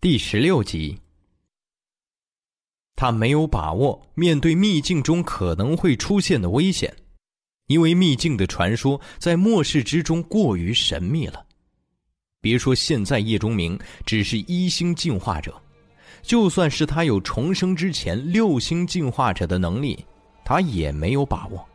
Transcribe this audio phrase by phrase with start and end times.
[0.00, 0.96] 第十六集，
[2.94, 6.94] 他没有把握面对秘境中可能会出现的危险，
[7.66, 11.44] 因为秘境的传说在末世之中过于神秘了。
[12.40, 13.76] 别说现在叶钟明
[14.06, 15.60] 只是一星进化者，
[16.22, 20.06] 就算是他有重生之前六星进化者的能力，
[20.44, 21.68] 他也没有把握。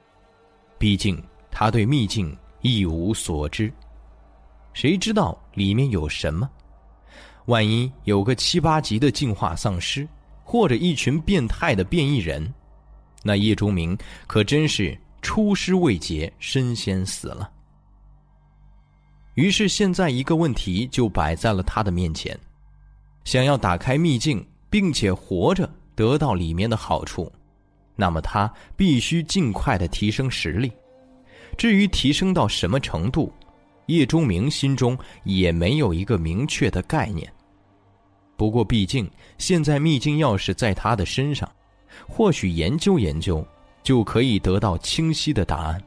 [0.77, 1.21] 毕竟
[1.51, 3.69] 他对秘境一无所知，
[4.71, 6.49] 谁知道里面有什么？
[7.45, 10.07] 万一有个七八级的进化丧尸，
[10.43, 12.53] 或者一群变态的变异人，
[13.21, 13.97] 那叶钟明
[14.27, 17.49] 可真是出师未捷身先死了。
[19.35, 22.37] 于是现在一个问题就摆在了他的面前：
[23.23, 27.31] 想要打开秘境，并且活着得到里面的好处，
[27.95, 30.71] 那么他必须尽快的提升实力。
[31.57, 33.31] 至于提升到什么程度？
[33.87, 37.31] 叶钟明心中也没有一个明确的概念。
[38.35, 41.49] 不过，毕竟现在秘境钥匙在他的身上，
[42.07, 43.45] 或许研究研究，
[43.83, 45.81] 就可以得到清晰的答案。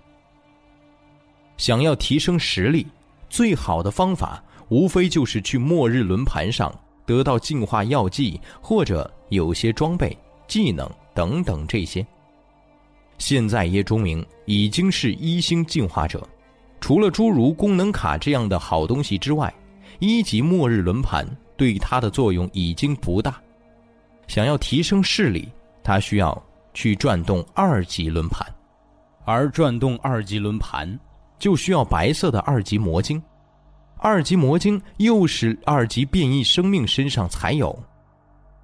[1.57, 2.87] 想要提升实力，
[3.29, 6.73] 最好的方法无非就是去末日轮盘上
[7.05, 12.07] 得到进化药剂，或者有些装备、技能等等这些。
[13.19, 16.27] 现在叶钟明已经是一星进化者。
[16.81, 19.53] 除了诸如功能卡这样的好东西之外，
[19.99, 23.41] 一级末日轮盘对它的作用已经不大。
[24.29, 25.49] 想要提升视力，
[25.83, 26.43] 它需要
[26.75, 28.47] 去转动二级轮盘，
[29.25, 30.99] 而转动二级轮盘
[31.39, 33.23] 就需要白色的二级魔晶，
[33.99, 37.77] 二级魔晶又是二级变异生命身上才有。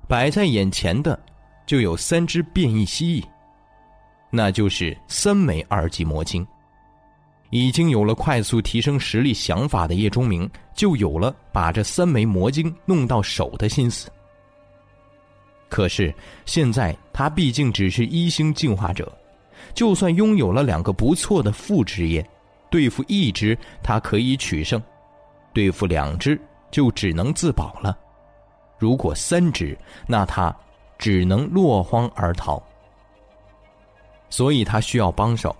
[0.08, 1.18] 摆在眼前的
[1.64, 3.24] 就有三只变异蜥蜴，
[4.30, 6.46] 那就是三枚二级魔晶。
[7.52, 14.10] 已经有了快速提升实力想法的叶钟明，就有了把这三枚魔晶弄到手的心思。
[15.68, 16.14] 可是
[16.46, 19.12] 现在他毕竟只是一星进化者，
[19.74, 22.26] 就算拥有了两个不错的副职业，
[22.70, 24.82] 对付一只他可以取胜，
[25.52, 26.40] 对付两只
[26.70, 27.94] 就只能自保了。
[28.78, 30.54] 如果三只，那他
[30.96, 32.62] 只能落荒而逃。
[34.30, 35.54] 所以他需要帮手。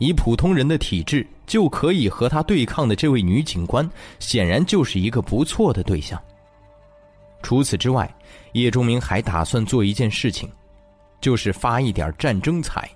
[0.00, 3.88] 以普通人的体质就可以和他对抗的这位女警官，
[4.18, 6.20] 显然就是一个不错的对象。
[7.42, 8.12] 除此之外，
[8.52, 10.50] 叶钟明还打算做一件事情，
[11.20, 12.88] 就是发一点战争财。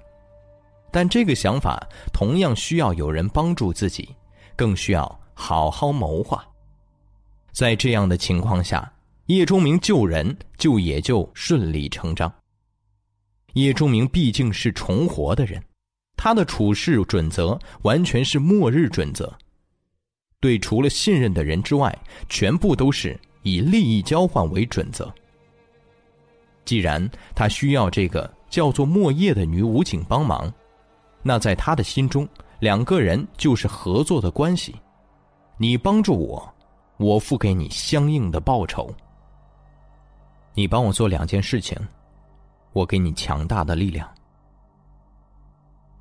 [0.91, 1.79] 但这个想法
[2.13, 4.09] 同样需要有人帮助自己，
[4.57, 6.43] 更需要好好谋划。
[7.53, 8.91] 在这样的情况下，
[9.27, 12.33] 叶钟明救人就也就顺理成章。
[13.53, 15.63] 叶钟明毕竟是重活的人。
[16.25, 19.31] 他的处事准则完全是末日准则，
[20.41, 21.95] 对除了信任的人之外，
[22.31, 25.13] 全部都是以利益交换为准则。
[26.65, 30.51] 既然他需要这个叫做莫叶的女武警帮忙，
[31.23, 32.27] 那在他的心中，
[32.59, 34.75] 两个人就是合作的关系。
[35.59, 36.55] 你帮助我，
[36.97, 38.91] 我付给你相应的报酬。
[40.55, 41.77] 你帮我做两件事情，
[42.73, 44.09] 我给你强大的力量。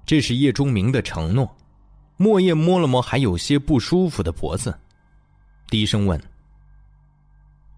[0.06, 1.50] 这是叶钟明的承诺。
[2.18, 4.78] 莫叶摸了摸还有些不舒服的脖子，
[5.68, 6.22] 低声问：“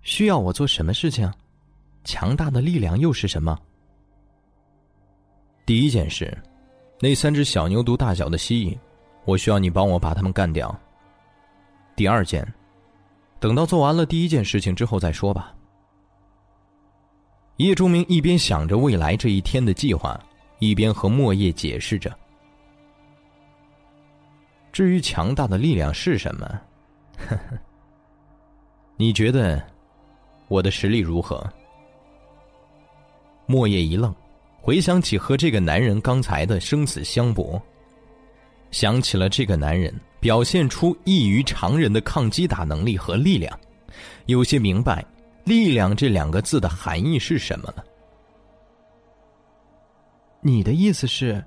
[0.03, 1.31] 需要我做什么事情？
[2.03, 3.57] 强大的力量又是什么？”
[5.65, 6.37] 第一件事，
[6.99, 8.77] 那三只小牛犊大小的蜥蜴，
[9.23, 10.77] 我需要你帮我把它们干掉。
[11.95, 12.45] 第二件，
[13.39, 15.55] 等到做完了第一件事情之后再说吧。
[17.57, 20.19] 叶钟明一边想着未来这一天的计划。
[20.67, 22.13] 一边和莫叶解释着。
[24.71, 26.45] 至于强大的力量是什么，
[27.17, 27.57] 呵呵，
[28.97, 29.61] 你觉得
[30.49, 31.47] 我的实力如何？
[33.45, 34.13] 莫叶一愣，
[34.59, 37.61] 回想起和这个男人刚才的生死相搏，
[38.71, 43.57] 想起了这个男人表现出异于常人的抗击打能力和力量，
[44.25, 45.05] 有些明白
[45.45, 47.85] “力量”这两个字的含义是什么了。
[50.47, 51.43] 你的意思是，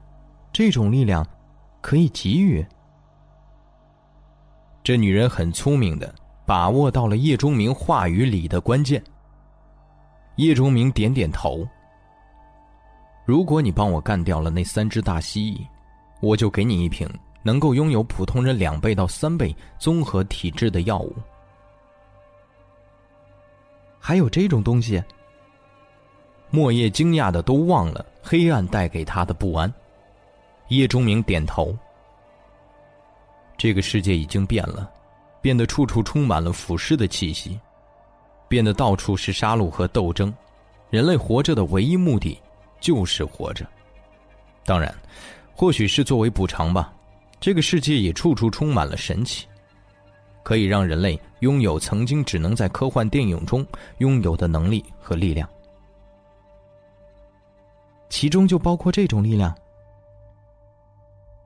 [0.53, 1.25] 这种力量
[1.81, 2.67] 可以给予？
[4.83, 6.13] 这女人很聪明的
[6.45, 9.01] 把握到了叶钟明话语里的关键。
[10.35, 11.65] 叶钟明点点头。
[13.25, 15.65] 如果你帮我干掉了那三只大蜥蜴，
[16.21, 17.09] 我就给你一瓶
[17.45, 21.15] 能够拥有普通人两倍到三倍综合体质的药物。
[24.01, 25.01] 还有这种东西？
[26.51, 29.73] 莫叶惊讶的都忘了黑暗带给他的不安。
[30.69, 31.75] 叶钟明点头。
[33.57, 34.91] 这个世界已经变了，
[35.41, 37.59] 变得处处充满了腐蚀的气息。
[38.47, 40.31] 变得到处是杀戮和斗争，
[40.91, 42.39] 人类活着的唯一目的
[42.81, 43.67] 就是活着。
[44.63, 44.95] 当然，
[45.55, 46.93] 或许是作为补偿吧，
[47.41, 49.47] 这个世界也处处充满了神奇，
[50.43, 53.67] 可以让人类拥有曾经只能在科幻电影中
[53.99, 55.49] 拥有的能力和力量。
[58.09, 59.55] 其中就包括这种力量。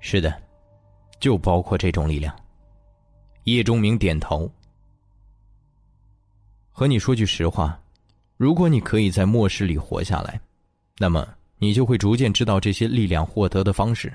[0.00, 0.42] 是的，
[1.20, 2.34] 就包括这种力量。
[3.44, 4.50] 叶钟明点头。
[6.70, 7.80] 和你说句实话，
[8.36, 10.40] 如果你可以在末世里活下来，
[10.98, 11.28] 那么
[11.58, 14.12] 你就会逐渐知道这些力量获得的方式。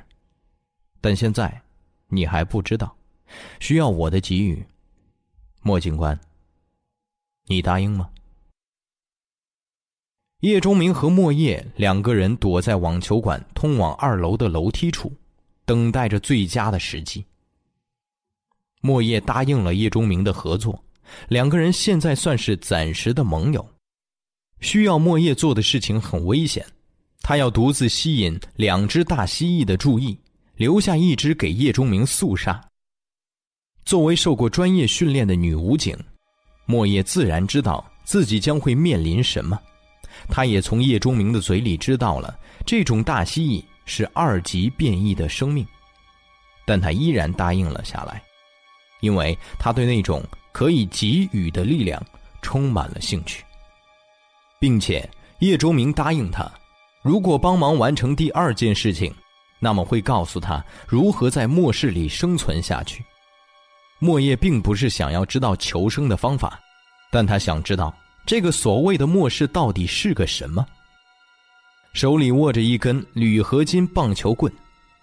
[1.00, 1.62] 但现在，
[2.08, 2.96] 你还不知道，
[3.60, 4.66] 需要我的给予。
[5.62, 6.20] 莫警官，
[7.46, 8.10] 你答应吗？
[10.42, 15.12] 叶钟明和莫叶两个人躲在网球馆通往二楼的楼梯处，
[15.66, 17.26] 等待着最佳的时机。
[18.80, 20.80] 莫叶答应了叶钟明的合作。
[21.28, 23.68] 两个人现在算是暂时的盟友。
[24.60, 26.64] 需要莫叶做的事情很危险，
[27.22, 30.16] 他要独自吸引两只大蜥蜴的注意，
[30.56, 32.64] 留下一只给叶钟明肃杀。
[33.86, 35.98] 作为受过专业训练的女武警，
[36.66, 39.60] 莫叶自然知道自己将会面临什么。
[40.30, 45.66] 他也从叶钟明的嘴里知道了这种大蜥蜴是二级变异的生命，
[46.66, 48.22] 但他依然答应了下来，
[49.02, 50.24] 因为他对那种。
[50.54, 52.04] 可以给予的力量
[52.42, 53.46] 充满了兴趣，
[54.60, 56.52] 并且叶钟明答应他，
[57.04, 59.14] 如果帮忙完成第二件事情，
[59.60, 63.06] 那么会告诉他如何在末世里生存下去。
[64.00, 66.60] 莫叶并不是想要知道求生的方法，
[67.12, 67.94] 但他想知道
[68.28, 70.68] 这个所谓的末世到底是个什么。
[71.94, 74.54] 手里握着一根铝合金棒球棍，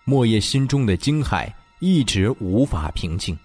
[0.05, 1.51] 莫叶心中的惊骇
[1.81, 3.37] 一直无法平静。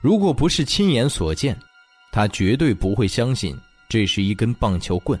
[0.00, 1.58] 如果不是亲眼所见，
[2.12, 5.20] 他绝对不会相信这是一根棒球棍，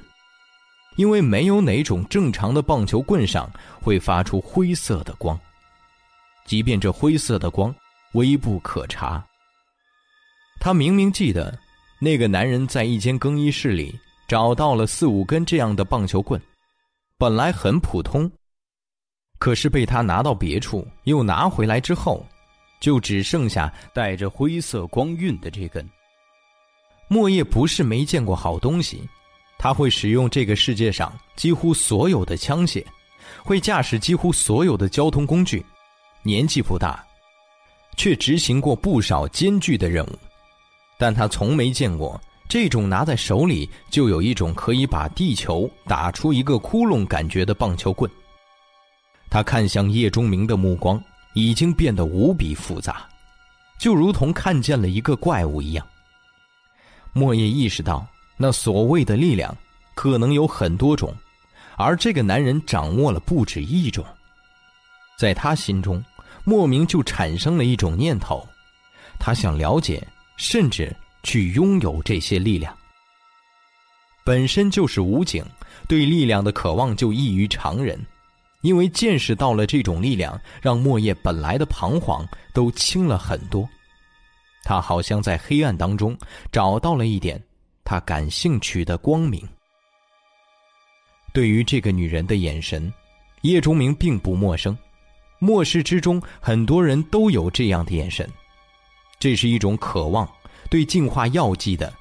[0.94, 3.50] 因为没有哪种正常的棒球棍上
[3.80, 5.38] 会发出灰色的光，
[6.46, 7.74] 即便这灰色的光
[8.12, 9.24] 微不可察。
[10.60, 11.58] 他明明记得，
[12.04, 13.96] 那个男人在一间更衣室里
[14.26, 16.42] 找到了四五根这样的棒球棍，
[17.16, 18.28] 本来很普通，
[19.38, 22.26] 可是被他拿到别处又拿回来之后。
[22.80, 25.88] 就只剩下带着灰色光晕的这根。
[27.06, 29.08] 莫叶不是没见过好东西，
[29.56, 32.84] 他会使用这个世界上几乎所有的枪械，
[33.44, 35.64] 会驾驶几乎所有的交通工具，
[36.24, 37.06] 年纪不大，
[37.96, 40.18] 却执行过不少艰巨的任务，
[41.02, 48.08] 但他从没见过这种拿在手里就有一种可以把地球打出一个窟窿感觉的棒球棍。
[49.28, 51.02] 他看向叶钟明的目光。
[51.34, 53.08] 已经变得无比复杂，
[53.78, 55.86] 就如同看见了一个怪物一样。
[57.14, 58.06] 莫叶意识到，
[58.36, 59.56] 那所谓的力量
[59.94, 61.10] 可能有很多种，
[61.78, 64.04] 而这个男人掌握了不止一种。
[65.16, 66.04] 在他心中，
[66.44, 68.46] 莫名就产生了一种念头：
[69.18, 70.06] 他想了解，
[70.42, 72.76] 甚至去拥有这些力量。
[74.24, 75.44] 本身就是武警，
[75.86, 77.98] 对力量的渴望就异于常人。
[78.62, 83.68] 因为见识到了这种力量，让莫叶本来的彷徨都轻了很多。
[84.64, 86.16] 他好像在黑暗当中
[86.50, 87.40] 找到了一点
[87.84, 89.48] 他感兴趣的光明。
[91.32, 92.92] 对于这个女人的眼神，
[93.42, 94.76] 叶钟明并不陌生。
[95.38, 98.28] 末世之中，很多人都有这样的眼神。
[99.22, 100.28] 这是一种渴望，
[100.68, 101.94] 对进化药剂的，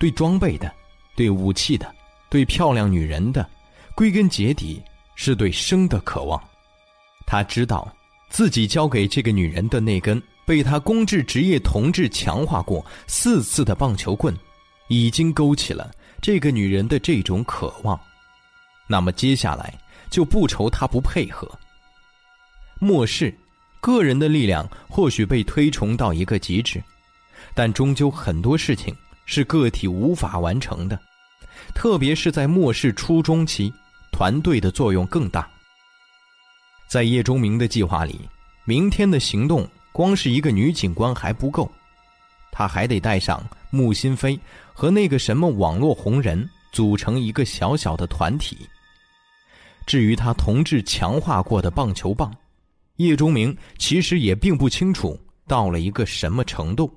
[0.00, 0.74] 对装备的，
[1.14, 1.94] 对武器的，
[2.28, 3.48] 对漂亮女人的，
[3.94, 4.82] 归根结底。
[5.14, 6.42] 是对生的渴望，
[7.24, 7.86] 他知道，
[8.28, 14.36] 自己交给这个女人的那根被他公制职业同志强化过四次的棒球棍，
[14.88, 17.96] 已经勾起了这个女人的这种渴望。
[18.88, 19.72] 那么接下来
[20.10, 21.48] 就不愁他不配合。
[22.80, 23.32] 末世，
[23.84, 26.82] 个人的力量或许被推崇到一个极致，
[27.54, 30.98] 但终究很多事情是个体无法完成的，
[31.74, 33.70] 特别是在末世初中期。
[34.10, 35.46] 团队的作用更大。
[36.86, 38.20] 在叶钟明的计划里，
[38.64, 41.68] 明天的行动光是一个女警官还不够，
[42.52, 44.38] 他还得带上穆新飞
[44.72, 48.56] 和那个什么网络红人，组成一个小小的团体。
[49.84, 52.32] 至于他同志强化过的棒球棒，
[52.96, 56.92] 叶钟明其实也并不清楚到了一个什么程度，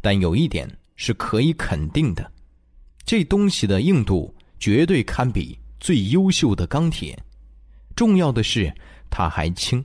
[0.00, 2.30] 但有一点是可以肯定的：
[3.04, 5.58] 这东西的硬度绝对堪比。
[5.78, 7.16] 最优秀的钢铁，
[7.94, 8.74] 重要的是，
[9.10, 9.84] 它还轻。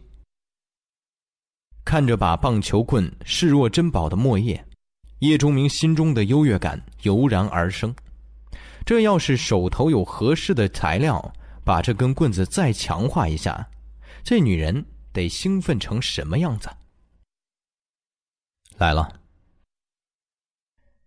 [1.84, 4.66] 看着把棒球棍视若珍宝的莫叶，
[5.20, 7.94] 叶钟明心中的优越感油然而生。
[8.86, 11.22] 这要是手头有合适的材料，
[11.64, 13.70] 把这根棍子再强化一下，
[14.24, 14.84] 这女人
[15.14, 16.70] 得兴奋成什么样子？
[18.78, 19.12] 来了。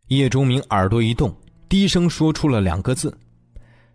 [0.08, 1.34] 叶钟明耳朵一动，
[1.68, 3.16] 低声说出了两个字。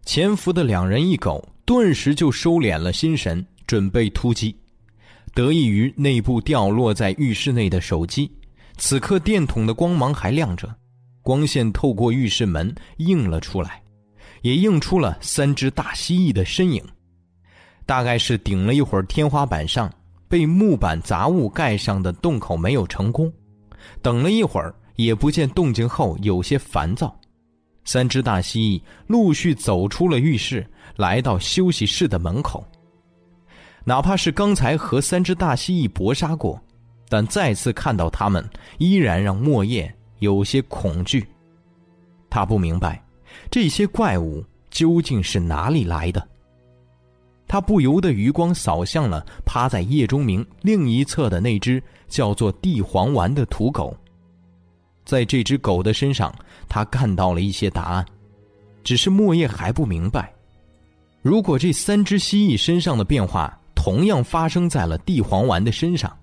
[0.06, 4.56] 潜伏的两人一狗顿时就收敛了心神，准备突击。
[5.36, 8.32] 得益于内部掉落在浴室内的手机，
[8.78, 10.76] 此刻电筒的光芒还亮着，
[11.22, 13.84] 光线透过浴室门映了出来，
[14.42, 16.84] 也映出了三只大蜥蜴的身影。
[17.86, 19.94] 大概是顶了一会儿天花板上
[20.30, 23.30] 被木板杂物盖上的洞口没有成功，
[24.02, 27.14] 等了一会儿也不见动静后，有些烦躁。
[27.84, 30.66] 三只大蜥蜴陆续走出了浴室，
[30.98, 32.64] 来到休息室的门口。
[33.84, 36.62] 哪怕是刚才和三只大蜥蜴搏杀过，
[37.08, 41.26] 但再次看到他们，依然让莫叶有些恐惧。
[42.30, 43.04] 他不明白，
[43.50, 46.28] 这些怪物究竟是哪里来的。
[47.50, 53.94] 他不由得余光扫向了趴在叶中明另一侧的那只叫做地黄丸的土狗。
[55.04, 56.34] 在这只狗的身上，
[56.70, 58.06] 他看到了一些答案，
[58.86, 60.32] 只是莫叶还不明白，
[61.22, 63.54] 如果这三只蜥蜴身上的变化。
[63.82, 66.14] 同样发生在了地黄丸的身上，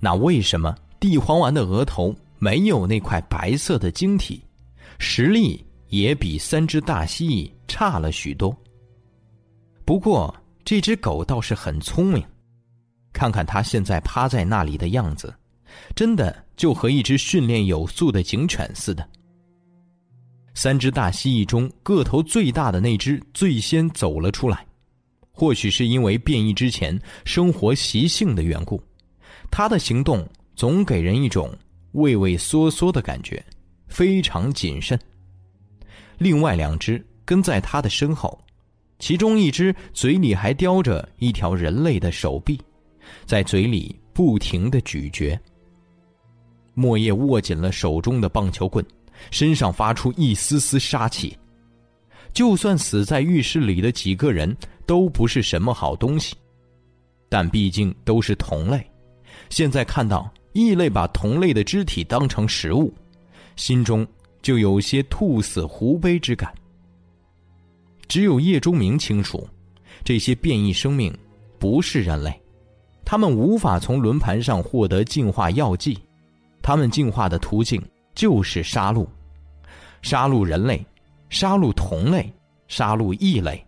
[0.00, 4.42] 那为什么地黄丸的额头没有那块白色的晶体，
[4.98, 8.56] 实力也比三只大蜥蜴差了许多？
[9.90, 10.32] 不过
[10.64, 12.24] 这只狗倒是很聪明，
[13.12, 15.34] 看看它现在趴在那里的样子，
[15.96, 19.04] 真的就和一只训练有素的警犬似的。
[20.54, 24.64] 三只大蜥蜴中个头最大的那只最先走了出来。
[25.32, 28.80] 或许是因为变异之前生活习性的缘故，
[29.50, 31.52] 它的行动总给人一种
[31.94, 33.44] 畏畏缩缩的感觉，
[33.88, 34.96] 非常谨慎。
[36.16, 38.40] 另外两只跟在它的身后，
[39.00, 42.60] 其中一只嘴里还叼着一条人类的手臂，
[43.26, 45.36] 在嘴里不停的咀嚼。
[46.74, 48.86] 莫叶握紧了手中的棒球棍，
[49.32, 51.36] 身上发出一丝丝杀气。
[52.32, 54.56] 就算死在浴室里的几个人。
[54.86, 56.34] 都不是什么好东西，
[57.28, 58.84] 但毕竟都是同类。
[59.48, 62.92] 现在看到异类把同类的肢体当成食物，
[63.54, 64.04] 心中
[64.42, 66.52] 就有些兔死狐悲之感。
[68.10, 69.48] 只有叶钟明清楚，
[70.02, 71.16] 这些变异生命
[71.60, 72.42] 不是人类，
[73.04, 75.96] 他们无法从轮盘上获得进化药剂，
[76.60, 77.80] 他们进化的途径
[78.12, 79.06] 就是杀戮，
[80.02, 80.84] 杀戮人类，
[81.28, 82.28] 杀戮同类，
[82.66, 83.64] 杀戮异类。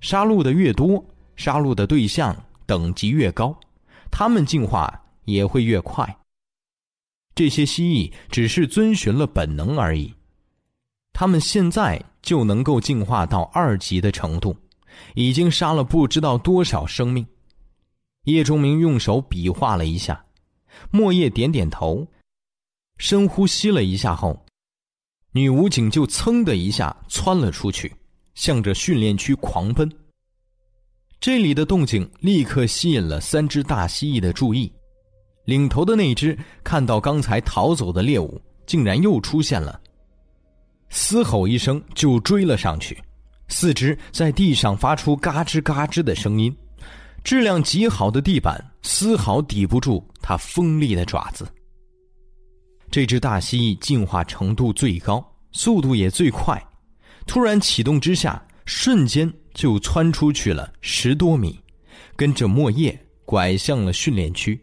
[0.00, 1.04] 杀戮的越多，
[1.36, 2.36] 杀戮的对象
[2.66, 3.56] 等级越高，
[4.10, 6.18] 他们进化也会越快。
[7.36, 10.12] 这些蜥蜴只是遵循了本能而已，
[11.12, 14.56] 他们现在就能够进化到二级的程度，
[15.14, 17.26] 已经杀了不知道多少生命。
[18.24, 20.24] 叶钟明用手比划了一下，
[20.90, 22.06] 莫叶点点头，
[22.98, 24.44] 深呼吸了一下后，
[25.32, 27.92] 女武警就噌的一下窜了出去。
[28.34, 29.90] 向着训练区狂奔。
[31.20, 34.72] 这里的动静立刻吸引了三只大蜥蜴的注意，
[35.44, 39.79] 领头的那只看到刚才逃走的猎物竟然又出现了，
[40.90, 43.00] 嘶吼一声就追了上去，
[43.48, 46.54] 四肢在地上发出嘎吱嘎吱的声音，
[47.24, 51.46] 质量极好的地板丝毫抵不住它锋利的爪子。
[52.90, 56.60] 这只大蜥蜴进化程度最高，速度也最快。
[57.24, 61.56] 突然启动之下，瞬间就窜出去了十多米，
[62.16, 64.60] 跟着莫叶拐向了训练区。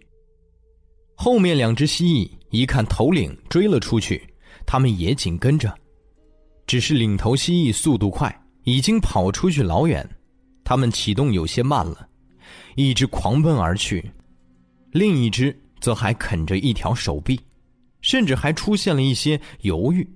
[1.16, 4.22] 后面两只蜥蜴一看头领追了出去，
[4.66, 5.74] 他们也紧跟着，
[6.68, 8.34] 只是领头蜥蜴速度快，
[8.64, 10.08] 已经跑出去老远，
[10.66, 12.08] 他们启动有些慢了，
[12.76, 14.12] 一只狂奔而去，
[14.92, 17.40] 另一只则还啃着一条手臂，
[18.02, 20.08] 甚至还出现了一些犹豫。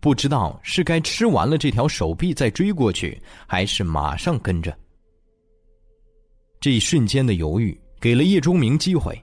[0.00, 4.76] 不知道是该吃完了这条手臂再追过去，还是马上跟着。
[6.58, 9.22] 这一瞬间的犹豫给了叶钟明机会，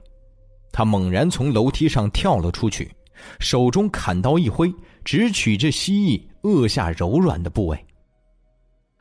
[0.70, 2.90] 他猛然从楼梯上跳了出去，
[3.40, 4.72] 手中砍刀一挥，
[5.04, 7.78] 直取这蜥蜴颚下柔软的部位。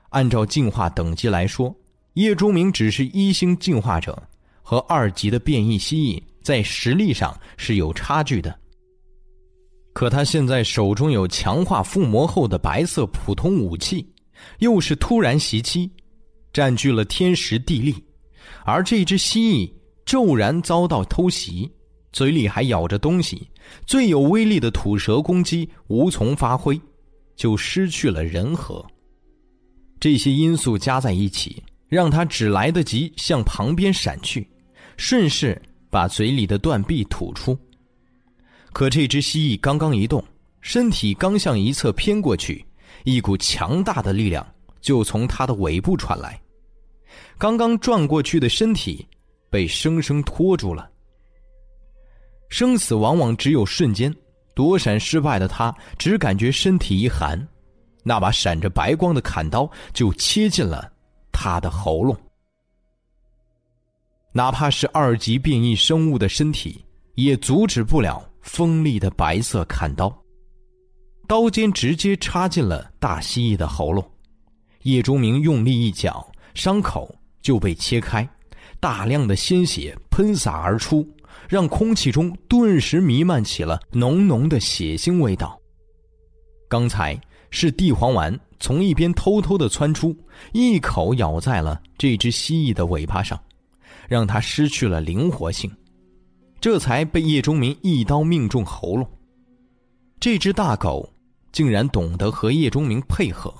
[0.10, 1.76] 按照进化等级来说，
[2.14, 4.22] 叶钟明只是一星进化者，
[4.62, 8.58] 和二级的变异蜥蜴在实力上是有差距的。
[9.94, 14.08] 可他现在手中有强化附魔后的白色普通武器，
[14.60, 15.92] 又是突然袭击，
[16.54, 17.96] 占据了天时地利，
[18.64, 19.72] 而这只蜥蜴
[20.06, 21.70] 骤然遭到偷袭，
[22.12, 23.48] 嘴里还咬着东西，
[23.86, 26.80] 最有威力的吐舌攻击无从发挥，
[27.40, 28.86] 就失去了人和。
[29.98, 34.46] 这些因素加在一起，让他只来得及向旁边闪去，
[34.98, 37.58] 顺势把嘴里的断臂吐出。
[38.74, 40.22] 可这只蜥蜴刚刚一动，
[40.60, 42.64] 身体刚向一侧偏过去，
[43.06, 44.46] 一股强大的力量
[44.82, 46.40] 就从它的尾部传来，
[47.38, 49.08] 刚刚转过去的身体
[49.50, 50.92] 被生生拖住了。
[52.50, 54.14] 生死往往只有瞬间，
[54.60, 57.48] 躲闪失败的他只感觉身体一寒，
[58.04, 60.92] 那把闪着白光的砍刀就切进了
[61.32, 62.14] 他的喉咙。
[64.34, 66.84] 哪怕是二级变异生物的身体，
[67.16, 70.14] 也阻止不了锋利的白色砍刀。
[71.26, 74.06] 刀尖直接插进了大蜥蜴的喉咙，
[74.82, 78.30] 叶钟明用力一搅，伤口就被切开，
[78.82, 81.08] 大量的鲜血喷洒而出。
[81.50, 85.60] 让空气中顿时弥漫起了浓浓的血腥味道。
[86.70, 90.16] 刚才是地黄丸从一边偷偷的窜出，
[90.54, 93.42] 一口咬在了这只蜥蜴的尾巴上，
[94.08, 95.72] 让它失去了灵活性，
[96.62, 99.10] 这才被叶钟明一刀命中喉咙。
[100.20, 101.12] 这只大狗
[101.52, 103.52] 竟然懂得和叶钟明配合，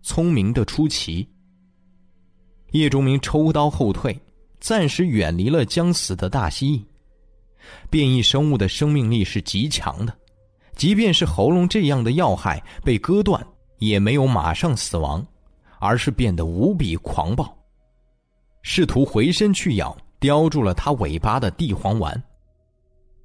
[0.00, 1.28] 聪明的出奇。
[2.70, 4.18] 叶钟明抽刀后退，
[4.60, 6.82] 暂时远离了将死的大蜥蜴。
[7.90, 10.12] 变异生物的生命力是极强的，
[10.74, 13.44] 即便是喉咙这样的要害被割断，
[13.78, 15.24] 也没有马上死亡，
[15.78, 17.56] 而是变得无比狂暴，
[18.62, 22.22] 试图回身去咬叼住了它尾巴的地黄丸。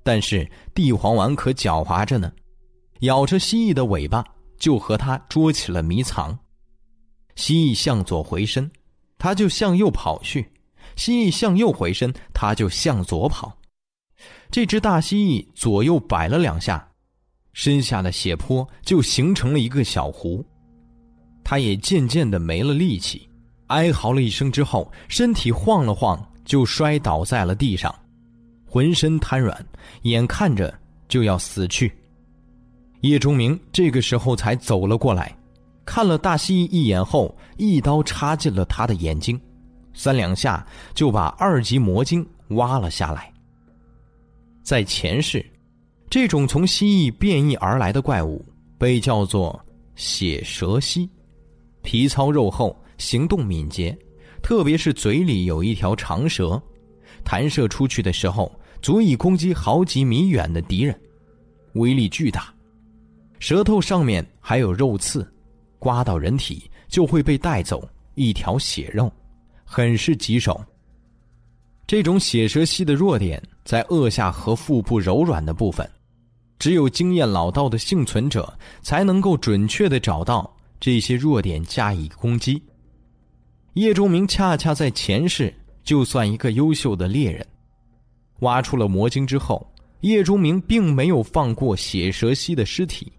[0.04, 2.32] 但是地黄丸可狡猾着呢，
[3.02, 4.26] 咬着蜥蜴的尾巴
[4.58, 6.38] 就和它捉起了迷藏。
[7.36, 8.70] 蜥蜴向左回身，
[9.18, 10.44] 它就向右跑去；
[10.96, 13.56] 蜥蜴向右回身，它就向左跑。
[14.52, 16.88] 这只大蜥蜴左右摆了两下，
[17.54, 20.44] 身下的血泊就形成了一个小湖。
[21.44, 23.30] 它也渐渐的没了力气，
[23.68, 27.94] 哀嚎了一声之后，身体晃了晃，就摔倒在了地上，
[28.66, 29.64] 浑身瘫软，
[30.02, 30.74] 眼看着
[31.08, 31.92] 就要死去。
[33.02, 35.36] 叶钟明这个时候才走了过来，
[35.86, 39.40] 看了大蜥蜴一眼后，一刀插进了他的眼睛，
[39.94, 43.29] 三两下就把二级魔晶挖了下来。
[44.70, 45.44] 在前世，
[46.12, 48.46] 这种从蜥蜴变异而来的怪物
[48.78, 49.60] 被叫做
[49.96, 51.10] 血蛇蜥，
[51.82, 53.98] 皮糙肉厚，行动敏捷，
[54.44, 56.62] 特别是嘴里有一条长蛇，
[57.24, 60.96] 弹射出去的时候足以攻击好几米远的敌人，
[61.74, 62.54] 威力巨大。
[63.40, 65.28] 舌头上面还有肉刺，
[65.80, 69.12] 刮到人体就会被带走一条血肉，
[69.66, 70.64] 很是棘手。
[71.90, 75.90] 这种血蛇蜥的弱点在颚下和腹部柔软的部分，
[76.60, 82.62] 只有经验老道的幸存者才能够准确的找到这些弱点加以攻击。
[83.74, 85.52] 叶钟明恰恰在前世
[85.84, 87.44] 就算一个优秀的猎人，
[88.42, 89.68] 挖出了魔晶之后，
[90.02, 93.12] 叶钟明并没有放过血蛇蜥的尸体，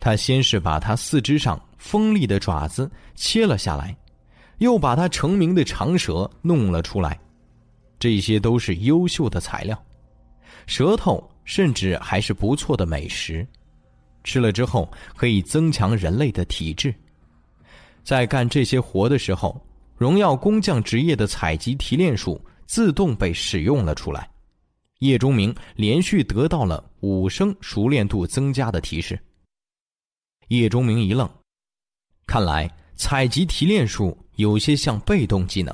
[0.00, 3.94] 他先是把它四肢上锋利的爪子切了下来，
[4.60, 7.20] 又把它成名的长舌弄了出来。
[8.02, 9.80] 这些都是优秀的材料，
[10.66, 13.46] 舌头甚至还是不错的美食，
[14.24, 16.92] 吃了之后可以增强人类的体质。
[18.02, 19.64] 在干这些活的时候，
[19.96, 24.28] 荣耀工匠职业的采集提炼术自动被使用了出来。
[24.98, 29.16] 叶钟明连续得到了五升熟练度增加的提示。
[30.48, 31.30] 叶钟明一愣，
[32.26, 35.72] 看来采集提炼术有些像被动技能。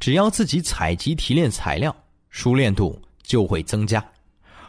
[0.00, 1.94] 只要自己采集提炼材料，
[2.30, 4.04] 熟练度就会增加，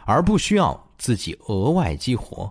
[0.04, 2.48] 而不需要自己额外激活。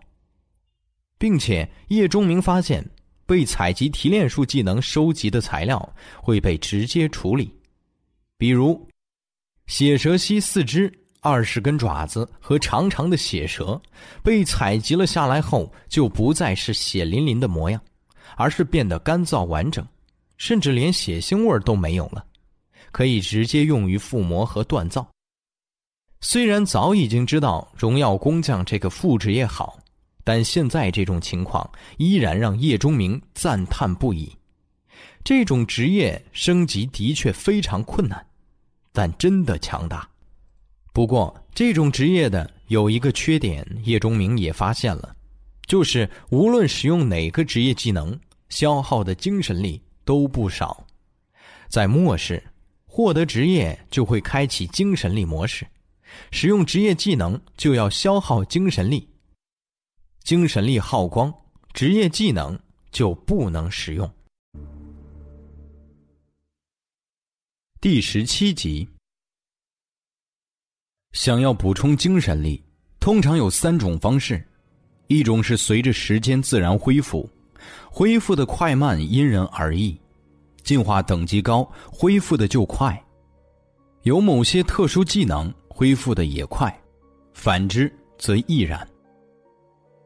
[1.20, 2.84] 并且叶钟明发现，
[3.28, 7.56] 被采集提炼术技能收集的材料会被直接处理，
[8.36, 8.90] 比如
[9.68, 13.80] 血蛇蜥四肢、二十根爪子和长长的血蛇，
[14.24, 17.80] 被采集了下来后，就不再是血淋淋的模样，
[18.36, 19.88] 而是变得干燥完整，
[20.38, 22.26] 甚至连血腥味都没有了。
[22.92, 25.08] 可以直接用于附魔和锻造。
[26.20, 29.80] 虽然早已经知道荣耀工匠这个副职业好，
[30.24, 34.32] 但现在这种情况依然让叶钟明赞叹不已。
[35.24, 38.24] 这种职业升级的确非常困难，
[38.92, 40.08] 但真的强大。
[40.94, 45.16] 不过，这种职业的有一个缺点，叶钟明也发现了，
[45.66, 50.86] 就是无论使用哪个职业技能，消耗的精神力都不少。
[51.68, 52.44] 在末世。
[53.02, 55.66] 获得职业就会开启精神力模式，
[56.30, 59.10] 使用职业技能就要消耗精神力。
[60.24, 61.34] 精神力耗光
[61.74, 62.58] 职业技能
[62.92, 64.08] 就不能使用。
[67.80, 68.88] 第十七集，
[71.14, 72.64] 想要补充精神力，
[73.00, 74.48] 通常有三种方式：
[75.08, 77.28] 一种是随着时间自然恢复，
[77.90, 80.00] 恢复的快慢因人而异，
[80.64, 82.94] 进化等级高，恢复的就快；
[84.04, 86.74] 有某些特殊技能，恢复的也快，
[87.34, 88.88] 反之则亦然。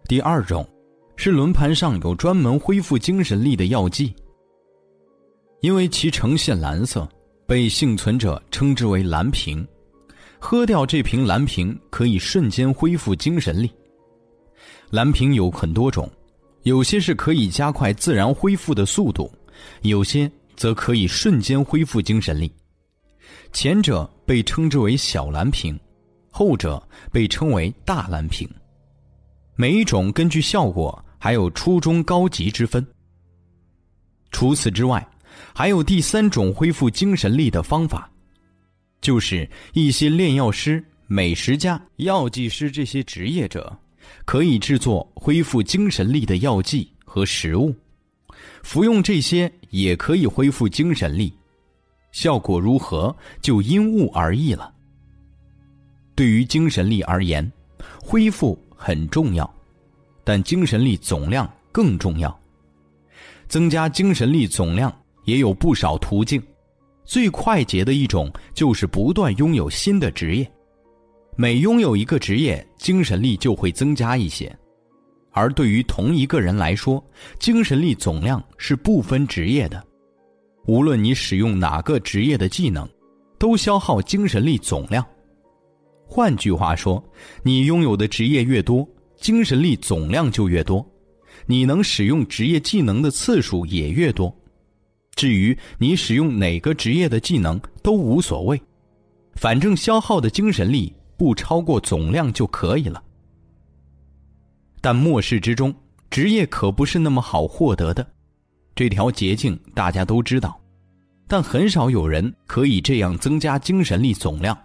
[0.08, 0.68] 第二种，
[1.16, 4.14] 是轮盘上有专门恢复精神力的药剂，
[5.62, 7.08] 因为其呈现蓝色。
[7.48, 9.64] 被幸存者称之为蓝瓶，
[10.40, 13.70] 喝掉这瓶蓝瓶可以瞬间恢复精神力。
[14.90, 16.10] 蓝瓶有很多种，
[16.64, 19.32] 有些是可以加快自然恢复的速度，
[19.84, 22.52] 有些则可以瞬间恢复精神力。
[23.54, 25.80] 前者被称之为小蓝瓶，
[26.30, 28.50] 后者被称为大蓝瓶。
[29.56, 32.86] 每一种根据效果还有初中高级之分。
[34.32, 35.06] 除此之外。
[35.54, 38.10] 还有第三种恢复精神力的方法，
[39.02, 43.78] 就是一些炼药师、美食家、药剂师这些职业者，
[44.24, 47.76] 可以制作恢复精神力的药剂和食物，
[48.64, 49.52] 服用这些
[49.84, 51.34] 也可以恢复精神力，
[52.12, 54.74] 效果如何就因物而异了。
[56.16, 57.50] 对于精神力而言，
[58.02, 59.54] 恢复很重要，
[60.24, 62.40] 但精神力总量更重要。
[63.48, 64.94] 增加精神力总量。
[65.26, 66.40] 也有不少途径，
[67.04, 70.52] 最快捷的一种就是不断拥有新的职业。
[71.36, 74.56] 每拥有一个职业，精神力就会增加一些。
[75.36, 77.04] 而对于同一个人来说，
[77.40, 79.86] 精神力总量是不分职业的。
[80.66, 82.88] 无论你使用哪个职业的技能，
[83.38, 85.06] 都消耗精神力总量。
[86.08, 87.04] 换句话说，
[87.44, 90.84] 你拥有的职业越多，精神力总量就越多，
[91.46, 94.34] 你能使用职业技能的次数也越多。
[95.16, 98.60] 至于你使用哪个职业的技能都无所谓，
[99.36, 103.04] 反正消耗的精神力不超过总量就可以了。
[104.86, 105.74] 但末世之中，
[106.12, 108.08] 职业可不是那么好获得的，
[108.76, 110.62] 这条捷径大家都知道，
[111.28, 114.56] 但很少有人可以这样增加精神力总量。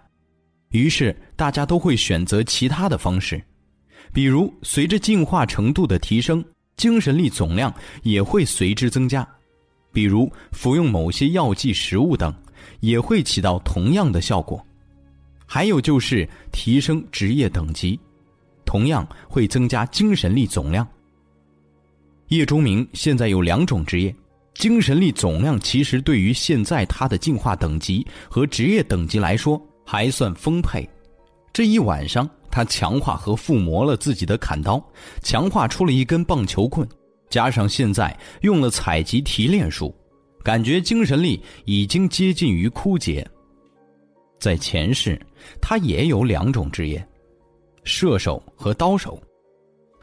[0.69, 3.43] 于是大家都会选择其他的方式，
[4.13, 6.45] 比如随着进化程度的提升，
[6.77, 9.27] 精神力总量也会随之增加。
[9.91, 12.31] 比如服用某些药剂、食物等，
[12.81, 14.63] 也会起到同样的效果。
[15.47, 17.99] 还有就是提升职业等级，
[18.65, 20.87] 同样会增加精神力总量。
[22.27, 24.15] 叶钟明现在有两种职业，
[24.53, 30.87] 精神力总量其实对于现在他的进化等级和职业等级来说还算丰沛。
[31.51, 34.81] 这一晚上，他强化和附魔了自己的砍刀，
[35.21, 36.87] 强化出了一根棒球棍。
[37.29, 39.93] 加上现在用了采集提炼术，
[40.43, 43.25] 感觉精神力已经接近于枯竭。
[44.39, 45.21] 在前世，
[45.61, 47.05] 他也有两种职业，
[47.83, 49.21] 射手和刀手，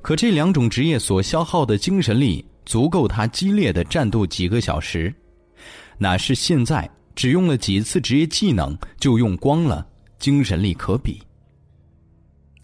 [0.02, 5.14] 可这两种职业所消耗的精神力足够他激烈的战斗几个小时，
[5.98, 9.86] 哪是现在只用了几次职业技能就用光了
[10.18, 11.20] 精神力可比？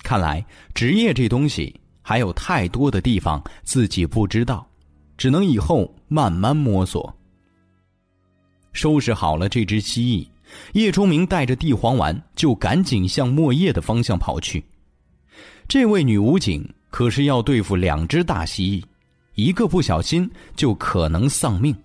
[0.02, 1.74] 看来职业这东西。
[2.06, 4.68] 还有太多的地方自己不知道，
[5.16, 7.10] 只能以后慢慢摸索。
[8.74, 10.28] 收拾好了这只蜥蜴，
[10.74, 14.62] 叶钟明带着地黄丸就赶紧向莫叶的方向跑去。
[15.68, 18.84] 这位女武警可是要对付两只大蜥蜴，
[19.34, 21.76] 一个不小心就可能丧命。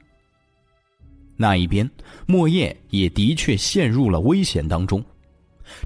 [1.36, 1.90] 那一边，
[2.26, 5.04] 莫叶也的确陷入了危险当中。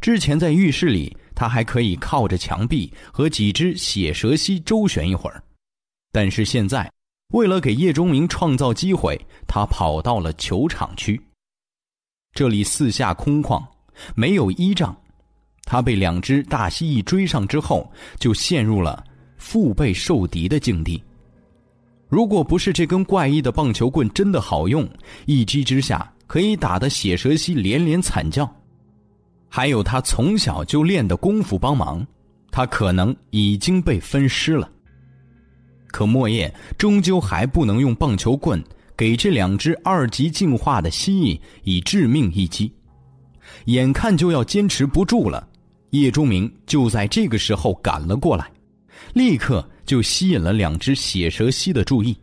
[0.02, 1.16] 之前在浴室里。
[1.36, 5.44] 他还可以靠着墙壁和几只血蛇蜥周旋一会儿，
[6.12, 6.90] 但是现在，
[7.34, 11.20] 为了给叶忠明创造机会，他跑到了球场区。
[12.34, 13.66] 这里四下空旷，
[14.14, 14.96] 没有依仗。
[15.66, 19.04] 他被两只大蜥蜴追上之后，就陷入了
[19.38, 21.02] 腹背受敌的境地。
[22.10, 24.88] 如果不是这根怪异的棒球棍真的好用，
[25.26, 28.48] 一击之下可以打得血蛇蜥连连惨叫。
[29.50, 32.06] 还有他从小就练的功夫帮忙，
[32.52, 34.70] 他可能已经被分尸了。
[35.88, 38.64] 可莫叶终究还不能用棒球棍
[38.98, 42.72] 给这两只二级进化的蜥蜴以致命一击，
[43.66, 45.48] 眼看就要坚持不住了，
[45.94, 48.52] 叶钟明就在这个时候赶了过来，
[49.14, 52.18] 立刻就吸引了两只血蛇蜥的注意。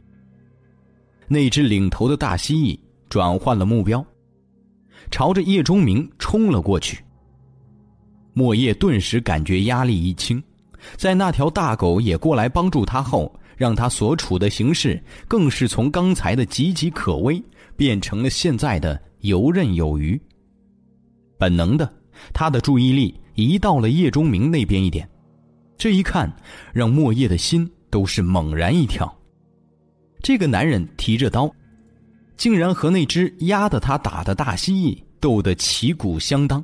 [1.28, 2.76] 那只领头的大蜥蜴
[3.08, 4.04] 转换了目标，
[5.12, 6.98] 朝着叶钟明冲了过去。
[8.32, 10.42] 莫叶顿时感觉压力一轻，
[10.96, 17.40] 在那条大狗也过来帮助他后，让他所处的形势更是从刚才的岌岌可危，
[17.76, 20.20] 变成了现在的游刃有余。
[21.38, 21.88] 本能的，
[22.32, 25.08] 他的注意力移到了叶钟明那边一点，
[25.76, 26.30] 这一看，
[26.72, 29.12] 让莫叶的心都是猛然一跳。
[30.22, 31.50] 这个男人提着刀，
[32.36, 36.62] 竟然和那只压得他打的大蜥蜴斗得旗鼓相当。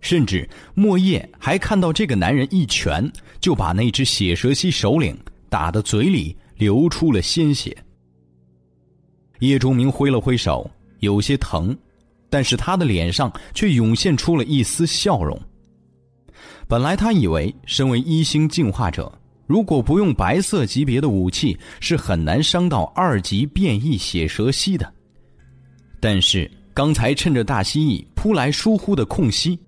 [0.00, 5.16] 甚至莫叶还看到这个男人一拳就把那只血蛇蜥首领
[5.48, 7.76] 打得嘴里流出了鲜血。
[9.40, 11.76] 叶钟明挥了挥手，有些疼，
[12.30, 15.38] 但是他的脸上却涌现出了一丝笑容。
[16.68, 19.12] 本来他以为，身为一星进化者，
[19.46, 24.92] 如果不用白色级别的武器，是很难伤到二级变异血蛇蜥的。
[26.00, 29.58] 但是刚才趁着大蜥蜴扑来疏忽的空隙。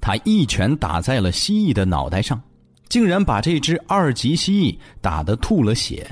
[0.00, 2.40] 他一拳打在了蜥蜴的脑袋上，
[2.88, 6.04] 竟然把这只二级蜥蜴打得吐了血。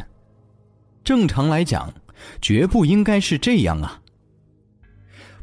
[1.02, 1.92] 正常来讲，
[2.40, 4.00] 绝不应该是这样啊。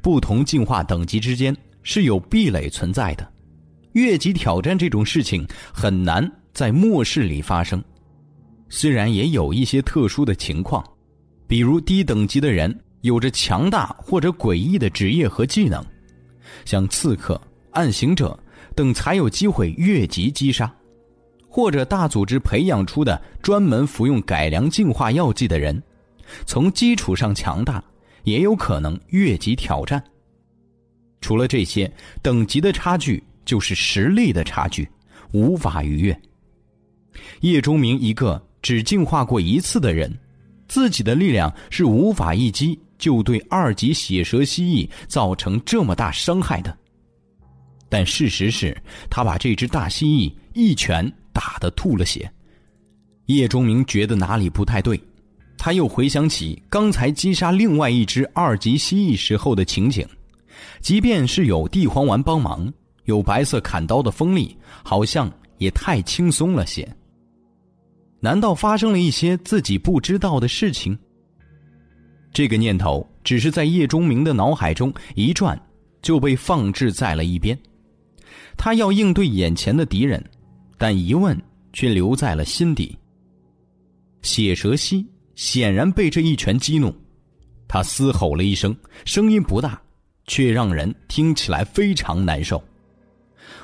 [0.01, 3.29] 不同进化等级之间是有壁垒存在的，
[3.97, 7.83] 越级挑战这种事情很难在末世里发生。
[8.69, 10.83] 虽然也有一些特殊的情况，
[11.47, 15.83] 比如低等级的人有着强大或者诡异的职业和技能，
[16.63, 17.41] 像刺客。
[17.71, 18.37] 暗行者
[18.75, 20.71] 等才有机会越级击杀，
[21.47, 25.79] 或者大组织培养出的专门服用改良进化药剂的人，
[26.47, 27.83] 从基础上强大，
[28.23, 30.03] 也有可能越级挑战。
[31.21, 31.91] 除了这些，
[32.23, 34.87] 等级的差距就是实力的差距，
[35.31, 36.21] 无法逾越。
[37.41, 40.15] 叶钟明一个只进化过一次的人，
[40.67, 46.77] 自己的力量是无法一击就对二级血蛇蜥蜴造成这么大伤害的。
[47.89, 48.75] 但事实是，
[49.09, 52.29] 他把这只大蜥蜴一拳打得吐了血。
[53.27, 54.99] 叶钟明觉得哪里不太对，
[55.57, 60.05] 他又回想起刚才击杀另外一只二级蜥蜴时候的情景，
[60.81, 62.71] 即便是有地黄丸帮忙，
[63.07, 66.87] 有白色砍刀的锋利，好像也太轻松了些。
[68.19, 70.97] 难道发生了一些自己不知道的事情？
[72.33, 75.59] 这个念头只是在叶钟明的脑海中一转，
[76.01, 77.57] 就被放置在了一边。
[78.57, 80.21] 他要应对眼前的敌人，
[80.77, 81.39] 但疑问
[81.71, 82.97] 却留在了心底。
[84.21, 86.93] 血蛇蜥显然被这一拳激怒，
[87.69, 89.81] 他嘶吼了一声，声音不大，
[90.25, 92.61] 却让人听起来非常难受。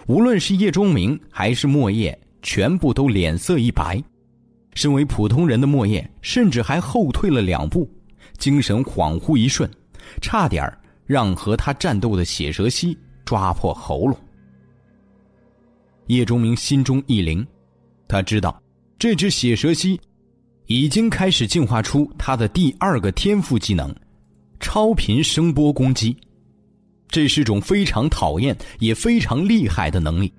[0.08, 4.04] 无论是叶钟明还是莫叶，全部都脸色一白。
[4.74, 7.90] 身为普通人的莫叶，甚至还后退了两步，
[8.38, 9.70] 精神恍惚一瞬，
[10.22, 10.72] 差点
[11.06, 14.18] 让和他战斗的血蛇蜥抓破喉咙。
[16.08, 17.46] 叶钟明心中一灵，
[18.08, 18.62] 他知道，
[19.00, 20.00] 这只血蛇蜥
[20.66, 23.96] 已经开始进化出它的第二个天赋技能——
[24.60, 26.18] 超频声波攻击。
[27.14, 30.34] 这是种非常讨厌也非常厉害的能力。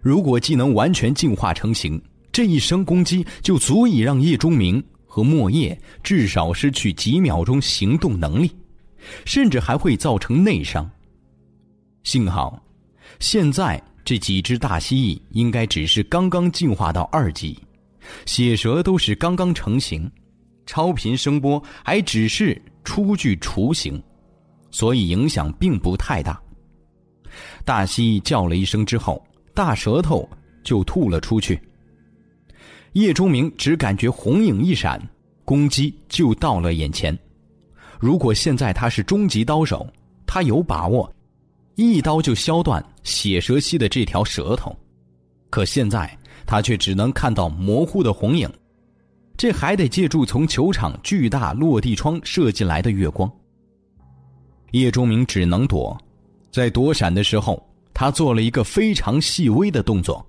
[0.00, 8.50] 如果技能完全进化成型，这一声攻击就足以让叶钟明和莫叶至少失去几秒钟行动能力，
[9.26, 10.90] 甚至还会造成内伤。
[12.02, 12.60] 幸好，
[13.20, 13.80] 现在。
[14.06, 17.58] 这几只大蜥蜴应该只是刚刚进化到二级，
[18.26, 20.10] 血蛇都是刚刚成型，
[20.66, 23.98] 超频声波还只是初具雏形，
[24.74, 26.36] 所以影响并不太大。
[27.64, 30.28] 大蜥叫了一声之后，大舌头
[30.64, 31.60] 就吐了出去。
[32.94, 35.00] 叶钟明只感觉红影一闪，
[35.44, 37.16] 攻击就到了眼前。
[38.00, 39.86] 如果现在他是终极刀手，
[40.26, 41.08] 他有把握。
[41.76, 44.76] 一刀就削断血蛇蜥的这条舌头，
[45.50, 48.52] 可现在他却只能看到模糊的红影，
[49.36, 53.30] 这还得借助从球场巨大落地窗射进来的月光。
[54.80, 55.96] 叶钟明只能躲，
[56.50, 60.24] 在躲闪的时候，他做了一个非常细微的动作，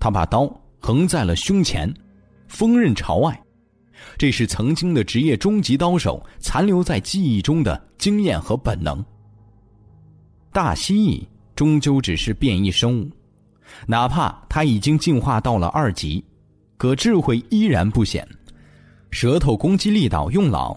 [0.00, 1.92] 他把刀横在了胸前，
[2.48, 3.40] 锋刃朝外，
[4.18, 9.04] 这是曾经的职业终极刀手残留在记忆中的经验和本能。
[10.52, 13.08] 大蜥蜴终究只是变异生物，
[13.86, 16.24] 哪怕它已经进化到了二级，
[16.76, 18.28] 可智慧依然不显。
[19.12, 20.76] 舌头攻击力道用老，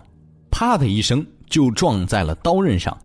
[0.51, 2.97] 啪的一声就撞在了刀刃上。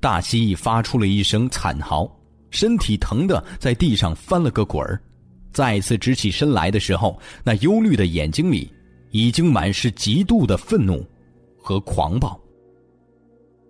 [0.00, 2.10] 大蜥蜴发出了一声惨嚎，
[2.48, 4.98] 身体疼得在地上翻了个滚儿。
[5.52, 8.72] 再次直起身来的时候，那忧虑的眼睛里
[9.10, 11.06] 已经满是极度的愤怒
[11.58, 12.40] 和狂暴。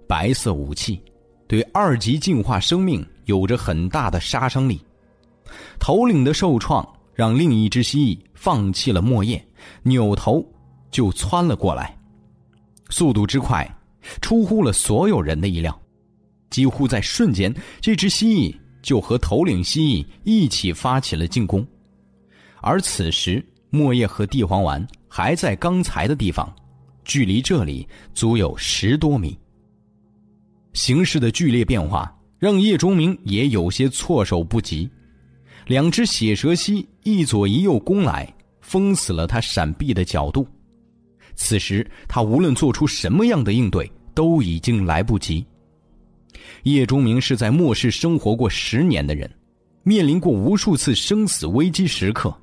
[0.06, 1.02] 白色武器。
[1.48, 4.78] 对二级进化生命有着很大的杀伤力，
[5.80, 9.42] 头领的受创让另一只蜥蜴放弃了莫叶，
[9.82, 10.44] 扭头
[10.90, 11.98] 就窜了过来，
[12.90, 13.66] 速度之快，
[14.20, 15.78] 出乎了所有人的意料。
[16.50, 21.66] 几乎在瞬间，这只蜥蜴就和头领蜥蜴一起发起了进攻。
[22.60, 26.50] 而此时，莫叶和地黄丸还在刚才的地方，
[27.04, 29.38] 距离这里足有十多米。
[30.72, 34.88] 形势的剧烈变化让叶钟明也有些措手不及。
[35.66, 40.48] 两只血蛇蜥一左一右攻来，封死了他闪避的角度。
[41.34, 45.46] 此时，他无论做出什么样的应对，都已经来不及。
[46.64, 49.31] 叶钟明是在末世生活过十年的人，
[49.85, 52.37] 面临过无数次生死危机时刻，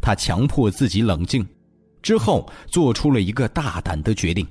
[0.00, 1.44] 他强迫自己冷静，
[2.02, 4.46] 之后做出了一个大胆的决定。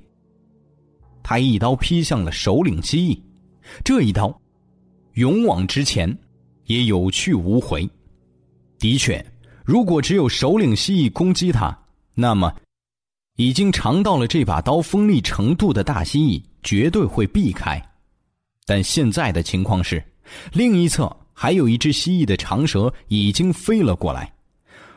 [1.24, 3.18] 他一刀劈向了首领蜥蜴，
[3.82, 4.38] 这一刀，
[5.14, 6.14] 勇往直前，
[6.66, 7.90] 也有去无回。
[8.78, 9.26] 的确，
[9.64, 11.78] 如果只有首领蜥蜴攻击他，
[12.14, 12.54] 那么，
[13.38, 17.82] 已经尝到了这把刀锋利程度的大蜥蜴绝对会避开。
[18.66, 20.04] 但现在的情况是，
[20.52, 24.30] 另一侧还有一只蜥蜴的长蛇已经飞了过来。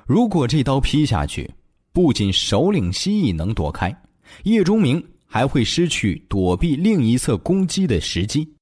[0.04, 1.48] 如果这刀劈下去，
[1.92, 3.96] 不仅首领蜥蜴能躲开，
[4.42, 8.52] 叶钟明还会失去躲避另一侧攻击的时机。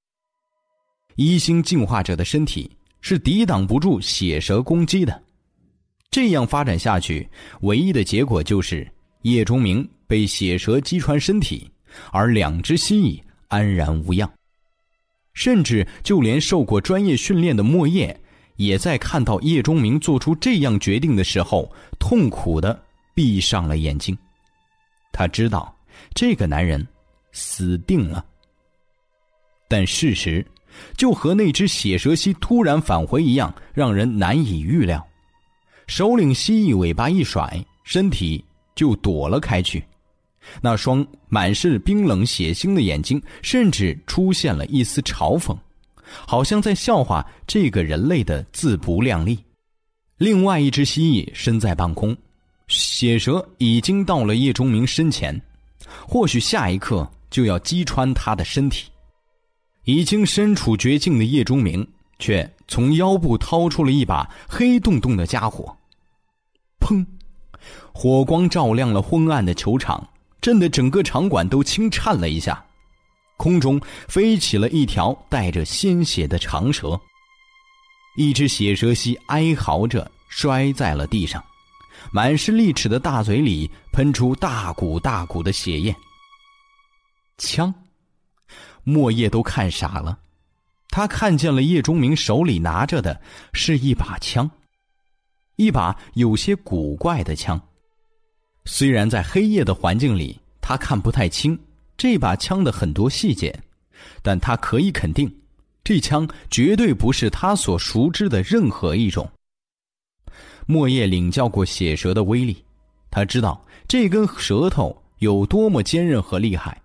[1.17, 5.23] 一星进化者的身体是抵挡不住血蛇攻击的，
[6.11, 7.27] 这样发展下去，
[7.63, 8.87] 唯一的结果就是
[9.23, 11.71] 叶钟明被血蛇击穿身体，
[12.13, 14.31] 而两只蜥蜴安然无恙。
[15.35, 18.19] 甚至就连受过专业训练的莫叶，
[18.57, 22.81] 也在看到叶钟明做出这样决定的时候，痛苦的
[23.15, 24.19] 闭上了眼睛。
[25.13, 25.73] 他知道
[26.15, 26.85] 这个男人
[27.33, 28.25] 死定了。
[29.69, 30.45] 但事实
[30.97, 35.07] 就和那只血蛇蜥突然返回一样，让人难以预料。
[35.87, 39.85] 首领蜥蜴尾巴一甩，身体就躲了开去。
[40.61, 45.57] 那双满是冰冷血腥的眼睛，甚至出现了一丝嘲讽，
[46.27, 49.39] 好像在笑话这个人类的自不量力。
[50.17, 52.17] 另外一只蜥蜴身在半空，
[52.67, 55.41] 血蛇已经到了叶钟明身前，
[56.07, 58.89] 或许下一刻就要击穿他的身体。
[59.85, 61.87] 已经身处绝境的叶钟明，
[62.19, 65.75] 却从腰部掏出了一把黑洞洞的家伙，
[66.81, 67.07] 砰！
[67.93, 70.09] 火光照亮了昏暗的球场。
[70.41, 72.65] 震得整个场馆都轻颤了一下，
[73.37, 76.99] 空中飞起了一条带着鲜血的长蛇。
[78.17, 81.45] 一只血蛇蜥哀嚎着摔在了地上，
[82.11, 85.95] 满是利齿的大嘴里喷出大股大股的血液。
[87.37, 87.73] 枪，
[88.83, 90.19] 莫叶都看傻了，
[90.89, 93.21] 他看见了叶钟明手里拿着的
[93.53, 94.51] 是一把枪，
[95.55, 97.68] 一把有些古怪的枪。
[98.71, 101.59] 虽然在黑夜的环境里，他看不太清
[101.97, 103.59] 这把枪的很多细节，
[104.21, 105.35] 但他可以肯定，
[105.83, 109.29] 这枪绝对不是他所熟知的任何一种。
[110.67, 112.63] 莫叶领教过血蛇的威力，
[113.11, 116.79] 他知道这根舌头有多么坚韧和厉害，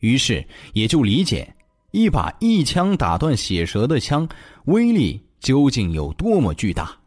[0.00, 1.54] 于是也就理解
[1.92, 4.28] 一把一枪打断血蛇的枪
[4.64, 6.98] 威力究竟有多么巨大。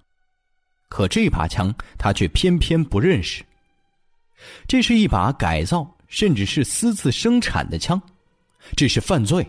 [0.87, 3.43] 可这把枪，他却偏偏不认识。
[4.67, 8.01] 这是一把改造甚至是私自生产的枪，
[8.75, 9.45] 这是犯罪，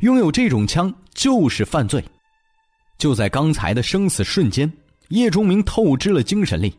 [0.00, 2.04] 拥有这种枪就是犯罪。
[2.98, 4.72] 就在刚才的生死瞬间，
[5.08, 6.72] 叶钟明透支了精神力，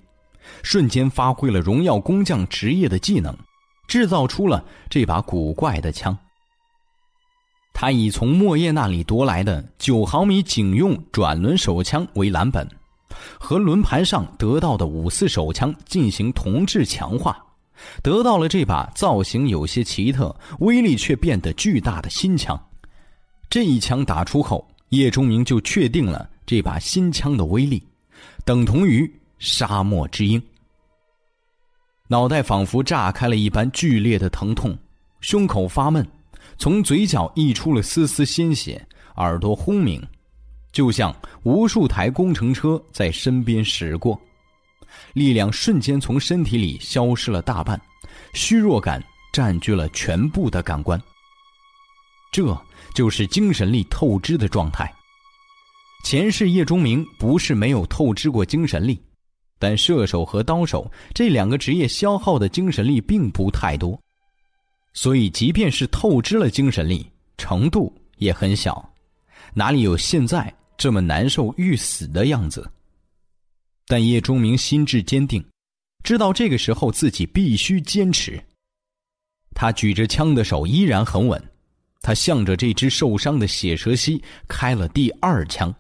[0.62, 3.36] 瞬间发挥了荣耀工匠职业的技能，
[3.88, 6.18] 制造出了这把古怪的枪。
[7.74, 12.66] 他以从莫叶那里夺来的九毫米警用转轮手枪为蓝本。
[13.40, 17.38] 和轮盘上得到的五四手枪进行同质强化，
[18.02, 22.60] 得到了这把造型有些奇特、威力却变得巨大的新枪。
[23.50, 27.82] 这一枪打出后，叶钟明就确定了这把新枪的威力，
[28.46, 30.42] 等同于沙漠之鹰。
[32.08, 34.78] 脑袋仿佛炸开了一般剧烈的疼痛，
[35.22, 36.06] 胸口发闷，
[36.58, 38.86] 从嘴角溢出了丝丝鲜血，
[39.16, 40.02] 耳朵轰鸣。
[40.74, 44.20] 就像无数台工程车在身边驶过，
[45.14, 47.80] 力量瞬间从身体里消失了大半，
[48.34, 49.02] 虚弱感
[49.32, 51.02] 占据了全部的感官。
[52.32, 52.60] 这
[52.96, 54.92] 就是精神力透支的状态。
[56.04, 59.00] 前世叶钟明不是没有透支过精神力，
[59.60, 63.98] 但射手和刀手这两个职业消耗的精神力并不太多，
[64.94, 67.08] 所以即便是透支了精神力，
[67.38, 68.84] 程度也很小，
[69.54, 70.52] 哪里有现在？
[70.78, 72.70] 这么难受欲死的样子，
[73.88, 75.44] 但叶钟明心智坚定，
[76.04, 78.44] 知道这个时候自己必须坚持。
[79.56, 81.42] 他举着枪的手依然很稳，
[82.02, 85.74] 他向着这只受伤的血蛇蜥开了第二枪，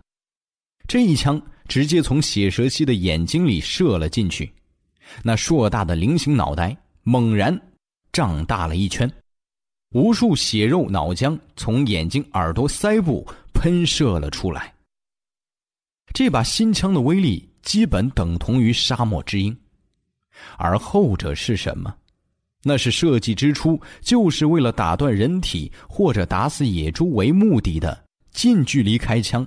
[0.87, 4.53] 这一枪直接从血蛇蜥的眼睛里射了进去，
[5.23, 7.59] 那硕大的菱形脑袋猛然
[8.11, 9.11] 胀大了一圈，
[9.95, 14.72] 无数血肉脑浆从眼睛、耳朵、腮部喷射了出来。
[16.13, 19.57] 这把新枪的威力基本等同于沙漠之鹰，
[20.57, 21.93] 而后者是什么？
[22.61, 29.45] 那是设计之初就是为了打断人体或者打死野猪为目的的近距离开枪，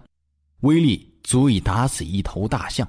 [0.60, 2.86] 威力足以打死一头大象。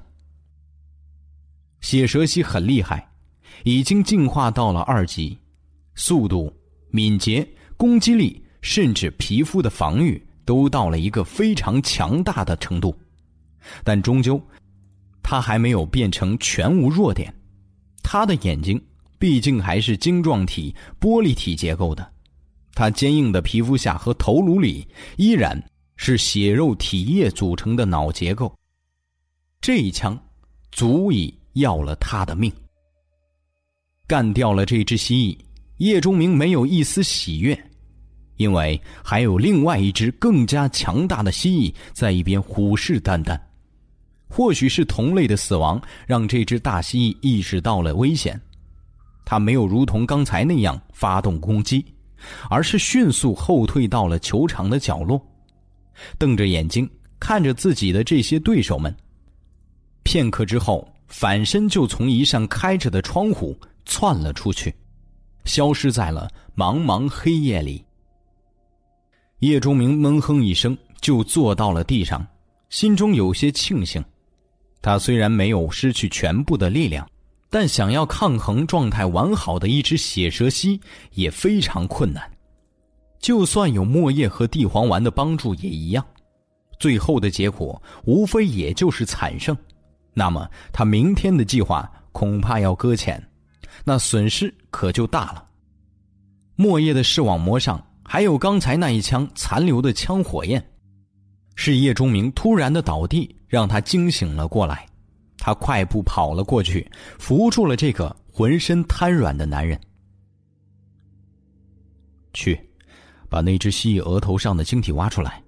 [1.79, 3.07] 血蛇蜥很厉害，
[3.63, 5.37] 已经进化到了二级，
[5.93, 6.51] 速度、
[6.89, 7.47] 敏捷、
[7.77, 12.93] 攻击力，甚至皮肤的防御都到了一个非常强大的程度。
[13.83, 14.41] 但终究，
[15.21, 17.33] 它还没有变成全无弱点。
[18.03, 18.81] 它的眼睛
[19.19, 22.09] 毕竟还是晶状体、玻璃体结构的，
[22.73, 24.87] 它坚硬的皮肤下和头颅里
[25.17, 25.61] 依然
[25.95, 28.53] 是血肉体液组成的脑结构。
[29.59, 30.17] 这一枪
[30.71, 32.51] 足以要了他的命。
[34.05, 35.37] 干掉了这只蜥蜴，
[35.77, 37.59] 叶钟明没有一丝喜悦，
[38.37, 43.37] 因为还有另外一只更加强大的蜥蜴在一边虎视眈眈。
[44.29, 48.39] 或许是同类的死亡让这只大蜥蜴意识到了危险，
[49.25, 51.83] 它没有如同刚才那样发动攻击，
[52.49, 55.21] 而是迅速后退到了球场的角落，
[56.17, 58.95] 瞪着眼睛看着自己的这些对手们。
[60.03, 64.73] 片刻之后，反身就从一扇开着的窗户窜了出去，
[65.45, 67.83] 消失在了茫茫黑夜里。
[69.39, 72.25] 叶钟明闷哼一声，就坐到了地上，
[72.69, 74.03] 心中有些庆幸。
[74.87, 77.05] 他虽然没有失去全部的力量，
[77.49, 80.79] 但想要抗衡状态完好的一只血蛇蜥
[81.11, 82.23] 也非常困难。
[83.19, 86.05] 就算有墨叶和地黄丸的帮助也一样，
[86.79, 89.53] 最后的结果无非也就是惨胜。
[90.13, 93.21] 那么他明天的计划恐怕要搁浅，
[93.83, 95.45] 那损失可就大了。
[96.55, 100.65] 墨叶的视网膜上还有刚才那一枪残留的枪火焰。
[101.55, 104.85] 是叶钟明突然的倒地，让他惊醒了过来。
[105.37, 106.89] 他快步跑了过去，
[107.19, 109.79] 扶住了这个浑身瘫软的男人。
[112.33, 112.59] 去，
[113.29, 115.41] 把那只蜥蜴额头上的晶体挖出来，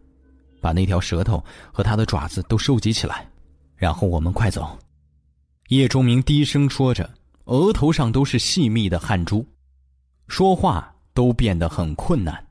[0.61, 3.27] 把那条舌头和它的爪子都收集起来，
[3.75, 4.77] 然后我们快走。
[5.67, 7.09] 叶钟明低声说着，
[7.45, 9.45] 额头上都是细密的汗珠，
[10.27, 12.47] 说话都变得很困难。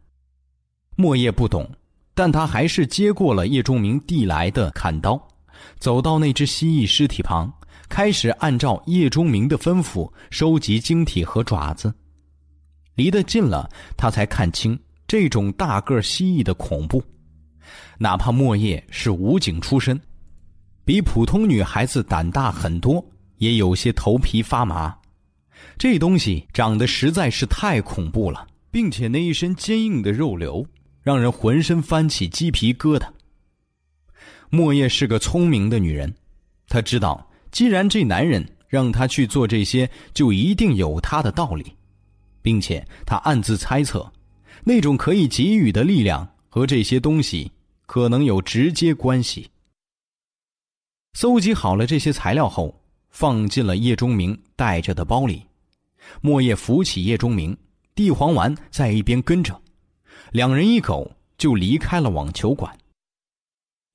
[0.97, 1.69] 莫叶不懂。
[2.15, 5.29] 但他还是接过了叶钟明递来的砍刀，
[5.79, 7.53] 走到那只蜥蜴尸体旁，
[7.89, 11.93] 开始按照叶钟明的吩咐收集晶体和爪子。
[12.95, 17.03] 离得近了，他才看清这种大个蜥蜴的恐怖。
[17.99, 20.01] 哪怕莫叶是武警出身，
[20.85, 23.05] 比普通女孩子胆大很多，
[23.37, 24.97] 也有些头皮发麻。
[25.77, 30.67] 这东西长得实在是太恐怖了，并且那一身坚硬的肉瘤。
[31.01, 33.09] 让人浑身翻起鸡皮疙瘩。
[34.51, 36.15] 莫叶是个聪明的女人，
[36.69, 41.73] 她知道，既然这男人让她去做这些，就一定有他的道理，
[42.41, 44.11] 并且她暗自猜测，
[44.65, 47.51] 那种可以给予的力量和这些东西
[47.87, 49.51] 可能有直接关系。
[51.15, 52.81] 搜集好了这些材料后，
[53.11, 55.43] 放进了叶钟明带着的包里。
[56.23, 57.57] 莫叶扶起叶钟明，
[57.95, 59.61] 地黄丸在一边跟着。
[60.33, 62.75] 两人一狗就离开了网球馆。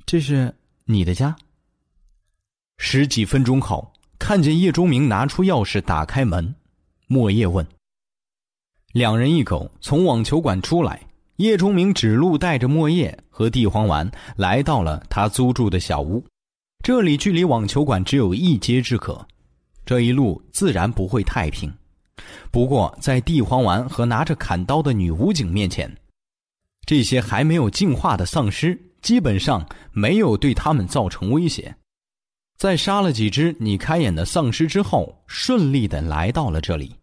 [0.06, 1.36] 这是你的家。
[2.78, 6.54] 十几分钟后，看见叶钟明拿出钥匙打开门，
[7.08, 7.66] 莫叶问
[8.92, 16.24] ：“两人一狗从网球馆出来，叶钟明指路带着莫叶和地黄丸来到了他租住的小屋。
[16.84, 19.26] 这里距离网球馆只有一街之隔，
[19.86, 21.74] 这一路自然不会太平。
[22.52, 25.96] 不过，在地黄丸和拿着砍刀的女武警面前，
[26.86, 31.76] 这些还没有进化的丧尸基本上没有对他们造成威胁，
[32.58, 36.96] 在杀了几只你开眼的丧尸之后，顺利的来到了这里。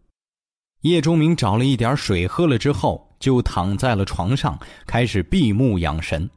[0.80, 6.28] 叶钟明找了一点水喝了之后，就躺在了床上，开始闭目养神。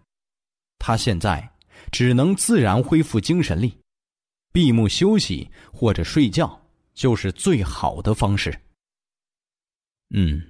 [0.80, 1.50] 他现在
[1.94, 3.74] 只能自然恢复精神力，
[4.52, 6.62] 闭目休息或者睡觉
[6.94, 8.54] 就是最好的方式。
[10.14, 10.44] 嗯，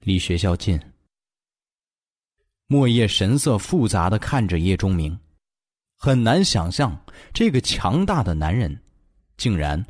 [0.00, 0.80] 离学校近。
[2.70, 5.18] 莫叶神色复杂的看着叶钟明，
[5.96, 6.94] 很难想象
[7.32, 8.78] 这个强大的男人，
[9.38, 9.82] 竟然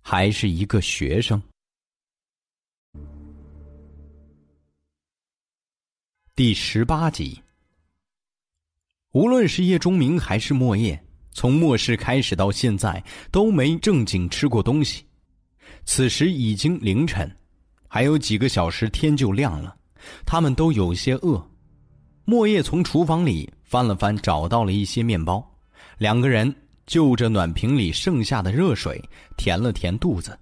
[0.00, 1.42] 还是一个学生。
[6.36, 7.42] 第十八集。
[9.10, 15.04] 无论是叶钟明还是莫叶，从末世开始到现在都没正经吃过东西。
[15.84, 17.36] 此时已经凌晨，
[17.88, 19.76] 还有几个小时天就亮了，
[20.24, 21.44] 他们都有些饿。
[22.30, 25.44] 莫叶从厨房里翻了翻，找到了一些面包，
[25.98, 26.54] 两个人
[26.86, 29.02] 就着暖瓶里剩下的热水
[29.36, 30.38] 填了填肚子。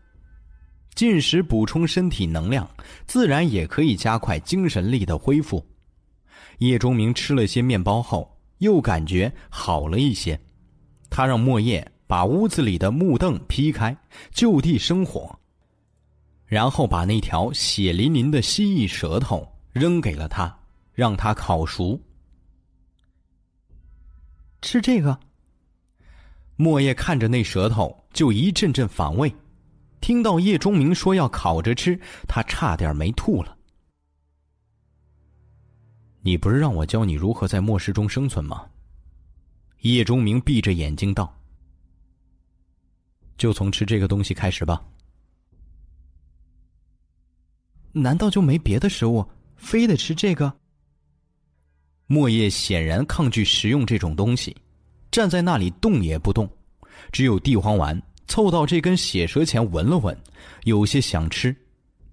[0.94, 2.68] 进食补充身体能量，
[3.06, 5.66] 自然也可以加快精神力的恢复。
[6.58, 10.38] 叶钟明吃了些面包后，又感觉好了一些。
[11.08, 13.96] 他让莫叶把屋子里的木凳劈开，
[14.30, 15.34] 就地生火，
[16.44, 20.54] 然后把那条血淋淋的蜥蜴舌头扔给了他，
[20.98, 22.02] 让它烤熟。
[24.60, 25.16] 吃这个。
[26.56, 29.32] 莫叶看着那舌头，就一阵阵反胃。
[30.00, 31.96] 听到叶钟明说要烤着吃，
[32.26, 33.56] 他差点没吐了。
[36.22, 38.68] 你不是让我教你如何在末世中生存吗？
[39.82, 41.32] 叶钟明闭着眼睛道
[43.38, 44.84] ：“就从吃这个东西开始吧。
[47.92, 49.24] 难道就没别的食物，
[49.56, 50.52] 非得吃这个？”
[52.08, 54.56] 莫叶显然抗拒食用这种东西，
[55.12, 56.50] 站在那里动也不动，
[57.12, 60.18] 只有地黄丸凑到这根血蛇前闻了闻，
[60.64, 61.54] 有些想吃，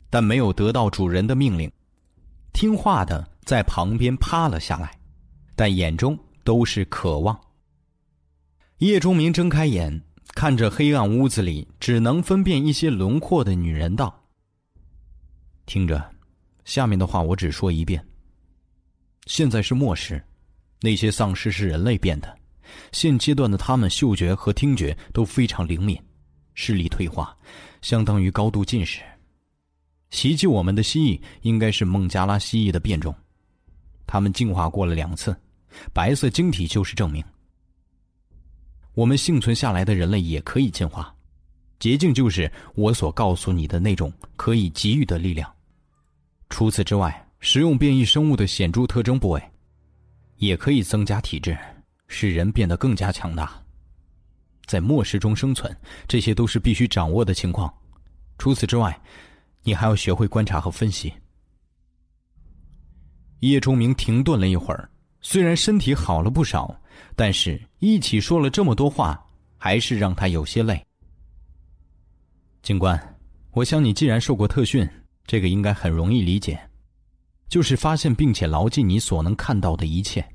[0.09, 1.71] 但没有得到主人的命令，
[2.53, 3.27] 听话的。
[3.45, 4.97] 在旁边趴了下来，
[5.55, 7.39] 但眼中都是渴望。
[8.79, 10.01] 叶钟明睁开眼，
[10.33, 14.25] 看着黑暗屋子里只能分辨一些轮廓的女人，道
[15.67, 16.03] ：“听着，
[16.63, 18.03] 下面的话我只说一遍。
[19.25, 20.23] 现在是末世，
[20.81, 22.37] 那些丧尸是人类变的，
[22.91, 25.99] 现阶段的他们嗅觉和听觉都非常灵敏，
[26.53, 27.35] 视力退化，
[27.81, 29.01] 相当于高度近视。
[30.11, 33.13] 袭击我们的蜥蜴应该是孟加拉蜥蜴的变种。”
[34.07, 35.35] 他们进化过了两次，
[35.91, 37.23] 白色晶体就是证明。
[38.93, 41.13] 我们幸存下来的人类也可以进化，
[41.79, 45.51] 捷径就是我所告诉你的那种可以给予的力量。
[46.51, 49.51] 除此之外，食用变异生物的显著特征部位，
[50.37, 51.55] 也可以增加体质，
[52.07, 53.63] 使人变得更加强大。
[54.65, 55.71] 在末世中生存，
[56.07, 57.71] 这些都是必须掌握的情况。
[58.39, 58.99] 除此之外，
[59.61, 61.13] 你还要学会观察和分析。
[63.41, 64.89] 叶钟明停顿了一会儿，
[65.21, 66.75] 虽然身体好了不少，
[67.15, 69.23] 但是一起说了这么多话，
[69.55, 70.83] 还是让他有些累。
[72.63, 72.99] 警官，
[73.51, 74.89] 我想你既然受过特训，
[75.27, 76.59] 这个应该很容易理解，
[77.47, 80.27] 就是发现并且牢记你所能看到的一切。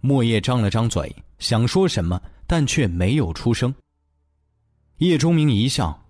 [0.00, 3.74] 莫叶张了张嘴，想说什么，但却没有出声。
[4.98, 6.06] 叶钟明一笑：“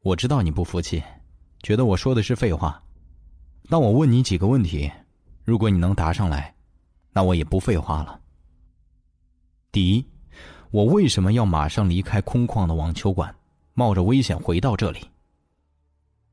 [0.00, 1.02] 我知道你不服气，
[1.62, 2.80] 觉得我说的是废话。”
[3.68, 4.90] 那我问你几个问题，
[5.42, 6.54] 如果你能答上来，
[7.12, 8.20] 那我也不废话了。
[9.72, 10.06] 第一，
[10.70, 13.34] 我为什么要马上离开空旷的网球馆，
[13.72, 15.08] 冒着危险回到这里？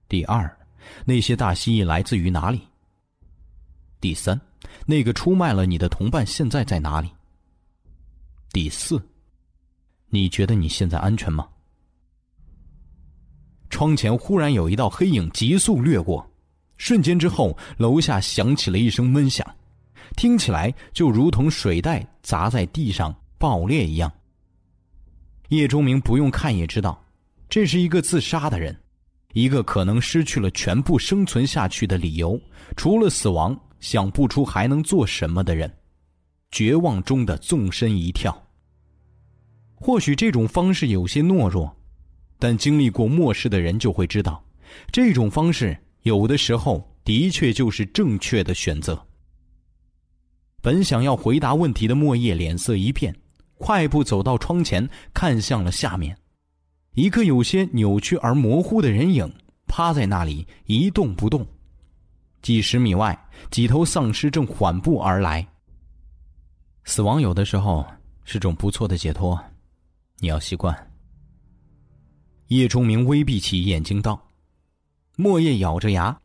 [0.10, 0.58] 第二，
[1.06, 2.62] 那些大蜥蜴来自于哪里？
[4.00, 4.40] 第三，
[4.86, 7.10] 那个出卖了你的同伴现在在哪里？
[8.52, 9.02] 第四，
[10.10, 11.48] 你觉得你现在安全吗？
[13.70, 16.28] 窗前忽然有一道黑影急速掠过。
[16.78, 19.46] 瞬间之后，楼下响起了一声闷响，
[20.18, 24.12] 听起来就如同水袋砸在地上爆裂一样。
[25.50, 27.00] 叶钟明不用看也知道，
[27.48, 28.76] 这是一个自杀的人，
[29.34, 32.40] 一个可能失去了全部生存下去的理由，
[32.76, 35.72] 除了死亡想不出还能做什么的人，
[36.52, 38.36] 绝望中的纵身一跳。
[39.76, 41.76] 或许这种方式有些懦弱，
[42.38, 44.44] 但经历过末世的人就会知道，
[44.92, 45.78] 这种方式。
[46.04, 49.00] 有的时候，的确就是正确的选择。
[50.60, 53.16] 本想要回答问题的莫叶脸色一变，
[53.60, 56.18] 快步走到窗前，看向了下面，
[56.94, 59.32] 一个有些扭曲而模糊的人影
[59.66, 61.46] 趴在那里一动不动。
[62.42, 63.18] 几十米外，
[63.50, 65.48] 几头丧尸正缓步而来。
[66.84, 67.86] 死亡有的时候
[68.24, 69.40] 是种不错的解脱，
[70.20, 70.76] 你要习惯。
[72.48, 74.22] 叶钟明微闭起眼睛道。
[75.16, 76.20] 莫叶咬着牙，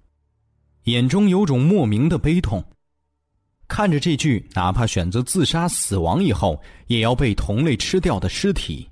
[0.84, 2.64] 眼中有种莫名的悲痛。
[3.68, 8.88] 看着这具哪怕选择自杀死亡以后也要被同类吃掉的尸体，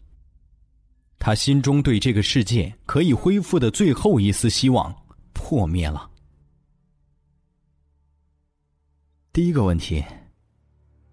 [1.27, 4.95] 他心中对这个世界可以恢复的最后一丝希望
[5.33, 6.11] 破灭了。
[9.33, 10.05] 第一个问题，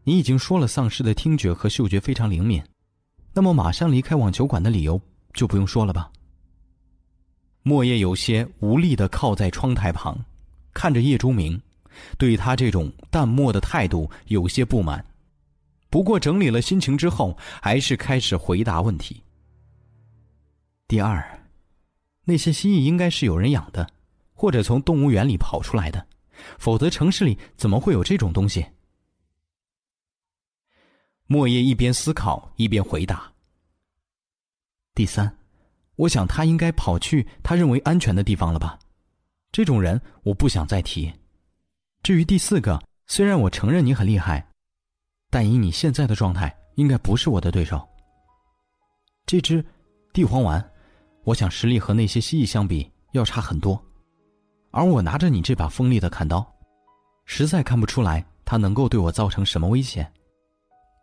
[0.03, 2.62] 你已经说了，丧尸的听觉和嗅觉非常灵敏，
[3.32, 5.01] 那么马上离开网球馆的理由
[5.34, 6.12] 就不用说了吧。
[7.64, 10.20] 莫叶有些无力的靠在窗台旁，
[10.74, 11.57] 看着叶朱明，
[12.18, 15.05] 对他这种淡漠的态度有些不满。
[15.89, 19.24] 不过整理了心情之后，还是开始回答问题。
[20.92, 21.39] 第二，
[22.26, 23.89] 那些蜥蜴应该是有人养的，
[24.34, 26.06] 或者从动物园里跑出来的，
[26.60, 28.66] 否则城市里怎么会有这种东西？
[31.28, 33.32] 莫叶一边思考一边回答。
[34.94, 35.34] 第三，
[35.96, 38.78] 我想他应该跑去他认为安全的地方了吧？
[39.50, 41.10] 这种人我不想再提。
[42.04, 44.46] 至于第四个，虽然我承认你很厉害。
[45.30, 47.88] 但以你现在的状态，应该不是我的对手。
[49.26, 49.66] 这只
[50.12, 50.70] 地黄丸，
[51.24, 53.82] 我想实力和那些蜥蜴相比要差很多，
[54.72, 56.45] 而我拿着你这把锋利的砍刀，
[57.26, 60.11] 实在看不出来它能够对我造成什么危险。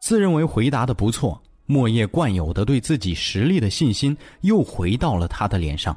[0.01, 5.97] 自认为回答的不错，莫叶惯有的对自己实力的信心又回到了他的脸上。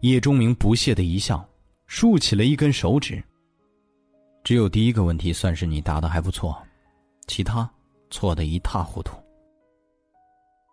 [0.00, 1.46] 叶钟明不屑的一笑，
[1.86, 3.22] 竖起了一根手指。
[4.42, 6.56] 只有第一个问题算是你答的还不错。
[7.26, 7.68] 其他
[8.10, 9.16] 错的一塌糊涂。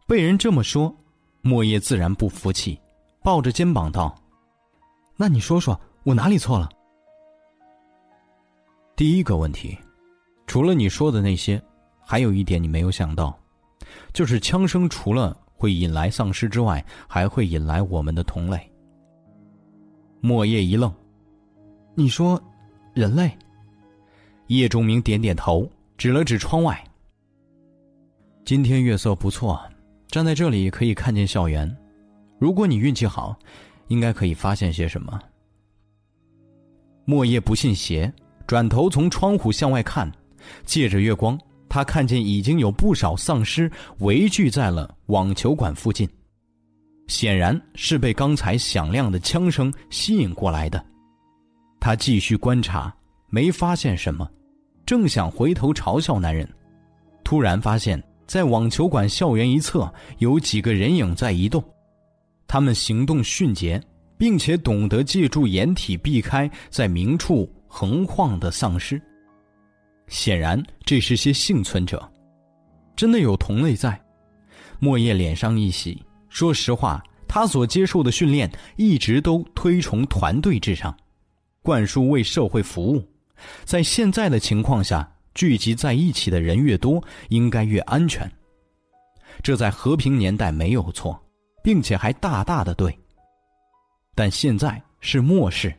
[0.06, 0.94] 被人这么说，
[1.42, 2.80] 莫叶自然不服气，
[3.24, 4.16] 抱着肩膀道
[5.18, 6.70] ：“那你说说我哪里错了？”
[8.96, 9.78] 第一个问题，
[10.48, 11.62] 除了你说的那些，
[12.00, 13.38] 还有一点你没有想到，
[14.14, 18.72] 就是枪声除了会引来丧尸之外，还会引来我们的同类。
[20.20, 20.94] 莫叶一愣
[21.96, 22.42] ：“你说，
[22.94, 23.36] 人类？”
[24.48, 25.70] 叶仲明点点头。
[25.98, 26.84] 指了指窗外。
[28.44, 29.62] 今天月色不错，
[30.12, 31.74] 站在这里可以看见校园。
[32.38, 33.34] 如果你运气好，
[33.88, 35.18] 应该可以发现些什么。
[37.06, 38.12] 莫叶不信邪，
[38.46, 40.12] 转头从窗户向外看，
[40.66, 41.40] 借着月光，
[41.70, 46.08] 他看见已经有不少丧尸围聚在了网球馆附近，
[47.08, 50.84] 显然是被刚才响亮的枪声吸引过来的。
[51.80, 52.94] 他继续观察，
[53.30, 54.30] 没发现什么。
[54.86, 56.48] 正想回头嘲笑男人，
[57.24, 58.02] 突然发现，
[58.32, 61.62] 在网球馆校园一侧有几个人影在移动，
[62.48, 63.84] 他们行动迅捷，
[64.18, 69.02] 并且懂得借助掩体避开在明处横晃的丧尸。
[70.08, 72.10] 显然，这是些幸存者。
[72.96, 74.02] 真的有同类在。
[74.80, 80.96] 莫叶脸上一喜，说实话，他所接受的训练一直都推崇团队至上，
[81.62, 83.06] 灌输为社会服务。
[83.66, 88.30] 在现在的情况下，聚集在一起的人越多，应该越安全。
[89.42, 91.20] 这在和平年代没有错，
[91.64, 92.96] 并且还大大的对。
[94.14, 95.74] 但现在是末世，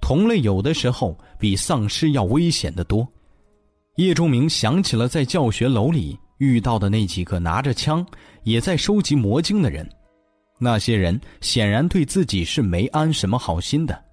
[0.00, 3.06] 同类有的时候比丧尸要危险的多。
[3.96, 8.06] 叶仲明想起了在教学楼里遇到的那几个拿着枪
[8.44, 9.88] 也在收集魔晶的人，
[10.58, 14.04] 那些人显然对自己是没安什么好心的。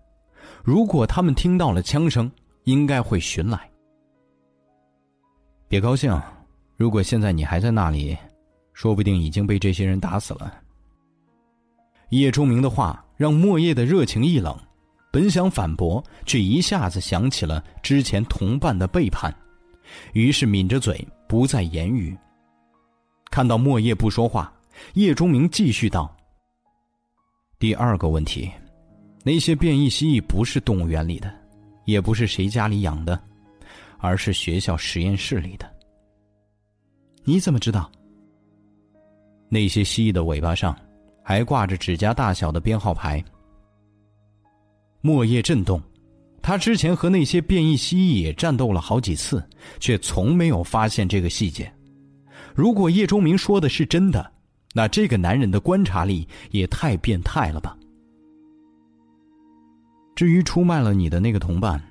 [0.64, 2.32] 如果他们听到了枪声，
[2.64, 3.67] 应该会寻来。
[5.70, 6.18] 别高兴，
[6.78, 8.18] 如果现在你还在那里，
[8.74, 10.62] 说不定已经被这些人打死了。
[12.10, 14.58] 叶钟明的话让莫叶的热情一冷，
[15.12, 19.34] 本想反驳，却一下子想起了之前同伴的背叛，
[20.14, 22.18] 于是抿着嘴不再言语。
[23.30, 24.54] 看到莫叶不说话，
[24.94, 26.16] 叶钟明继续道
[27.60, 28.50] ：“第二个问题，
[29.24, 31.30] 那些变异蜥蜴不是动物园里的。”
[31.84, 33.18] 也不是谁家里养的，
[34.00, 35.72] 而是学校实验室里的。
[37.24, 37.92] 你怎么知道？
[39.50, 40.78] 那些蜥蜴的尾巴上
[41.24, 43.24] 还挂着指甲大小的编号牌。
[45.02, 45.82] 莫叶震动，
[46.42, 49.42] 他之前和那些变异蜥蜴也战斗了好几次，
[49.80, 51.72] 却从没有发现这个细节。
[52.56, 54.32] 如果叶钟明说的是真的，
[54.74, 57.78] 那这个男人的观察力也太变态了吧！
[60.16, 61.82] 至于出卖了你的那个同伴，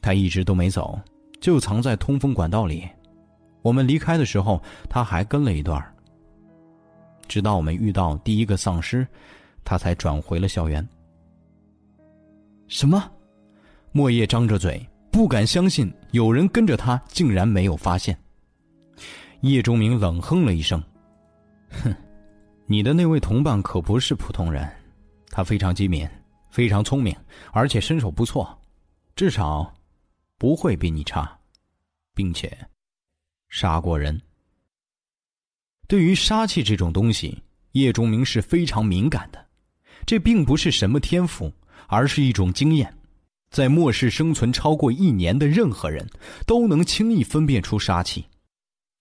[0.00, 0.98] 他一直都没走，
[1.40, 2.88] 就藏在通风管道里。
[3.62, 5.82] 我们离开的时候，他还跟了一段
[7.26, 9.06] 直到我们遇到第一个丧尸，
[9.64, 10.86] 他才转回了校园。
[12.66, 13.10] 什么？
[13.92, 18.16] 莫叶张着嘴，不敢相信有人跟着他，竟然没有发现。
[19.40, 20.82] 叶钟明冷哼了一声
[21.82, 21.94] ：“哼，
[22.66, 24.68] 你的那位同伴可不是普通人，
[25.30, 26.08] 他非常机敏。”
[26.50, 27.14] 非常聪明，
[27.52, 28.58] 而且身手不错，
[29.14, 29.70] 至少
[30.38, 31.38] 不会比你差，
[32.14, 32.56] 并且
[33.48, 34.20] 杀过人。
[35.86, 39.46] 对于杀气这种东西，叶钟明是非常敏感的。
[40.06, 41.52] 这并不是什么天赋，
[41.88, 42.94] 而是一种经验。
[43.50, 46.06] 在末世生存超过一年的任何人，
[46.46, 48.24] 都能轻易分辨出杀气。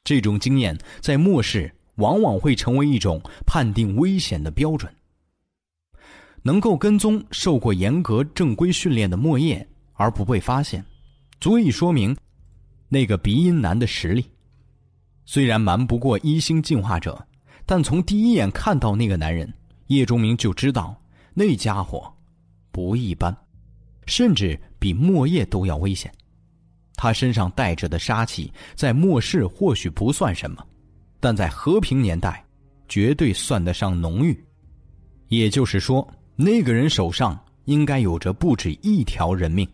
[0.03, 4.91] 这种经验在末世往往会成为一种判定危险的标准。
[6.43, 10.85] 能够跟踪受过严格正规训练的莫叶而不被发现，
[11.39, 12.15] 足以说明
[12.89, 14.25] 那个鼻音男的实力。
[15.25, 17.25] 虽然瞒不过一星进化者，
[17.65, 19.51] 但从第一眼看到那个男人，
[19.87, 20.95] 叶钟明就知道
[21.33, 22.11] 那家伙
[22.71, 23.35] 不一般，
[24.05, 26.11] 甚至比莫叶都要危险。
[26.95, 30.65] 他身上带着的杀气，在末世或许不算什么，
[31.19, 32.43] 但在和平年代，
[32.87, 34.37] 绝对算得上浓郁。
[35.27, 36.07] 也就是说。
[36.39, 37.35] 那个人手上
[37.65, 39.67] 应该有着不止一条人命，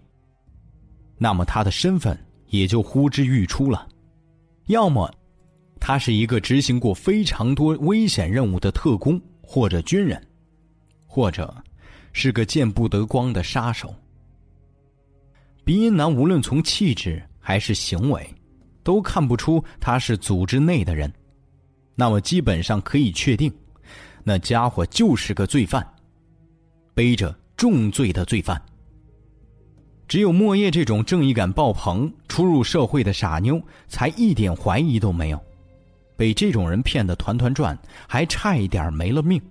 [1.23, 3.87] 那么他的身份也就呼之欲出了。
[4.65, 5.09] 要么，
[5.79, 10.21] 他是一个执行过非常多危险任务的特工或者军人，
[11.07, 11.55] 或者
[12.11, 13.95] 是个见不得光的杀手。
[15.63, 18.29] 鼻音男无论从气质还是行为，
[18.83, 21.09] 都看不出他是组织内的人，
[21.95, 23.49] 那么基本上可以确定，
[24.25, 25.87] 那家伙就是个罪犯。
[26.93, 28.61] 背着重罪的罪犯，
[30.13, 35.39] 只有莫叶这种正义感爆棚、初入社会的傻妞，才一点怀疑都没有。
[36.15, 37.75] 被这种人骗得团团转，
[38.07, 39.41] 还差一点没了命。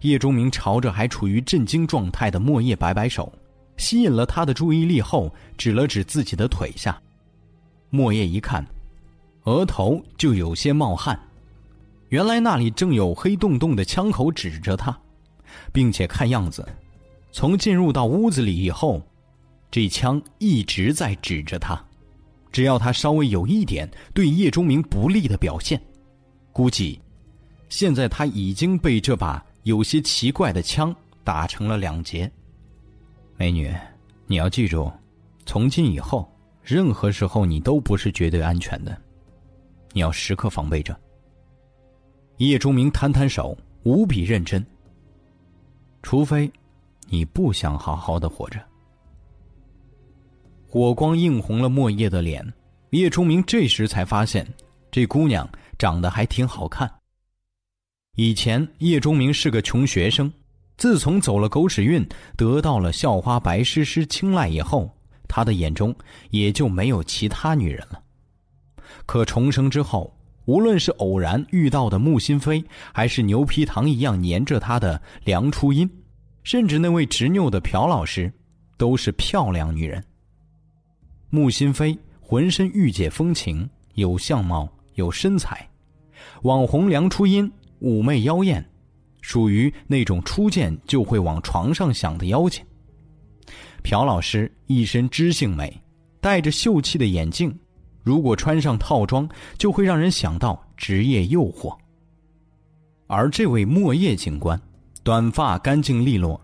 [0.00, 3.32] 叶钟明朝着还处于震惊状态的莫叶摆摆手，
[3.78, 7.00] 吸引了他的注意力后，指了指自己的腿下。
[7.88, 8.62] 莫叶一看，
[9.44, 11.18] 额头就有些冒汗，
[12.10, 14.94] 原来那里正有黑洞洞的枪口指着他。
[15.72, 16.68] 并且看样子，
[17.32, 19.02] 从进入到屋子里以后，
[19.70, 21.82] 这枪一直在指着他。
[22.52, 25.80] 只要他稍微有一点对叶钟明不利的表现，
[26.52, 27.00] 估计
[27.68, 32.30] 现在他已经被这把有些奇怪的枪打成了两截。
[33.36, 33.72] 美女，
[34.26, 34.90] 你要记住，
[35.46, 36.28] 从今以后，
[36.64, 39.00] 任何时候你都不是绝对安全的，
[39.92, 40.98] 你要时刻防备着。
[42.38, 44.64] 叶钟明摊摊手，无比认真。
[46.02, 46.50] 除非，
[47.06, 48.60] 你不想好好的活着。
[50.72, 52.46] 火光映红了莫叶的脸，
[52.90, 54.46] 叶钟明这时才发现，
[54.88, 56.88] 这姑娘长得还挺好看。
[58.14, 60.32] 以前叶钟明是个穷学生，
[60.76, 64.88] 自从走了狗屎运，得到了校花白诗诗青睐以后，
[65.26, 65.92] 他的眼中
[66.30, 68.00] 也就没有其他女人了。
[69.06, 72.64] 可重生之后，无论是偶然遇到的穆心飞，
[72.94, 75.90] 还是牛皮糖一样粘着他的梁初音，
[76.44, 78.32] 甚至那位执拗的朴老师，
[78.78, 80.04] 都是漂亮女人。
[81.32, 85.56] 穆心飞浑身御姐风情，有相貌，有身材；
[86.42, 87.50] 网红梁初音
[87.80, 88.68] 妩媚妖艳，
[89.20, 92.64] 属于那种初见就会往床上想的妖精。
[93.84, 95.80] 朴老师一身知性美，
[96.20, 97.56] 戴着秀气的眼镜。
[98.02, 101.76] 如果穿上套装，就会让人想到职业诱惑。
[103.06, 104.60] 而这位莫叶警官，
[105.04, 106.40] 短发干净利落，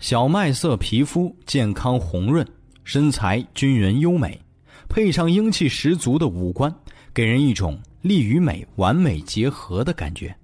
[0.00, 2.44] 小麦色皮肤健康红润，
[2.88, 4.40] 身材均匀优美，
[4.88, 6.74] 配上英气十足的五官，
[7.12, 10.34] 给人一种力与美完美结合的感觉。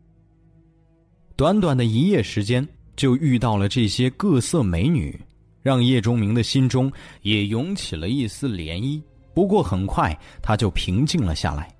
[1.36, 5.18] 短短的一夜时间，就遇到了这些各色美女，
[5.62, 6.92] 让叶钟明的心中
[7.22, 9.02] 也涌起了一丝涟漪。
[9.32, 11.74] 不过很快他就平静了下来。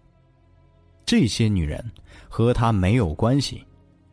[1.05, 1.85] 这些女人
[2.27, 3.63] 和他没有关系，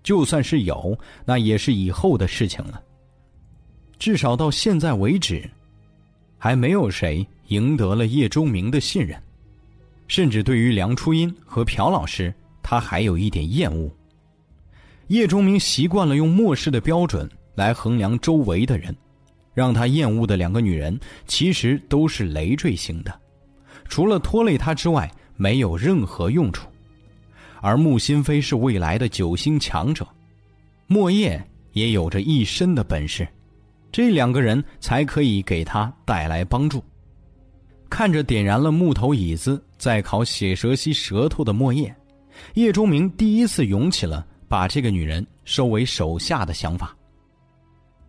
[0.03, 2.83] 就算是有，那也是以后的事情了。
[3.97, 5.49] 至少到现在为止，
[6.43, 9.15] 还没有谁赢得了叶钟明的信任。
[10.07, 12.33] 甚至对于梁初音和朴老师，
[12.63, 13.87] 他还有一点厌恶。
[15.09, 18.95] 叶钟明习惯了用末世的标准来衡量周围的人，
[19.53, 23.13] 让他厌恶的两个女人，其实都是累赘型的。
[23.87, 26.67] 除了拖累他之外，没有任何用处。
[27.61, 30.07] 而穆心飞是未来的九星强者，
[30.87, 31.39] 莫叶
[31.73, 33.27] 也有着一身的本事，
[33.91, 36.83] 这两个人才可以给他带来帮助。
[37.89, 41.93] 看着点燃了木头椅子在烤血蛇蜥舌头的莫叶，
[42.53, 46.95] 叶钟明第一次涌起了把这个女人收为手下的想法。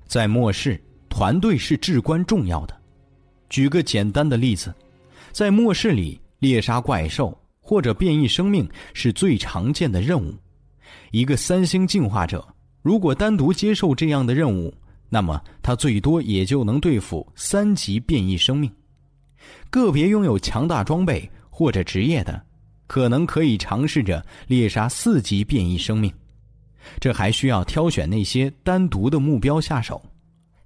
[0.06, 2.80] 在末世，团队是至关重要的。
[3.48, 4.72] 举个简单的例子。
[5.32, 10.34] 在末世里，猎杀怪兽或者变异生命是最常见的任务。
[11.10, 12.46] 一个三星进化者
[12.82, 14.72] 如果单独接受这样的任务，
[15.12, 18.72] 那么他最多也就能对付三级变异生命。
[19.68, 22.42] 个别拥有强大装备或者职业的，
[22.86, 26.10] 可能可以尝试着猎杀四级变异生命。
[26.98, 30.02] 这还需要挑选那些单独的目标下手。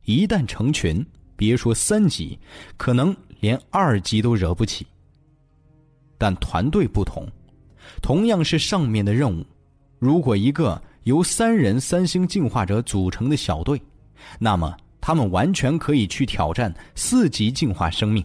[0.05, 2.39] 一旦成群，别说三级，
[2.77, 3.15] 可能。
[3.41, 4.87] 连二级都惹不起，
[6.17, 7.29] 但团队不同，
[8.01, 9.45] 同样是上面的任务，
[9.99, 13.79] 如果一个由三人三星进化者组成的小队，
[14.39, 18.25] 那么他们完全可以去挑战四级进化生命，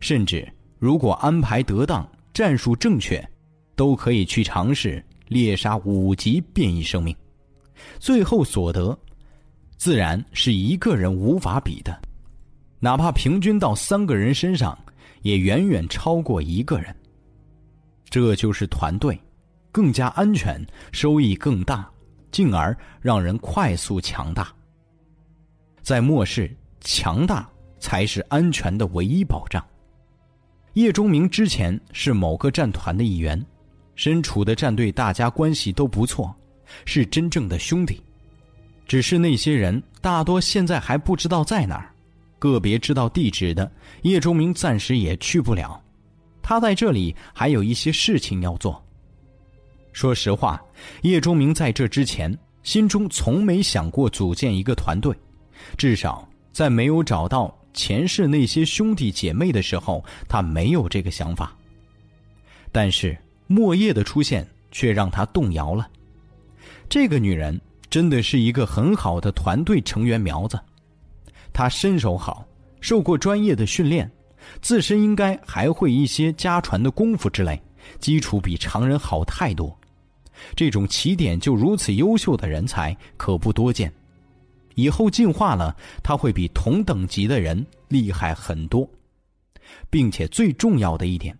[0.00, 0.46] 甚至
[0.78, 3.26] 如果安排得当、战术正确，
[3.74, 7.14] 都可以去尝试猎杀五级变异生命，
[7.98, 8.96] 最后所得，
[9.76, 12.00] 自然是一个人无法比的，
[12.78, 14.78] 哪怕平均到三个人身上，
[15.22, 16.94] 也远远超过一个人。
[18.08, 19.20] 这就是团队，
[19.72, 21.90] 更加安全，收益更大，
[22.30, 24.54] 进而让人快速强大。
[25.86, 29.64] 在末世，强大才是安全的唯一保障。
[30.72, 33.40] 叶钟明之前是某个战团的一员，
[33.94, 36.34] 身处的战队大家关系都不错，
[36.84, 38.02] 是真正的兄弟。
[38.88, 41.94] 只是那些人大多现在还不知道在哪儿，
[42.40, 43.70] 个别知道地址的，
[44.02, 45.80] 叶钟明暂时也去不了。
[46.42, 48.84] 他在这里还有一些事情要做。
[49.92, 50.60] 说实话，
[51.02, 55.16] 叶钟明在这之前心中从没想过组建一个团队，
[55.76, 61.54] 至少在没有找到前世那些兄弟姐妹的时候，他没有这个想法。
[62.72, 65.88] 但是莫叶的出现却让他动摇了。
[66.88, 70.58] 这个女人真的是一个很好的团队成员苗子，
[71.52, 72.46] 她身手好，
[72.80, 74.10] 受过专业的训练。
[74.62, 77.60] 自身应该还会一些家传的功夫之类，
[77.98, 79.76] 基础比常人好太多。
[80.54, 83.92] 这种起点就如此优秀的人才可不多见。
[84.76, 88.88] 以后进化了，他会比同等级的人厉害很多，
[89.90, 91.36] 并且最重要的一点，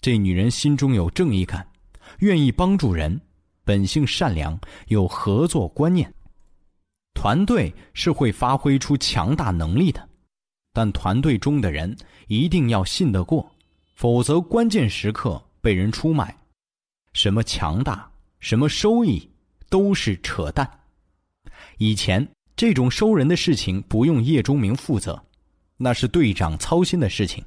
[0.00, 1.66] 这女人心中有正义感，
[2.18, 3.20] 愿意帮助人，
[3.64, 4.58] 本性善良，
[4.88, 6.12] 有合作观念。
[7.14, 10.08] 团队是会发挥出强大能力的。
[10.74, 11.94] 但团队中的人
[12.28, 13.48] 一定要信得过，
[13.94, 16.34] 否则关键时刻被人出卖，
[17.12, 18.10] 什么强大，
[18.40, 19.30] 什么收益，
[19.68, 20.66] 都是扯淡。
[21.76, 25.22] 以前这种收人的事情不用叶钟明负责，
[25.76, 27.44] 那是队长操心的事情。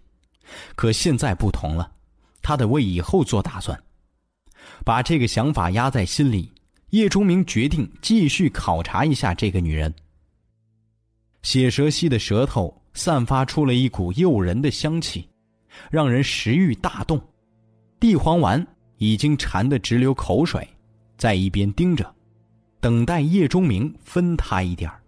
[0.75, 1.91] 可现在不同了，
[2.41, 3.81] 他得为以后做打算。
[4.83, 6.51] 把这个想法压在心里，
[6.89, 9.93] 叶钟明决定继续考察一下这个女人。
[11.43, 12.81] 血蛇蜥的舌头。
[12.97, 15.27] 散发出了一股诱人的香气，
[15.91, 17.21] 让人食欲大动。
[17.99, 18.65] 地黄丸
[18.99, 20.65] 已经馋得直流口水，
[21.17, 22.14] 在一边盯着，
[22.85, 25.01] 等待叶钟明分他一点儿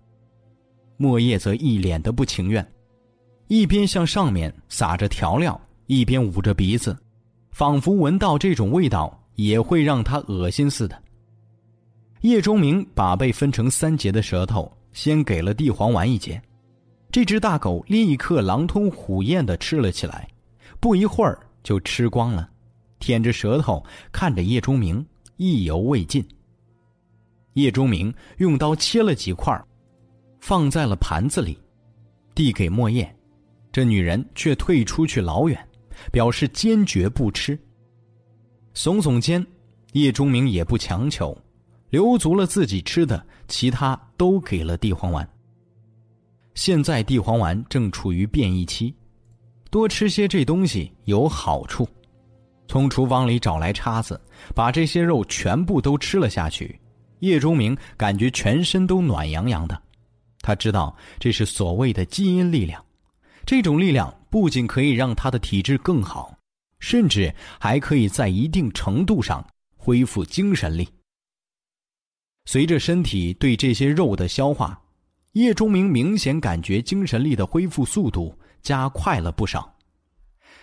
[0.97, 2.67] 莫叶则一脸的不情愿，
[3.49, 6.97] 一边向上面撒着调料，一边捂着鼻子，
[7.51, 10.99] 仿佛闻到这种味道也会让他恶心似的。
[12.21, 16.41] 叶钟明把被分成三节的舌头先给了地黄丸一节。
[17.11, 20.27] 这只大狗立刻狼吞虎咽的吃了起来，
[20.79, 22.49] 不一会儿就吃光了，
[22.97, 25.05] 舔着舌头看着叶钟明，
[25.35, 26.27] 意犹未尽。
[27.57, 29.59] 叶钟明用刀切了几块，
[30.39, 31.57] 放在了盘子里，
[32.35, 33.11] 递给莫叶，
[33.71, 35.67] 这女人却退出去老远，
[36.11, 37.59] 表示坚决不吃。
[38.75, 39.43] 耸耸肩，
[39.93, 41.35] 叶钟明也不强求，
[41.89, 45.27] 留足了自己吃的，其他都给了地黄丸。
[46.53, 48.93] 现在地黄丸正处于变异期，
[49.71, 51.89] 多吃些这东西有好处。
[52.67, 54.21] 从厨房里找来叉子，
[54.53, 56.79] 把这些肉全部都吃了下去。
[57.19, 59.81] 叶钟明感觉全身都暖洋洋的，
[60.41, 62.83] 他知道这是所谓的基因力量。
[63.45, 66.37] 这种力量不仅可以让他的体质更好，
[66.79, 69.45] 甚至还可以在一定程度上
[69.75, 70.87] 恢复精神力。
[72.45, 74.81] 随着身体对这些肉的消化。
[75.33, 79.71] 叶钟明明显感觉精神力的恢复速度加快了不少。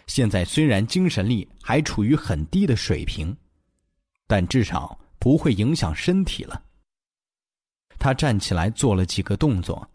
[0.08, 3.36] 现在虽然精神力还处于很低的水平，
[4.26, 6.62] 但至少不会影响身体了。
[7.98, 9.90] 他站起来做了几个动作，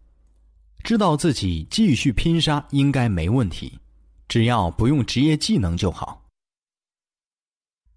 [0.82, 3.78] 知道自己继续拼杀应该没问题，
[4.26, 6.20] 只要不用职业技能就好。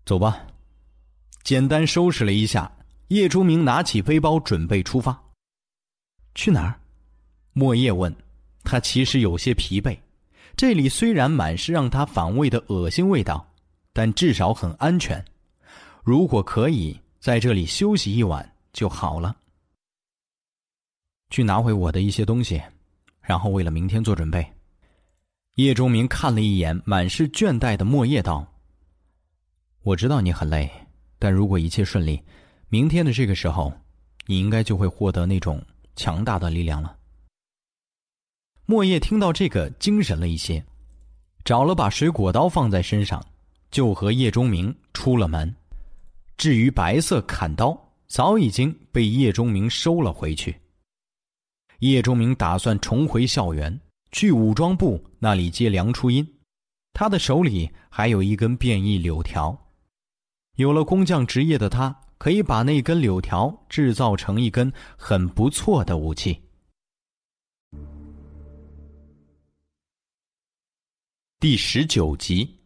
[0.06, 0.46] 走吧，
[1.42, 2.72] 简单收拾了一下，
[3.08, 5.20] 叶钟明拿起背包准备出发。
[6.36, 6.80] 去哪儿？
[7.54, 8.16] 莫叶问。
[8.64, 9.98] 他其实有些疲惫。
[10.56, 13.52] 这里虽然满是让他反胃的恶心味道，
[13.92, 15.26] 但至少很安全。
[16.04, 19.34] 如果可以在这里休息一晚就好了。
[21.30, 22.62] 去拿回我的一些东西，
[23.22, 24.46] 然后为了明天做准备。
[25.56, 28.46] 叶钟明看了一眼满是倦怠的莫叶，道
[29.84, 30.70] ：“我知道你很累，
[31.18, 32.22] 但如果一切顺利，
[32.68, 33.72] 明天的这个时候，
[34.26, 35.66] 你应该就会获得那种……”
[35.96, 36.98] 强大的力量了。
[38.66, 40.62] 莫叶听到这个，精神了一些，
[41.46, 43.26] 找了把水果刀放在身上，
[43.72, 45.56] 就和叶钟明出了门。
[46.38, 47.78] 至于白色砍刀，
[48.08, 50.60] 早已经被叶钟明收了回去。
[51.80, 53.80] 叶钟明打算重回校园，
[54.12, 56.28] 去武装部那里接梁初音。
[56.94, 59.58] 他的手里还有一根变异柳条，
[60.58, 66.40] 有了工匠职业的他，可以把那根柳条制造成一根很不错的武器。
[71.40, 72.58] 第十九集，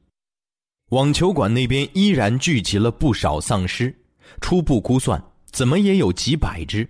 [0.91, 3.93] 网球馆那边依然聚集了不少丧尸，
[4.39, 5.21] 初步估算，
[5.51, 6.87] 怎么也有几百只。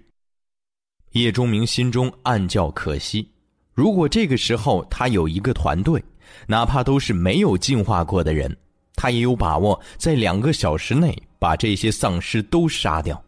[1.13, 3.27] 叶钟明心中暗叫可惜，
[3.73, 6.03] 如果这个时候他有一个团队，
[6.45, 8.55] 哪怕都是没有进化过的人，
[8.93, 13.19] 他也有把握在两个小时内把这些丧尸都杀掉。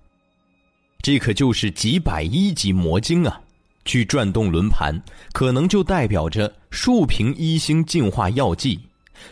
[1.02, 3.42] 这可就是几百一级魔晶啊！
[3.86, 4.94] 去转动轮盘，
[5.32, 8.80] 可能就代表着数瓶一星进化药剂，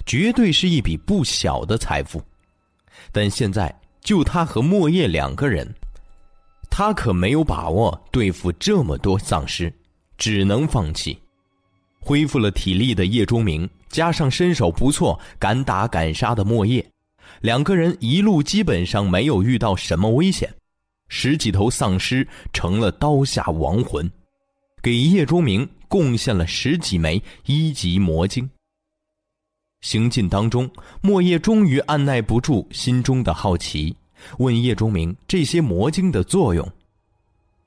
[0.05, 2.21] 绝对是一笔不小的财富。
[3.11, 5.67] 但现在就他和莫叶两个人，
[6.69, 9.73] 他可没有把握对付这么多丧尸，
[10.17, 11.17] 只能放弃。
[11.99, 16.85] 恢复了体力的叶钟明，加上身手不错、敢打敢杀的莫叶，
[17.41, 20.53] 两个人一路基本上没有遇到什么危险，
[21.09, 24.09] 十几头丧尸成了刀下亡魂。
[24.81, 28.49] 给叶钟明贡献了十几枚一级魔晶。
[29.81, 30.69] 行进当中，
[31.01, 33.95] 莫叶终于按耐不住心中的好奇，
[34.39, 36.69] 问叶钟明这些魔晶的作用。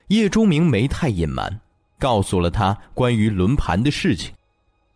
[0.07, 1.61] 叶钟明没太隐瞒，
[1.97, 4.33] 告诉了他关于轮盘的事情。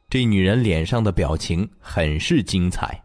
[0.09, 3.03] 这女人脸上的表情很是精彩。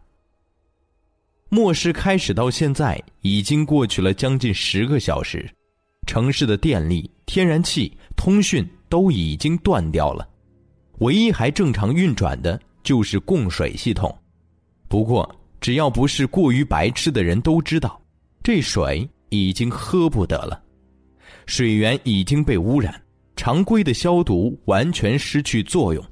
[1.49, 5.49] 末世开始到现在已经过去了将近十个小时，
[6.05, 8.67] 城市的电力、天然气、通讯。
[8.91, 10.27] 都已经断掉了，
[10.99, 14.15] 唯一还正常运转的就是供水系统。
[14.87, 15.29] 不过，
[15.59, 18.01] 只要不是过于白痴的人都知道，
[18.43, 20.61] 这水已经喝不得了，
[21.45, 22.93] 水源已经被污染，
[23.35, 26.03] 常规的消毒完全失去作用。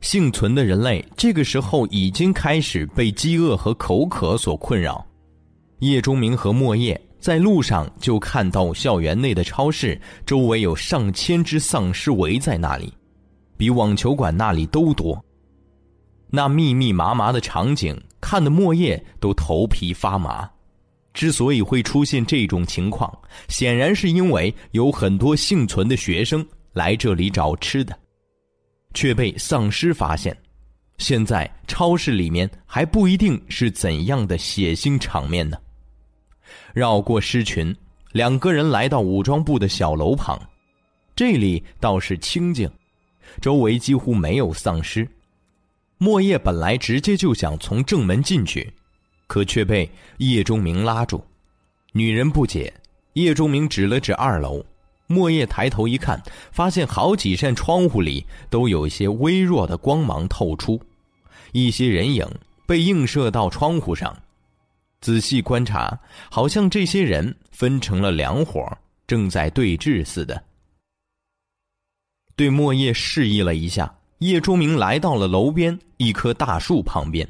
[0.00, 5.04] 幸存的人类这个时候已经开始被饥饿和口渴所困扰。
[5.80, 7.00] 叶钟明和莫叶。
[7.18, 12.92] 在路上就看到校园内的超市周围有上千只丧尸围在那里，
[13.56, 15.20] 比网球馆那里都多。
[16.28, 20.48] 那密密麻麻的场景看得莫叶都头皮发麻。
[21.14, 23.10] 之所以会出现这种情况，
[23.48, 27.98] 显然是因为有很多幸存的学生来这里找吃的，
[28.92, 30.36] 却被丧尸发现。
[30.98, 35.56] 现在超市里面还不一定是怎样的血腥场面呢。
[36.74, 37.74] 绕过尸群，
[38.12, 40.38] 两个人来到武装部的小楼旁。
[41.14, 42.70] 这里倒是清静，
[43.40, 45.08] 周围几乎没有丧尸。
[45.98, 48.72] 莫叶本来直接就想从正门进去，
[49.26, 51.24] 可却被叶钟明拉住。
[51.92, 52.72] 女人不解，
[53.14, 54.64] 叶钟明指了指二楼。
[55.06, 56.20] 莫叶抬头一看，
[56.50, 60.80] 发现好几扇窗户里都有一些微弱的光芒透出，
[61.52, 62.28] 一些人影
[62.66, 64.20] 被映射到窗户上。
[65.00, 65.98] 仔细观察，
[66.30, 68.66] 好像这些人分成了两伙，
[69.06, 70.42] 正在对峙似的。
[72.34, 77.28] 对莫叶示意了一下，叶钟明来到了楼边一棵大树旁边，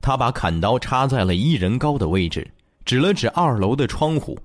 [0.00, 2.50] 他把砍刀插在了一人高的位置，
[2.84, 4.38] 指了指二楼的窗户。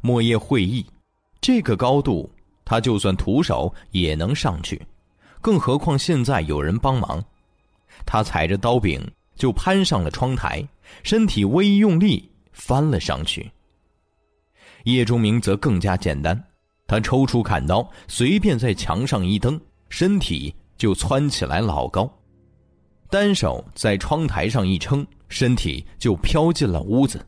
[0.00, 0.84] 莫叶会意，
[1.40, 2.30] 这个高度，
[2.64, 4.80] 他就算徒手也能上去，
[5.40, 7.22] 更何况现在有人帮忙。
[8.04, 9.00] 他踩着刀柄。
[9.36, 10.66] 就攀上了窗台，
[11.02, 13.52] 身体微用力，翻了上去。
[14.84, 16.42] 叶钟明则更加简单，
[16.86, 19.60] 他抽出砍刀，随便在墙上一蹬，
[19.90, 22.10] 身体就窜起来老高，
[23.10, 27.24] 单手在窗台上一撑，身体就飘进了屋子，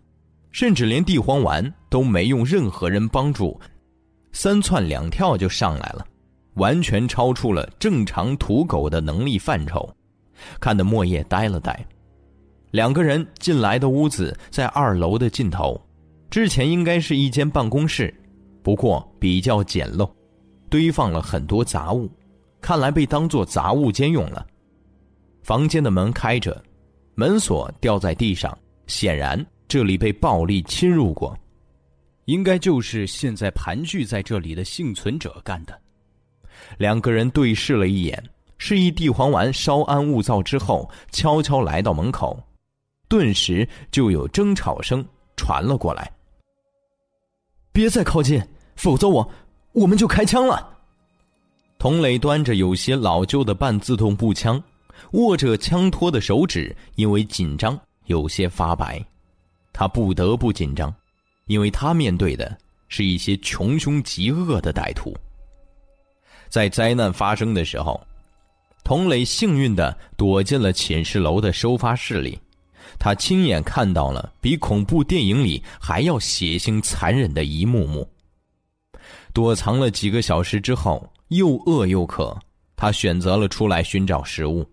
[0.51, 3.59] 甚至连地黄丸都没用任何人帮助，
[4.33, 6.07] 三窜两跳就上来了，
[6.55, 9.89] 完全超出了正常土狗的能力范畴，
[10.61, 11.87] 看得莫叶呆了呆。
[12.71, 15.81] 两个人进来的屋子在二楼的尽头，
[16.29, 18.15] 之前应该是一间办公室，
[18.63, 20.11] 不过比较简陋，
[20.69, 22.11] 堆放了很多杂物，
[22.61, 24.47] 看来被当做杂物间用了。
[25.43, 26.63] 房间的门开着，
[27.15, 28.57] 门锁掉在地上，
[28.87, 31.37] 显然这里被暴力侵入过，
[32.27, 35.81] 应该就是现在盘踞在这里的幸存者干的。
[36.77, 38.23] 两个人对视了一眼，
[38.59, 42.39] 示意地黄丸稍安勿躁之后，悄悄来到门口。
[43.09, 45.03] 顿时就有争吵声
[45.35, 46.13] 传了过来。
[47.73, 48.43] 别再靠近，
[48.77, 49.27] 否则我
[49.73, 50.78] 我们就开枪了。
[51.79, 54.61] 童磊端着有些老旧的半自动步枪，
[55.13, 59.01] 握着枪托的手指因为紧张有些发白。
[59.73, 60.93] 他不得不紧张，
[61.47, 62.59] 因为他面对的
[62.89, 65.17] 是一些穷凶极恶的歹徒。
[66.49, 68.05] 在灾难发生的时候，
[68.83, 72.37] 童磊幸运的躲进了寝室楼的收发室里，
[72.99, 78.11] 他亲眼看到了比恐怖电影里还要血腥残忍的一幕幕。
[79.33, 82.37] 躲藏了几个小时之后，又饿又渴，
[82.77, 84.67] 他选择了出来寻找食物。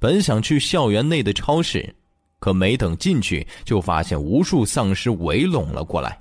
[0.00, 1.94] 本想去校园内的超市，
[2.40, 6.20] 可没等进去，就发现无数丧尸围拢了过来。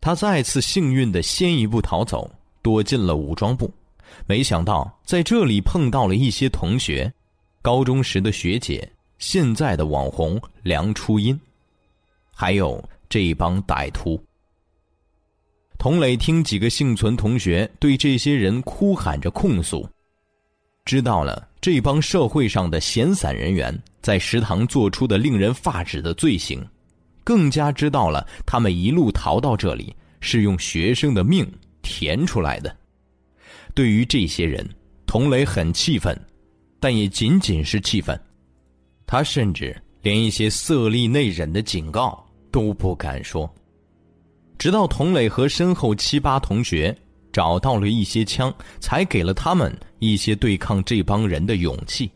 [0.00, 2.30] 他再次幸运的先一步逃走，
[2.62, 3.72] 躲进了武装部。
[4.26, 7.12] 没想到在这里碰到了一些同学，
[7.62, 11.38] 高中时的学姐，现在的网红梁初音，
[12.34, 14.22] 还有这帮歹徒。
[15.82, 19.84] 童磊听几个幸存同学对这些人哭喊着控诉，
[20.84, 21.48] 知道了。
[21.60, 26.64] 这帮社会上的闲散人员在食堂做出的令人发指的罪行，
[27.24, 31.44] 更加知道了他们一路逃到这里是用学生的命
[31.82, 32.72] 填出来的。
[33.74, 34.64] 对于这些人，
[35.04, 36.16] 童磊很气愤，
[36.78, 38.16] 但也仅仅是气愤。
[39.04, 43.52] 他甚至连一些色厉内荏的警告都不敢说。
[44.62, 46.96] 直到童磊和身后七八同学。
[47.32, 52.08] 找到了一些枪，才给了他们一些对抗这帮人的勇气。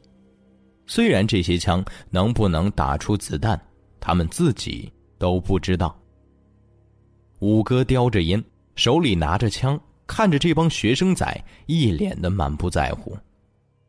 [0.86, 3.60] 虽然这些枪能不能打出子弹，
[3.98, 5.98] 他们自己都不知道。
[7.40, 8.44] 五哥叼着烟，
[8.76, 13.18] 手里拿着枪，看着这帮学生仔，一脸的满不在乎。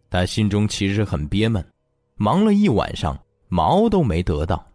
[0.10, 1.64] 他心中其实很憋闷，
[2.16, 3.16] 忙了一晚上，
[3.50, 4.66] 毛都没得到。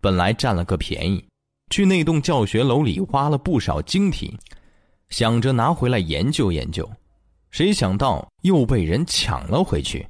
[0.00, 1.22] 本来占了个便宜，
[1.72, 4.38] 去那栋教学楼里挖了不少晶体。
[5.08, 6.88] 想着拿回来研究研究，
[7.50, 10.06] 谁想到又被人抢了回去。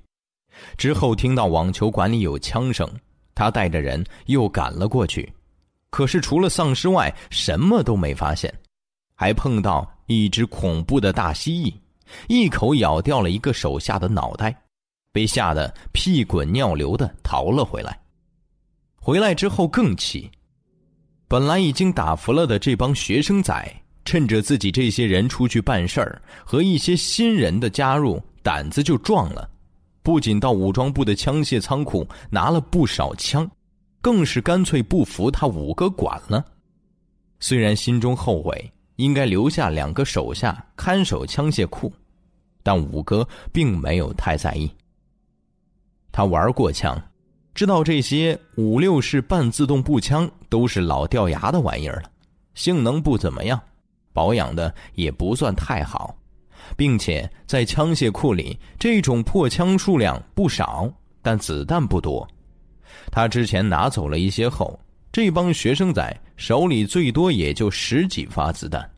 [0.76, 2.88] 之后听到网球馆里有枪声，
[3.34, 5.32] 他带着人又赶了过去。
[5.90, 8.52] 可是除了丧尸外，什么都没发现，
[9.14, 11.74] 还碰到一只恐怖的大蜥蜴，
[12.28, 14.54] 一口咬掉了一个手下的脑袋，
[15.12, 17.98] 被吓得屁滚尿流的逃了回来。
[18.96, 20.30] 回来之后更气，
[21.32, 23.74] 本来已经打服了的这帮学生仔。
[24.04, 29.48] 趁着自己这些人出去办事儿，和一些新人的加入，胆子就壮了。
[30.02, 33.50] 不仅到武装部的枪械仓库拿了不少枪，
[34.02, 36.44] 更是干脆不服他五哥管了。
[37.40, 41.90] 虽然心中后悔，应该留下两个手下看守枪械库，
[42.62, 44.70] 但五哥并没有太在意。
[46.10, 47.02] 他玩过枪，
[47.54, 52.10] 知道这些五六式半自动步枪都是老掉牙的玩意儿了，
[52.54, 53.60] 性能不怎么样。
[54.14, 56.14] 保养的也不算太好，
[56.76, 60.90] 并且在枪械库里，这种破枪数量不少，
[61.20, 62.26] 但子弹不多。
[63.10, 64.78] 他之前拿走了一些后，
[65.10, 68.90] 这帮学生仔手里最多也就十几发子弹。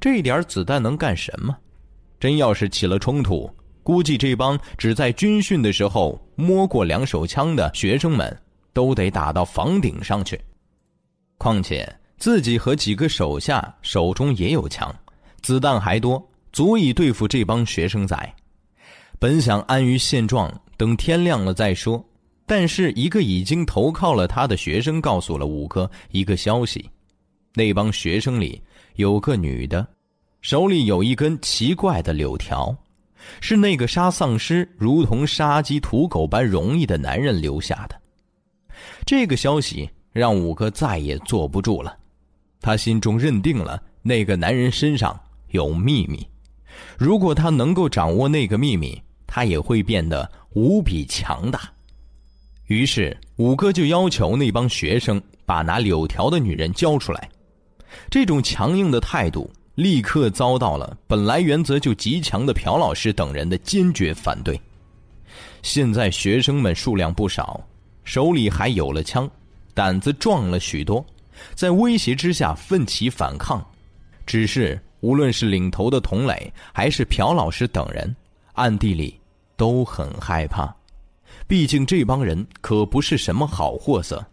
[0.00, 1.56] 这点子弹能干什么？
[2.20, 3.48] 真要是起了冲突，
[3.88, 8.38] 估计这帮只在军训的时候摸过两手枪的学生们，
[8.74, 10.38] 都得打到房顶上去。
[11.38, 11.90] 况且。
[12.18, 14.92] 自己和几个手下手中也有枪，
[15.40, 16.20] 子弹还多，
[16.52, 18.34] 足以对付这帮学生仔。
[19.20, 22.04] 本想安于现状，等天亮了再说。
[22.44, 26.90] 但是一个已经投靠了他的学生告诉了五哥一个消息：
[27.54, 28.60] 那帮学生里
[28.96, 29.86] 有个女的，
[30.40, 32.76] 手里有一根奇怪的柳条，
[33.40, 38.00] 是那个杀丧尸如同杀鸡屠狗般容易的男人留下的。
[39.04, 41.96] 这个消息让五哥再也坐不住了。
[42.60, 45.18] 他心中认定了那个男人身上
[45.50, 46.26] 有秘密，
[46.98, 51.60] 如果他能够掌握那个秘密，他也会变得无比强大。
[52.66, 57.28] 于是五哥就要求那帮学生把拿柳条的女人交出来。
[58.10, 64.60] 这种强硬的态度立刻遭到了本来原则就极强的朴老师等人的坚决反对。
[65.62, 67.64] 现在学生们数量不少，
[68.02, 69.30] 手里还有了枪，
[69.74, 71.04] 胆子壮了许多。
[71.54, 73.64] 在威胁之下奋起反抗，
[74.26, 78.12] 只是无论是领头的童磊，还是朴老师等人，
[78.54, 79.16] 暗地里
[79.56, 80.74] 都很害怕。
[81.46, 84.26] 毕竟这帮人可不是什么好货色，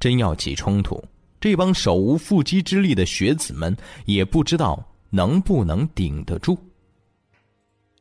[0.00, 1.00] 真要起冲突，
[1.40, 6.58] 这帮手无缚鸡之力的学子们也不知道能不能顶得住。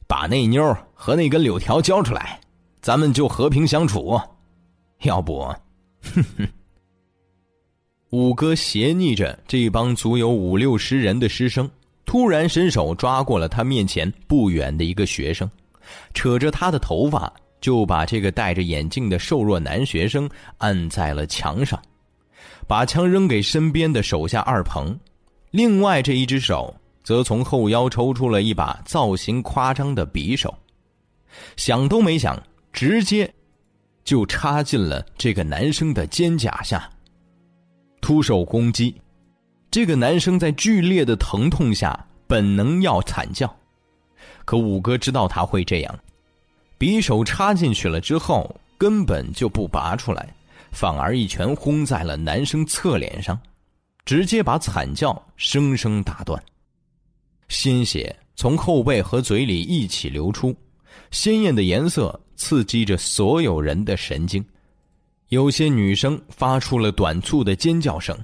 [0.08, 2.42] 把那妞和那根柳条交出来，
[2.82, 4.20] 咱们就和平相处。
[5.04, 5.40] 要不，
[6.02, 6.48] 哼哼。
[8.10, 11.70] 五哥斜睨着这帮足有五六十人的师生，
[12.06, 15.50] 突然伸手抓过了他面前不远的一个学生，
[16.14, 21.80] 扯着他的头发，就把这个戴着眼镜的瘦弱男学生按在了墙上。
[22.70, 24.96] 把枪扔给身边的手下二鹏，
[25.50, 26.72] 另外这一只手
[27.04, 30.56] 则从后腰抽出了一把造型夸张的匕首，
[31.58, 32.40] 想都没想，
[32.72, 33.34] 直接
[34.04, 36.88] 就插进了这个男生的肩胛下，
[38.02, 38.94] 突手攻击。
[39.72, 43.52] 这个男生在剧烈的疼痛下本能要惨叫，
[44.46, 46.00] 可五哥知道他会这样，
[46.78, 50.36] 匕首插进去了之后根本就不拔出来。
[50.72, 53.40] 反而一拳轰在了男生侧脸上，
[54.06, 56.42] 直接把惨叫生生打断。
[57.48, 60.56] 鲜血从后背和嘴里一起流出，
[61.12, 64.44] 鲜艳的颜色刺激着所有人的神经。
[65.30, 68.18] 有些女生发出了短促的尖叫声，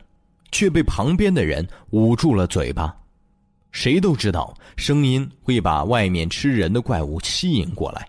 [0.51, 2.95] 却被旁边的人捂住了嘴巴。
[3.71, 8.07] 谁都知道，声音会把外面吃人的怪物吸引过来。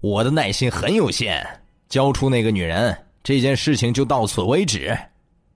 [0.00, 1.44] 我的耐心很有限，
[1.88, 3.05] 交出那个女人。
[3.26, 4.96] 这件事情就到此为止，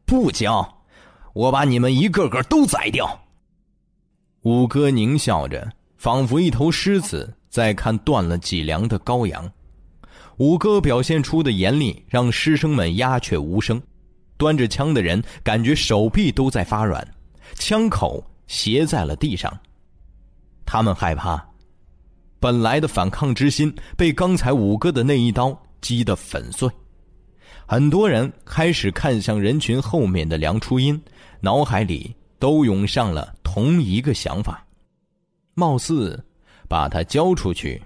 [0.05, 0.83] 不交，
[1.33, 3.09] 我把你们一个个都宰掉。
[4.43, 9.49] 五哥狞笑着，仿佛一头狮子在看断了脊梁的羔羊。
[10.39, 13.81] 五哥表现出的严厉让师生们鸦雀无声，
[14.37, 17.07] 端着枪的人感觉手臂都在发软，
[17.55, 19.57] 枪口斜在了地上。
[20.67, 21.41] 他们害怕，
[22.41, 26.69] 本来的反抗之心被刚才五哥的那一刀击得粉碎。
[27.71, 31.01] 很多人开始看向人群后面的梁初音，
[31.39, 34.67] 脑海里都涌上了同一个想法：
[35.55, 36.21] 貌似
[36.69, 37.81] 把他交出去，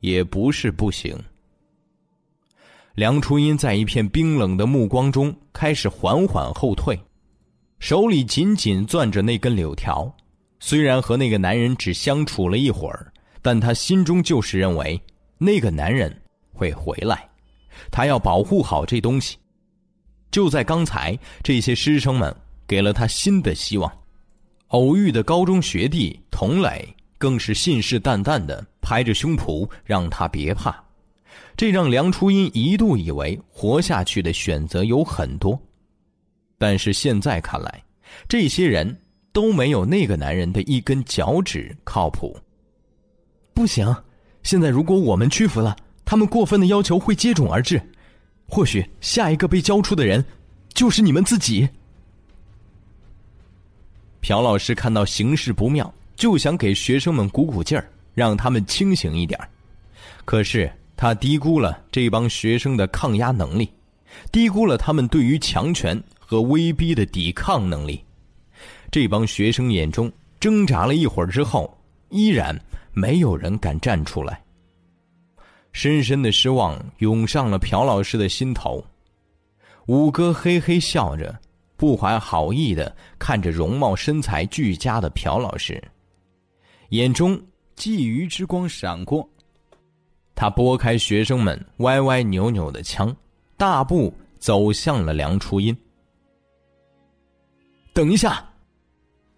[0.00, 1.14] 也不是不行。
[2.94, 6.98] 梁初音在一片冰冷的目光中开始缓缓后退，
[7.80, 10.10] 手里紧紧攥着那根柳条。
[10.58, 14.98] 虽然和那个男人只相处了一会儿，但他心中就是认为
[15.36, 16.18] 那个男人
[16.50, 17.28] 会回来。
[17.90, 19.36] 他要保护好这东西。
[20.30, 22.34] 就在刚才，这些师生们
[22.66, 23.90] 给了他新的希望。
[24.68, 26.86] 偶遇的高中学弟童磊
[27.16, 30.78] 更是信誓旦旦的拍着胸脯让他别怕，
[31.56, 35.58] 这让梁初音一度以为活下去的选择有很多。
[36.58, 37.82] 但是现在看来，
[38.28, 38.94] 这些人
[39.32, 42.38] 都没有那个男人的一根脚趾靠谱。
[43.54, 43.96] 不行，
[44.42, 45.74] 现在如果我们屈服了。
[46.10, 47.78] 他们过分的要求会接踵而至，
[48.48, 50.24] 或许下一个被交出的人，
[50.72, 51.68] 就是你们自己。
[54.22, 59.38] 朴老师看到形势不妙，就想给学生们鼓鼓劲儿，让他们清醒一点
[60.24, 63.70] 可是他低估了这帮学生的抗压能力，
[64.32, 68.02] 低估了他们对于强权和威逼的抵抗能力。
[68.90, 70.10] 这帮学生眼中
[70.40, 71.78] 挣扎了一会儿之后，
[72.08, 72.58] 依然
[72.94, 74.42] 没有人敢站出来。
[75.78, 78.84] 深深的失望涌上了朴老师的心头，
[79.86, 81.38] 五哥嘿嘿笑着，
[81.76, 85.80] 不怀好意的看着容貌身材俱佳的朴老师，
[86.88, 87.40] 眼中
[87.76, 89.24] 觊觎之光闪过。
[90.34, 93.14] 他拨开学生们歪歪扭扭的枪，
[93.56, 95.76] 大步走向了梁初音。
[97.92, 98.44] 等一下！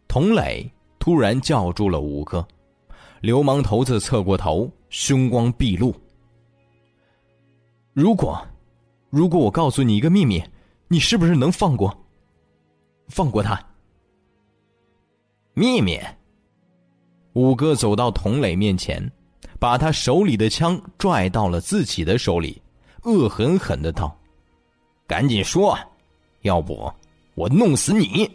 [0.09, 0.67] 童磊
[0.99, 2.49] 突然叫住了五哥，
[3.21, 5.95] 流氓头子侧过头，凶光毕露。
[7.93, 8.41] 如果，
[9.11, 10.43] 如果我告诉你一个秘密，
[10.87, 11.93] 你是不是能放过？
[13.09, 13.61] 放过他？
[15.55, 15.99] 秘密。
[17.33, 19.11] 五哥走到童磊面前，
[19.59, 22.63] 把他手里的枪拽到了自己的手里，
[23.03, 24.17] 恶狠狠的道
[25.07, 25.77] ：“赶紧说，
[26.43, 26.93] 要不
[27.35, 28.31] 我弄死你！”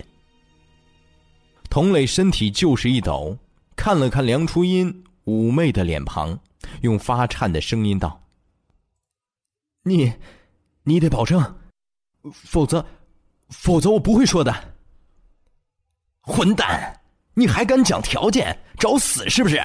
[1.70, 3.38] 童磊身体就是一抖，
[3.76, 6.38] 看了看梁初音妩媚的脸庞，
[6.82, 8.22] 用发颤的声音道。
[9.88, 10.12] 你，
[10.82, 11.40] 你得保证，
[12.34, 12.84] 否则，
[13.50, 14.52] 否则我不会说的。
[16.22, 17.00] 混蛋，
[17.36, 19.64] 你还敢讲条件，找死是不是？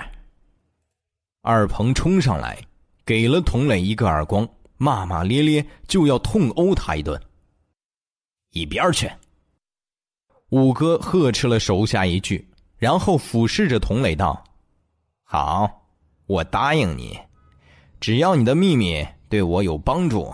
[1.40, 2.58] 二鹏冲上来，
[3.06, 7.18] 给了童磊一个耳光，骂骂咧咧就要痛殴他一顿。
[8.50, 9.10] 一边去！
[10.50, 14.44] 五哥呵斥了手下一句，然后俯视着童磊道
[15.24, 15.88] ：“好，
[16.26, 17.18] 我答应你，
[18.00, 20.30] 只要你的秘密。”对我有帮助，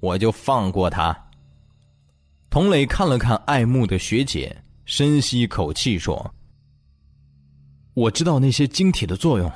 [0.00, 1.16] 我就放过他。
[2.48, 6.34] 童磊看了看爱慕的学姐，深吸一口气说
[7.92, 9.52] ：“我知道那些晶体的作用。”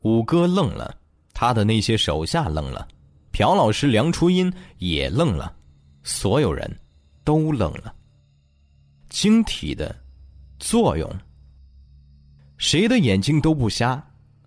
[0.00, 0.96] 五哥愣了，
[1.34, 2.88] 他的那些手下愣了，
[3.30, 5.54] 朴老师、梁初音也愣了，
[6.02, 6.80] 所有人
[7.24, 7.94] 都愣了。
[9.10, 9.94] 晶体的
[10.58, 11.14] 作用，
[12.56, 14.02] 谁的眼睛都不瞎。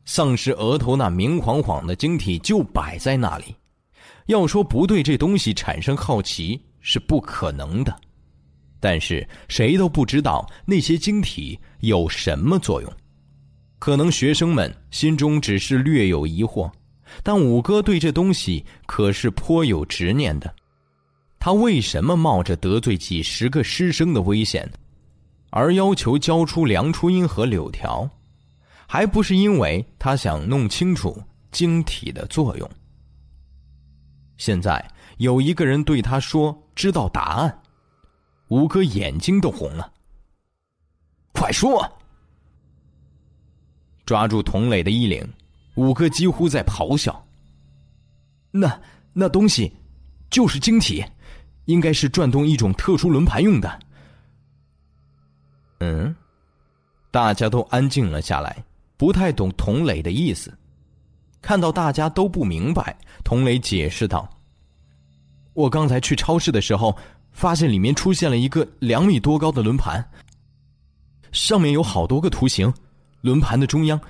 [0.07, 3.53] 丧尸额头那明晃晃的晶体就摆在那里，
[4.27, 7.93] 要说不对这东西产生好奇，是不可能的。
[8.79, 12.89] 但是谁都不知道那些晶体有什么作用。
[13.79, 16.71] 可能学生们心中只是略有疑惑，
[17.21, 20.51] 但五哥对这东西可是颇有执念的。
[21.37, 24.71] 他为什么冒着得罪几十个师生的危险，
[25.49, 28.09] 而要求交出梁初音和柳条？
[28.87, 32.71] 还不是因为他想弄清楚晶体的作用。
[34.37, 34.83] 现在
[35.17, 37.61] 有一个人对他说：“知道答案。”
[38.49, 39.91] 五哥眼睛都红了。
[41.33, 41.85] 快说！
[44.05, 45.27] 抓住童磊的衣领，
[45.75, 47.27] 五哥几乎在咆哮。
[48.51, 48.81] 那
[49.11, 49.69] 那东西
[50.29, 51.03] 就是晶体，
[51.65, 53.79] 应该是转动一种特殊轮盘用的。
[55.79, 56.15] 嗯，
[57.11, 58.63] 大家都安静了下来。
[58.97, 60.51] 不太懂童磊的意思，
[61.39, 64.27] 看到大家都不明白，童磊解释道
[65.53, 66.97] ：“我刚才去超市的时候，
[67.31, 70.03] 发现里面出现了一个两米多高的轮盘，
[71.31, 72.73] 上面有好多个图形，
[73.21, 74.01] 轮盘的中央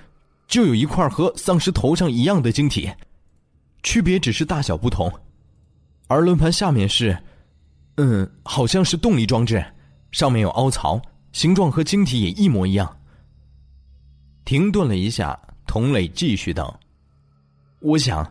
[0.48, 2.90] 就有一块和丧尸头上一样的晶体，
[3.84, 5.12] 区别只是大小不同，
[6.08, 7.22] 而轮盘下面是，
[7.98, 9.64] 嗯，好像是动力装置，
[10.14, 11.02] 上面有凹槽，
[11.34, 12.92] 形状和晶体也一模一样。”
[14.48, 16.80] 停顿了一下，童磊继续道
[17.84, 18.26] ：“我想，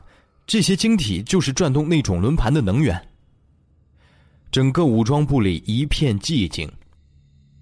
[0.47, 2.99] 这些晶体就是转动那种轮盘的能源。”
[4.51, 6.73] 整个武装部里一片寂静，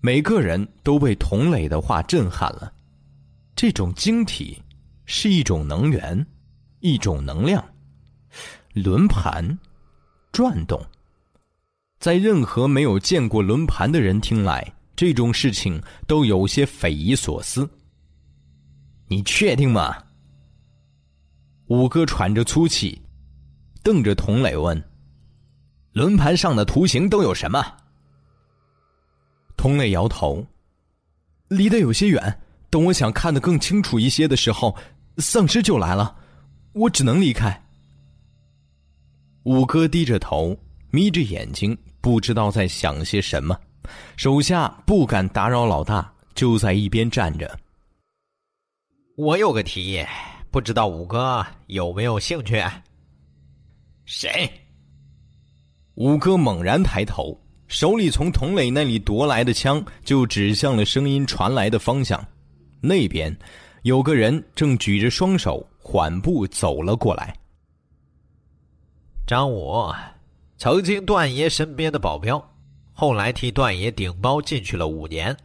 [0.01, 2.73] 每个人都被童磊的话震撼了。
[3.57, 4.63] 这种晶体
[5.05, 6.25] 是一种能源，
[6.79, 7.63] 一种能量。
[8.73, 9.45] 轮盘
[10.31, 10.81] 转动，
[11.99, 17.69] 在任何没有见过轮盘的人听来，这种事情都有些匪夷所思。
[19.15, 19.97] 你确定吗？
[21.69, 23.01] 五哥喘着粗气，
[23.81, 24.83] 瞪着童磊问
[25.95, 27.65] ：“轮盘上的图形都有什么？”
[29.57, 30.45] 童磊摇头
[31.47, 32.41] ：“离得有些远。
[32.71, 34.77] 等我想看得更清楚一些的时候，
[35.19, 36.17] 丧尸就来了，
[36.73, 37.63] 我只能离开。”
[39.47, 40.59] 五哥低着头，
[40.91, 43.57] 眯着眼睛，不知道在想些什么。
[44.17, 47.57] 手下不敢打扰老大，就在一边站着。
[49.17, 50.05] 我有个提议，
[50.51, 52.61] 不知道五哥有没有兴趣？
[54.05, 54.51] 谁？
[55.95, 62.27] 五哥猛然抬头，手里从童磊那里夺来的枪就指向了声音传来的方向。
[62.81, 63.35] 那边
[63.83, 67.33] 有个人正举着双手缓步走了过来。
[69.29, 69.95] 张武，
[70.59, 72.45] 曾经段爷身边的保镖，
[72.93, 75.37] 后来替段爷顶包进去了五年，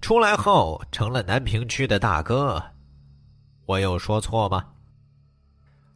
[0.00, 2.64] 出来后成了南平区的大哥。
[3.68, 4.64] 我有说错吗？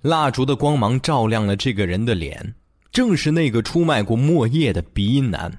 [0.02, 2.54] 蜡烛的光芒照亮了这个人的脸，
[2.90, 5.50] 正是那个出卖过墨叶的鼻音男。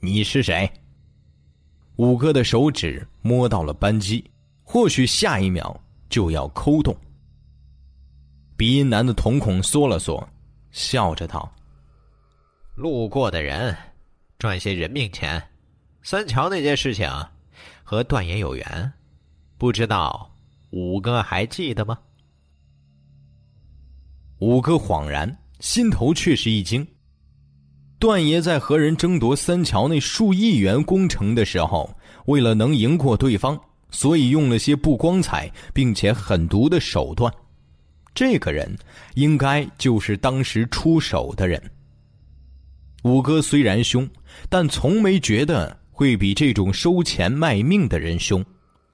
[0.00, 0.70] 你是谁？
[1.96, 4.24] 五哥的手指摸到了扳机，
[4.62, 5.78] 或许下一秒
[6.08, 6.96] 就要扣动。
[8.56, 10.26] 鼻音男的瞳孔缩了缩，
[10.70, 11.54] 笑着道
[12.74, 13.76] ：“路过的人，
[14.38, 15.50] 赚些人命钱。
[16.02, 17.06] 三桥那件事情，
[17.82, 18.90] 和段爷有缘，
[19.58, 20.30] 不知道。”
[20.74, 21.96] 五哥还记得吗？
[24.40, 26.84] 五哥恍然，心头却是一惊。
[28.00, 31.96] 段爷在和人争夺三桥那数亿元工程的时候，
[32.26, 33.56] 为了能赢过对方，
[33.92, 37.32] 所以用了些不光彩并且狠毒的手段。
[38.12, 38.76] 这个人
[39.14, 41.62] 应该就是当时出手的人。
[43.04, 44.10] 五哥虽然凶，
[44.48, 48.44] 但从没觉得会比这种收钱卖命的人凶，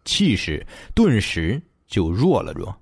[0.04, 1.58] 气势顿时。
[1.90, 2.74] 就弱了弱。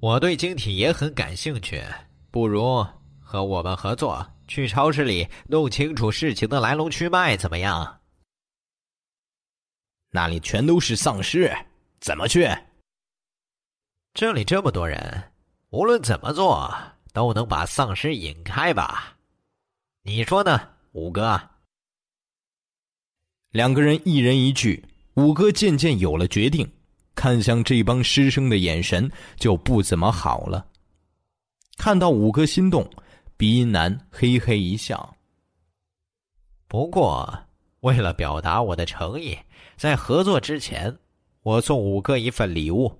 [0.00, 1.84] 我对晶体也很感兴趣，
[2.30, 2.84] 不如
[3.20, 8.00] 和我们合作，去超市里弄清楚事情的来龙去脉，怎么样？
[10.10, 11.54] 那里全都是丧尸，
[12.00, 12.48] 怎么去？
[14.14, 15.32] 这里这么多人，
[15.68, 16.74] 无论怎么做
[17.12, 19.18] 都能把丧尸引开吧？
[20.02, 21.38] 你说呢，五哥？
[23.50, 26.70] 两个人一人一句，五哥渐渐有了决定。
[27.18, 30.64] 看向这帮师生的眼神就不怎么好了。
[31.76, 32.88] 看到五哥心动，
[33.36, 35.16] 鼻音男嘿嘿一笑。
[36.68, 37.36] 不过，
[37.80, 39.36] 为了表达我的诚意，
[39.76, 40.96] 在合作之前，
[41.42, 42.96] 我送五哥一份礼物。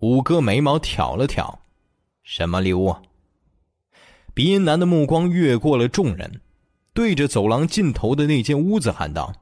[0.00, 1.62] 五哥眉毛挑了挑，
[2.24, 2.94] 什么礼物？
[4.34, 6.42] 鼻音男的目光越过了众人，
[6.92, 9.32] 对着走廊尽头的那间屋子喊道：“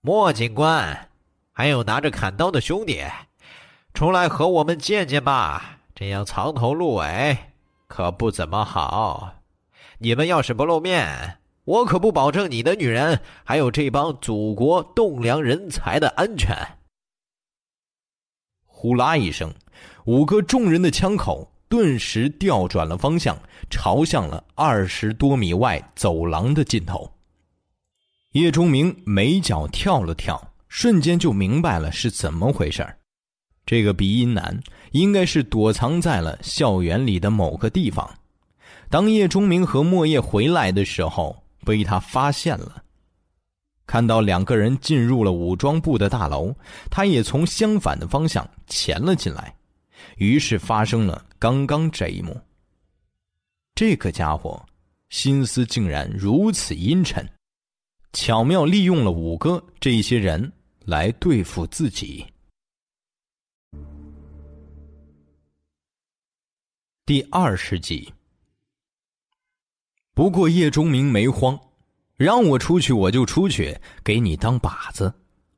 [0.00, 1.08] 莫警官。”
[1.56, 3.04] 还有拿着砍刀的兄弟，
[3.94, 5.78] 出来和我们见见吧！
[5.94, 7.38] 这样藏头露尾，
[7.86, 9.34] 可不怎么好。
[9.98, 16.56] 你们要是不露面，我可不保证你的女人还有这帮祖国栋梁人才的安全。
[18.66, 19.54] 呼啦一声，
[20.06, 23.38] 五个众人的枪口顿时调转了方向，
[23.70, 27.12] 朝向了二十多米外走廊的尽头。
[28.32, 32.98] 叶钟明眉角跳了跳，瞬间就明白了是怎么回事儿
[33.64, 34.60] 这个鼻音男
[34.90, 38.12] 应该是躲藏在了校园里的某个地方。
[38.90, 42.82] 当叶钟明和莫叶回来的时候，被他发现了。
[43.86, 46.52] 看到两个人进入了武装部的大楼，
[46.90, 49.54] 他也从相反的方向潜了进来，
[50.16, 52.36] 于是发生了刚刚这一幕。
[53.76, 54.60] 这个家伙
[55.08, 57.24] 心思竟然如此阴沉，
[58.12, 60.52] 巧妙利用了五哥这些人
[60.84, 62.26] 来对付自己。
[67.06, 68.12] 第二十集。
[70.14, 71.58] 不过叶钟明没慌。
[72.16, 75.12] 让我出去我就出去，给你当靶子。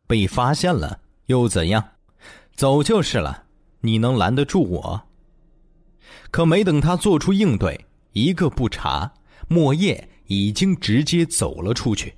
[0.06, 1.86] 被发现了又怎样？
[2.54, 3.44] 走就是了。
[3.80, 5.08] 你能拦得住我？
[6.30, 9.12] 可没等他做出应对，一个不察，
[9.48, 12.16] 莫叶已经直接走了出去。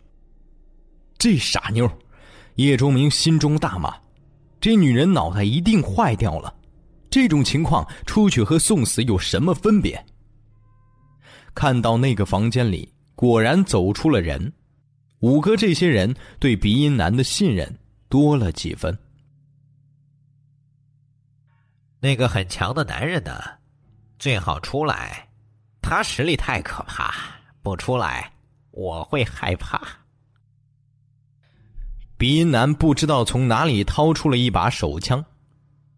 [1.19, 1.91] 这傻妞，
[2.59, 3.95] 叶钟明心中大骂：
[4.61, 6.53] 这女人脑袋一定坏掉了。
[7.09, 10.05] 这种情况出去和送死有什么分别？
[11.55, 12.93] 看到那个房间里。
[13.15, 14.53] 果然走出了人，
[15.21, 17.77] 五哥这些人对鼻音男的信任
[18.09, 18.97] 多了几分。
[21.99, 23.41] 那个很强的男人呢？
[24.21, 25.29] 最好出来，
[25.83, 27.13] 他实力太可怕，
[27.61, 28.33] 不出来
[28.71, 29.81] 我会害怕。
[32.19, 35.25] 鼻音男不知道从哪里掏出了一把手枪，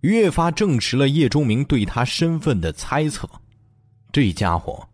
[0.02, 3.28] 越发证实了叶钟明对他身份的猜测。
[4.12, 4.86] 这家伙。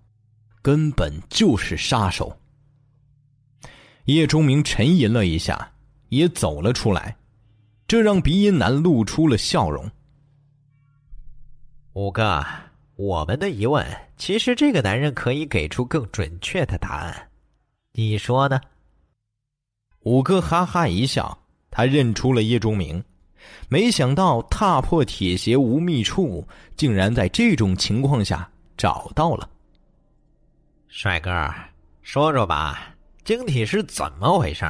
[0.63, 2.37] 根本就是杀手。
[4.07, 5.71] 叶钟明沉吟了一下，
[6.09, 7.17] 也走了出来，
[7.87, 9.89] 这让鼻音男露出了笑容。
[11.93, 12.45] 五哥，
[12.97, 13.87] 我们的疑问，
[14.17, 17.29] 其实这个男人可以给出更准确的答案，
[17.93, 18.61] 你说呢？
[20.07, 21.37] 五哥哈哈一笑，
[21.69, 23.03] 他认出了叶钟明，
[23.69, 26.47] 没想到踏破铁鞋无觅处，
[26.77, 29.51] 竟然在这种情况下找到了。
[30.87, 31.53] 帅哥，
[32.03, 34.65] 说说吧，晶体是怎么回事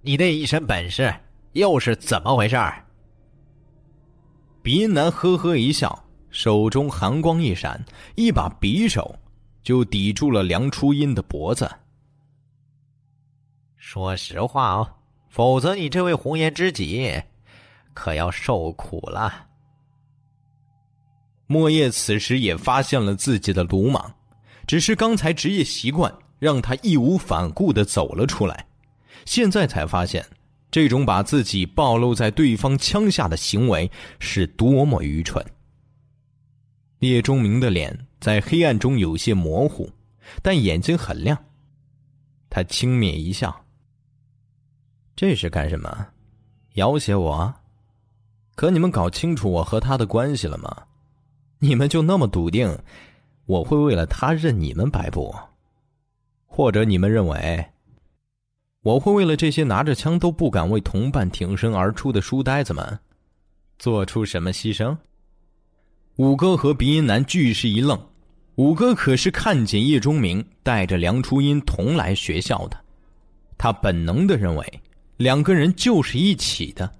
[0.00, 1.14] 你那一身本事
[1.52, 2.60] 又是怎么回事
[4.60, 7.80] 鼻音男呵呵一笑，手中寒光一闪，
[8.16, 9.14] 一把匕首
[9.62, 11.70] 就抵住了梁初音的脖子。
[13.86, 14.90] 说实话哦，
[15.28, 17.22] 否则你这位红颜知己
[17.92, 19.46] 可要受苦了。
[21.46, 24.12] 莫叶此时也发现了自己的鲁莽。
[24.66, 28.66] 只是刚才职业习惯让他义无反顾的走了出来，
[29.26, 30.24] 现在才发现，
[30.70, 33.88] 这种把自己暴露在对方枪下的行为
[34.18, 35.44] 是多么愚蠢。
[37.00, 39.92] 叶钟明的脸在黑暗中有些模糊，
[40.42, 41.38] 但眼睛很亮。
[42.48, 43.54] 他轻蔑一笑
[45.16, 46.06] ：“这是干什么？
[46.74, 47.54] 要挟我？
[48.54, 50.84] 可你们搞清楚我和他的关系了吗？
[51.58, 52.78] 你们就那么笃定？”
[53.46, 55.34] 我会为了他任你们摆布，
[56.46, 57.66] 或者你们认为
[58.80, 62.98] 我会为了这些拿着枪都不敢为同伴挺身而出的书呆子们
[63.78, 64.96] 做出什么牺牲？
[66.16, 68.00] 五哥和鼻音男俱是一愣，
[68.54, 72.80] 五哥可是看见叶钟明带着梁初音同来学校的，
[73.58, 74.80] 他本能的认为
[75.16, 76.92] 两个人就是一起的。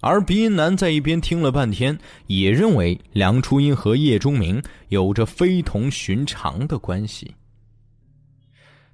[0.00, 1.98] 而鼻音男在一边听了半天，
[2.28, 7.34] 也认为梁初音和叶钟明有着非同寻常的关系。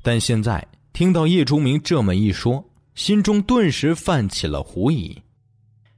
[0.01, 5.21] 但现在听到叶钟明这么一说，心中顿时泛起了狐疑：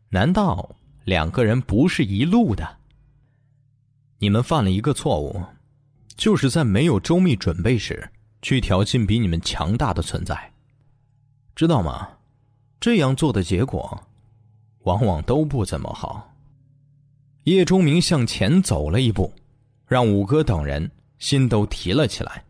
[0.08, 2.78] 难道两个人不是一路的？
[4.18, 5.40] 你们犯了一个错误，
[6.16, 8.10] 就是在没有周密准备时
[8.42, 10.52] 去挑衅比你们强大的存在，
[11.54, 12.08] 知道吗？
[12.86, 14.00] 这样做的结果。
[14.84, 16.32] 往往都不怎么好。
[17.42, 19.32] 叶钟明向前走了一步，
[19.88, 20.88] 让五哥等人
[21.18, 22.44] 心都提了起来。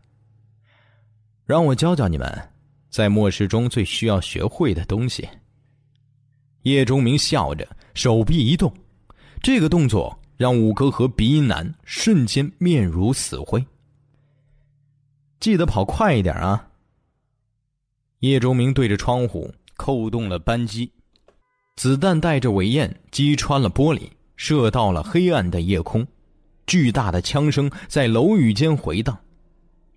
[1.43, 2.49] 让我教教你们，
[2.91, 5.27] 在末世中最需要学会的东西。
[6.61, 8.71] 叶钟明笑着，手臂一动，
[9.41, 13.65] 这个动作让五哥和鼻音男瞬间面如死灰。
[15.39, 16.69] 记得跑快一点啊！
[18.19, 20.91] 叶钟明对着窗户扣动了扳机。
[21.75, 26.05] 子弹带着尾焰击穿了玻璃，射到了黑暗的夜空。
[26.65, 29.17] 巨大的枪声在楼宇间回荡。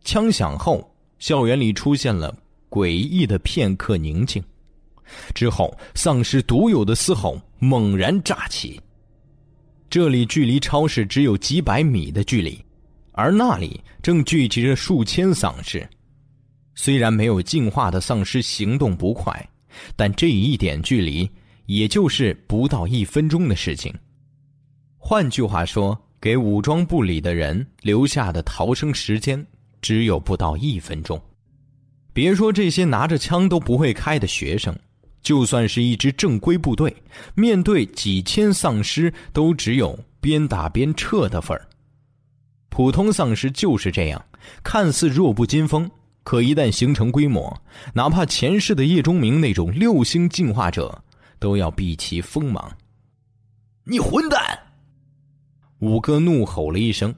[0.05, 2.32] 枪响后，校园里出现了
[2.69, 4.43] 诡异的片刻宁静。
[5.35, 8.81] 之后，丧尸独有的嘶吼猛然炸起。
[9.89, 12.65] 这里距离超市只有几百米的距离，
[13.12, 15.85] 而那里正聚集着数千丧尸。
[16.77, 19.50] 虽然没有进化的丧尸行动不快，
[19.97, 21.29] 但这一点距离，
[21.67, 23.95] 也就是不到一分钟的事情。
[24.97, 29.45] 换句话说，给武装部里的人留下的逃生时间
[29.81, 31.21] 只有不到一分钟。
[32.13, 34.77] 别说这些拿着枪都不会开的学生，
[35.23, 36.95] 就算是一支正规部队，
[37.35, 41.67] 面对几千丧尸，都只有边打边撤的份儿。
[42.69, 44.25] 普通丧尸就是这样，
[44.63, 45.91] 看似弱不禁风，
[46.23, 47.63] 可一旦形成规模，
[47.95, 51.03] 哪怕前世的叶钟明那种六星进化者，
[51.39, 52.77] 都要避其锋芒。
[53.85, 54.59] 你混蛋！
[55.79, 57.15] 五哥怒吼了一声，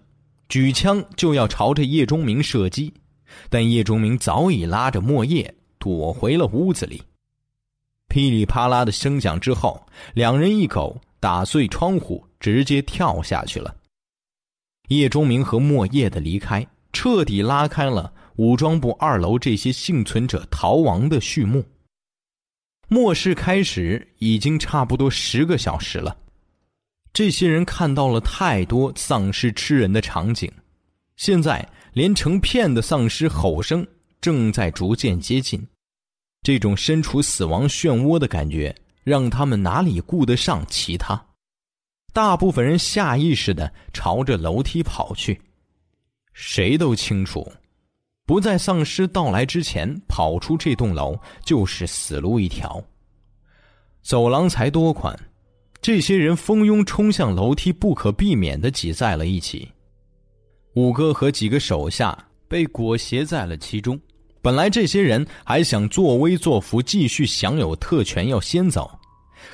[0.48, 2.94] 举枪就要朝着叶钟明射击，
[3.50, 7.02] 但叶钟明早已拉着莫叶躲回了屋子里。
[8.08, 9.84] 噼里啪啦的声响之后，
[10.14, 13.74] 两人一口打碎窗户，直接跳下去了。
[14.88, 18.12] 叶钟明和莫叶的离开，彻底拉开了
[18.42, 21.64] 武装部二楼这些幸存者逃亡的序幕。
[22.88, 26.16] 末世开始已经差不多十个小时了。
[27.12, 30.50] 这些人看到了太多丧尸吃人的场景，
[31.14, 33.86] 现在连成片的丧尸吼声
[34.20, 35.64] 正在逐渐接近。
[36.42, 38.74] 这种身处死亡漩涡的感觉，
[39.04, 41.28] 让他们哪里顾得上其他？
[42.12, 45.40] 大部分人下意识的朝着楼梯跑去。
[46.32, 47.52] 谁都清楚，
[48.24, 52.82] 不在丧尸到来之前跑出这栋楼就是死路一条。
[54.02, 55.16] 走廊才多宽？
[55.80, 59.68] 这些人蜂拥冲向楼梯，不可避免的挤在了一起。
[60.74, 62.16] 五哥和几个手下
[62.48, 64.00] 被裹挟在了其中。
[64.40, 68.90] 本来这些人还想作威作福，继续享有特权，要先走。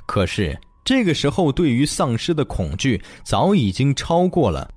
[0.06, 4.70] 可是这个时候，对于丧尸的恐惧早已经超过了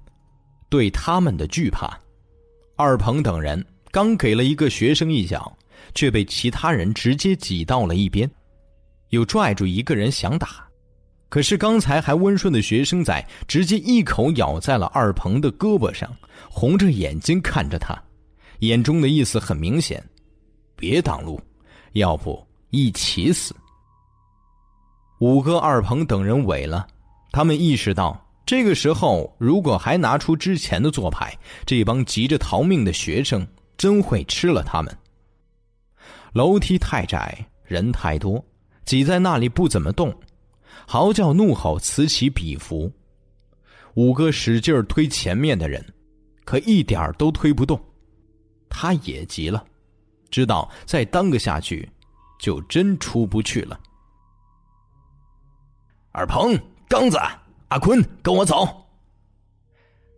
[0.70, 1.98] 对他们的惧怕。
[2.76, 5.56] 二鹏等人刚给了一个学生一脚，
[5.94, 8.30] 却被其他人直接挤到了一边，
[9.10, 10.66] 又拽住一个人想打。
[11.28, 16.10] 可是刚才还温顺的学生仔，直接一口咬在了二鹏的胳膊上，
[16.50, 17.98] 红着眼睛看着他，
[18.60, 20.04] 眼中的意思很明显：
[20.76, 21.42] 别挡路，
[21.94, 23.56] 要不一起死。
[25.20, 26.88] 五哥、二鹏等人萎了，
[27.32, 33.48] 他们意识到，这个时候如果还拿出之前的做派，这帮急着逃命的学生
[33.82, 34.96] 真会吃了他们。
[36.34, 38.46] 楼梯太窄，人太多，
[38.86, 40.16] 挤在那里不怎么动。
[40.86, 42.92] 嚎叫怒吼此起彼伏，
[43.96, 45.84] 五哥使劲推前面的人，
[46.46, 47.84] 可一点都推不动。
[48.70, 49.66] 他也急了，
[50.30, 51.90] 知道再耽搁下去，
[52.38, 53.80] 就真出不去了。
[56.12, 56.56] 二鹏、
[56.88, 57.18] 刚子、
[57.70, 58.86] 阿坤，跟我走。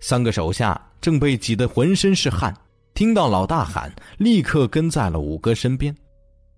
[0.02, 2.54] 三个手下正被挤得浑身是汗，
[2.94, 5.96] 听到老大喊，立刻跟在了五哥身边，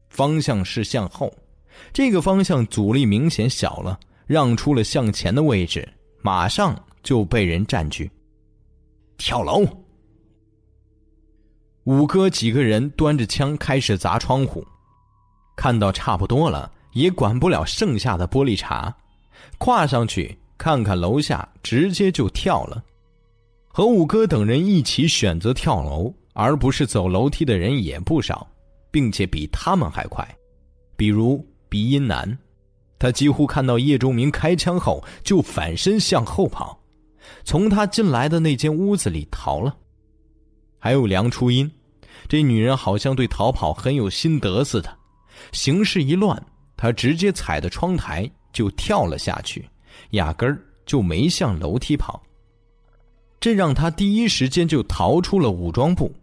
[0.10, 1.34] 方向是向后。
[1.94, 3.98] 这个方向阻力明显小了，
[4.28, 5.88] 让出了向前的位置，
[6.22, 8.12] 马上就被人占据。
[9.18, 9.66] 跳楼！
[11.86, 14.66] 五哥几个人端着枪开始砸窗户，
[15.56, 18.94] 看到差不多了，也管不了剩下的玻璃碴，
[19.57, 22.84] 跨上去看看楼下，直接就跳了。
[23.68, 28.48] 和五哥等人一起选择跳楼，而不是走楼梯的人也不少，
[28.91, 30.24] 并且比他们还快，
[30.95, 31.44] 比如。
[31.68, 32.38] 鼻音男，
[32.98, 36.80] 他几乎看到叶钟明开枪后就反身向后跑，
[37.44, 39.76] 从他进来的那间屋子里逃了。
[40.80, 41.70] 还有梁初音，
[42.30, 44.98] 这女人好像对逃跑很有心得似的，
[45.52, 46.41] 形势一乱，
[46.78, 49.68] 她直接踩的窗台就跳了下去，
[50.12, 52.24] 压根儿就没向楼梯跑。
[53.41, 56.14] 这让他第一时间就逃出了武装部，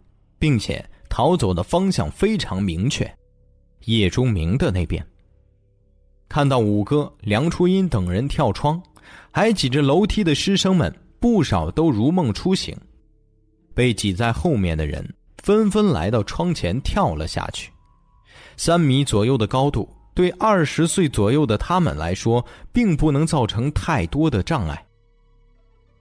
[0.43, 3.09] 并且逃走的方向非常明确，
[3.85, 5.01] 叶钟明的那边。
[6.27, 8.83] 看到五哥、梁初音等人跳窗，
[9.31, 12.77] 还挤着楼梯的师生们，不少都如梦初醒。
[13.73, 17.71] 被挤在后面的人纷纷来到窗前跳了下去。
[18.57, 24.85] 三米左右的高度，对二十岁左右的他们来说，并不能造成太多的障碍。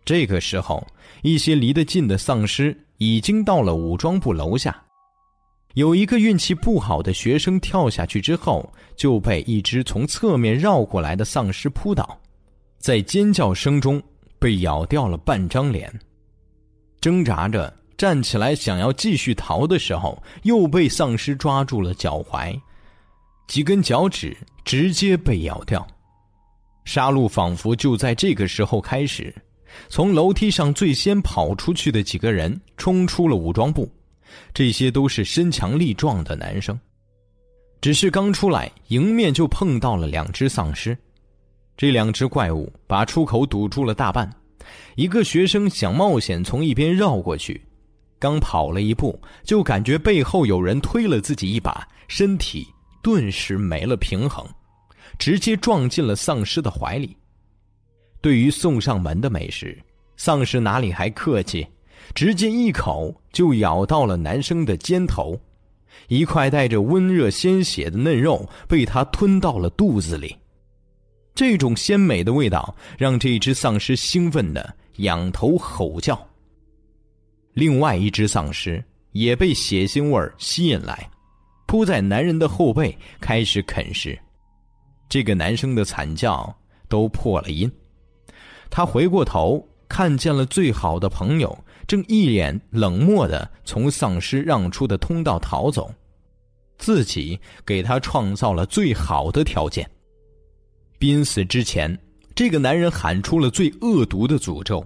[0.05, 0.85] 这个时候，
[1.23, 4.81] 一些离得近的丧尸已经到了武装部楼下。
[5.75, 12.17] 有一个运气不好的学生跳下去之后，就被一只从侧面绕过来的丧尸扑倒，
[12.79, 14.01] 在尖叫声中
[14.39, 15.93] 被咬掉了半张脸，
[17.01, 22.57] 挣扎着站起来想要继续逃的时候，又被丧尸抓住了脚踝，
[23.49, 25.87] 几根脚趾直接被咬掉。
[26.85, 29.35] 杀戮仿佛就在这个时候开始。
[29.89, 33.91] 从楼梯上最先跑出去的几个人冲出了武装部，
[34.55, 36.79] 这些都是身强力壮的男生。
[37.81, 40.97] 只是刚出来，迎面就碰到了两只丧尸。
[41.77, 44.31] 这两只怪物把出口堵住了大半。
[44.95, 47.61] 一个学生想冒险从一边绕过去，
[48.21, 52.69] 刚跑了一步，就感觉背后有人推了自己一把，身体
[53.03, 54.47] 顿时没了平衡，
[55.19, 57.17] 直接撞进了丧尸的怀里。
[58.23, 59.77] 对于送上门的美食，
[60.17, 61.67] 丧尸哪里还客气，
[62.15, 65.39] 直接一口就咬到了男生的肩头，
[66.07, 70.35] 一块带着温热鲜血的嫩肉被他吞到了肚子里。
[71.35, 76.19] 这种鲜美的味道让这只丧尸兴奋的仰头吼叫。
[77.55, 81.11] 另外一只丧尸也被血腥味吸引来，
[81.67, 84.17] 扑在男人的后背开始啃食。
[85.09, 86.55] 这个男生的惨叫
[86.89, 87.71] 都破了音。
[88.75, 95.93] 他回过头，看见了最好的朋友正一脸冷漠的从丧尸让出的通道逃走，
[96.79, 99.87] 自己给他创造了最好的条件。
[100.99, 101.97] 濒死之前，
[102.35, 104.83] 这个男人喊出了最恶毒的诅咒，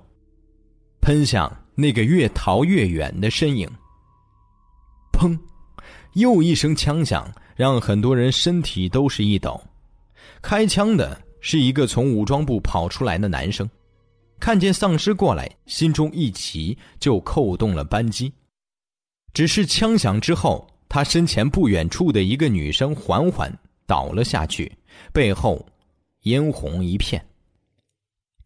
[1.00, 3.70] 喷向那个越逃越远的身影。
[5.12, 5.38] 砰！
[6.14, 9.62] 又一声枪响，让很多人身体都是一抖。
[10.42, 11.22] 开枪的。
[11.38, 13.70] 是一个从武装部跑出来的男生，
[14.38, 18.32] 看见丧尸过来，心中一急，就扣动了扳机。
[19.32, 23.52] 只是枪响之后，他身前不远处的一个女生缓缓
[23.86, 24.70] 倒了下去，
[25.12, 25.66] 背后
[26.22, 27.24] 嫣红一片。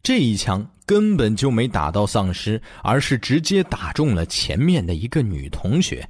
[0.03, 6.09] 这一枪根本就没打到丧尸，而是直接打中了前面的一个女同学。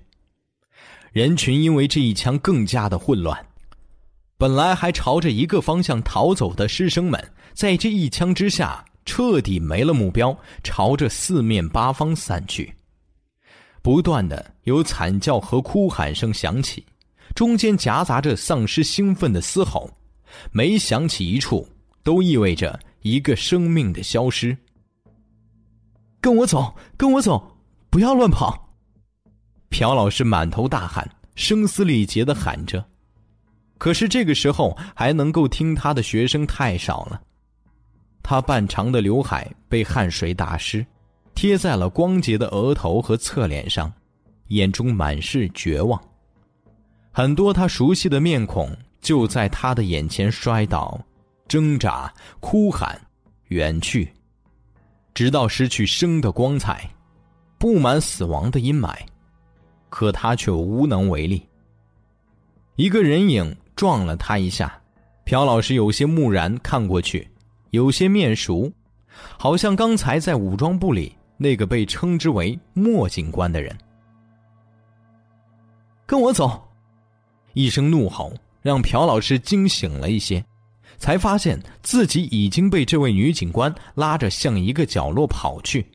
[1.11, 3.45] 人群因为这一枪更加的混乱。
[4.37, 12.73] 本来还朝着一个方向逃走的师生们，在这一枪之下彻底没了目标，朝着四面八方散去。
[13.81, 16.85] 不断的有惨叫和哭喊声响起，
[17.33, 19.89] 中间夹杂着丧尸兴奋的嘶吼，
[20.51, 21.67] 每响起一处，
[22.03, 24.55] 都意味着一个生命的消失。
[26.19, 27.57] 跟我走，跟我走，
[27.89, 28.75] 不要乱跑！
[29.69, 32.85] 朴老师满头大汗，声嘶力竭的喊着。
[33.79, 37.19] 可是这个时候还能够听他的学生太少了，
[38.23, 40.85] 他半长的刘海被汗水打湿，
[41.35, 43.91] 贴在了光洁的额头和侧脸上，
[44.47, 46.01] 眼中满是绝望。
[47.11, 50.99] 很多他熟悉的面孔就在他的眼前摔倒、
[51.47, 52.99] 挣扎、哭喊、
[53.47, 54.11] 远去，
[55.13, 56.89] 直到失去生的光彩，
[57.57, 58.95] 布满死亡的阴霾，
[59.89, 61.45] 可他却无能为力。
[62.75, 63.55] 一个人影。
[63.73, 64.79] 撞了他一下，
[65.25, 67.27] 朴老师有些木然看过去，
[67.71, 68.71] 有些面熟，
[69.37, 73.75] 好像刚才在武装部里那个被称之为莫警官的人。
[76.05, 76.69] 跟我走！
[77.53, 80.43] 一声怒吼让朴老师惊醒了一些，
[80.97, 85.85] 才发现自己已经被这位女警官拉着向一个角落跑去，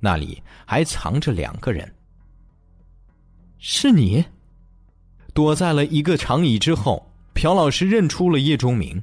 [0.00, 1.90] 那里还藏着两个人。
[3.58, 4.24] 是你？
[5.32, 7.10] 躲在了一个长椅之后。
[7.32, 9.02] 朴老师认出了叶钟明，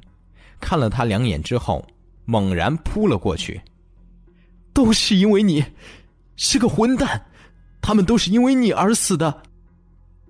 [0.58, 1.86] 看了他两眼之后，
[2.24, 3.60] 猛然扑了过去。
[4.72, 5.64] 都是因为你，
[6.36, 7.20] 是个混蛋！
[7.80, 9.42] 他们都是因为你而死的。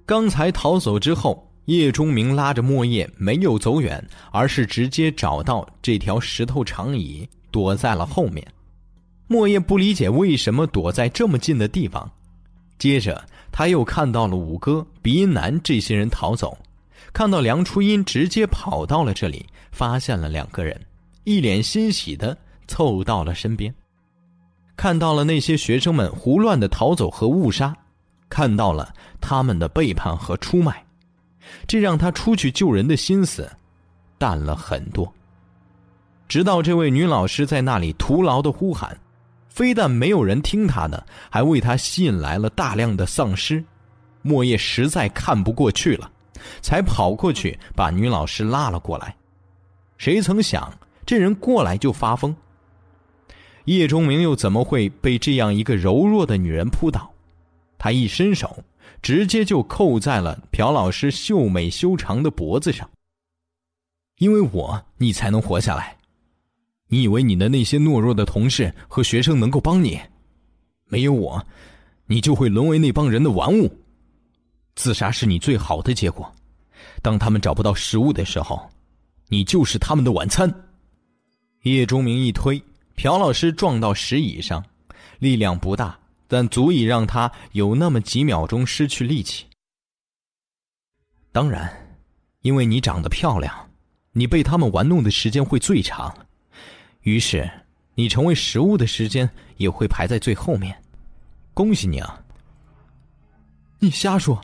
[0.04, 8.44] 刚才逃走之后，叶钟明拉着莫叶没有走远，而是直接找到这条石头长椅，躲在了后面。
[9.28, 12.10] 莫叶不理解为什么躲在这么近的地方，
[12.78, 16.58] 接着他又看到了五哥、鼻音男这些人逃走。
[17.12, 20.78] 看到梁初音直接跑到了这里，发现了两个人，
[21.24, 22.36] 一脸欣喜的
[22.66, 23.74] 凑到了身边。
[24.76, 27.76] 看到了那些学生们胡乱的逃走和误杀，
[28.28, 30.84] 看到了他们的背叛和出卖，
[31.66, 33.50] 这让他出去救人的心思
[34.18, 35.12] 淡了很多。
[36.26, 38.98] 直到这位女老师在那里徒劳的呼喊，
[39.48, 43.62] 非但没有人听他的，还为他吸引来了大量的丧尸，
[44.22, 46.10] 莫叶实在看不过去了。
[46.60, 49.14] 才跑过去把女老师拉了过来，
[49.98, 50.72] 谁曾想
[51.04, 52.34] 这人过来就发疯。
[53.66, 57.12] 叶钟明又怎么会被这样一个柔弱的女人扑倒？
[57.78, 58.62] 他一伸手，
[59.00, 62.88] 直接就扣在了朴老师秀美修长的脖子上。
[64.18, 65.96] 因为我，你才能活下来。
[66.88, 70.00] 你以为你的那些懦弱的同事和学生能够帮你？
[70.86, 71.44] 没有我，
[72.06, 73.72] 你就会沦为那帮人的玩物。
[74.74, 76.32] 自杀是你最好的结果。
[77.00, 78.68] 当他们找不到食物的时候，
[79.28, 80.52] 你就是他们的晚餐。
[81.70, 82.60] 叶钟明一推，
[82.96, 84.64] 朴老师撞到石椅上，
[85.20, 89.46] 力量不大，但足以让他有那么几秒钟失去力气。
[91.30, 91.96] 当然，
[92.40, 93.70] 因为你长得漂亮，
[94.12, 96.26] 你被他们玩弄的时间会最长，
[97.02, 97.48] 于是
[97.94, 100.76] 你成为食物的时间也会排在最后面。
[101.54, 102.24] 恭喜你啊！
[103.78, 104.40] 你瞎说。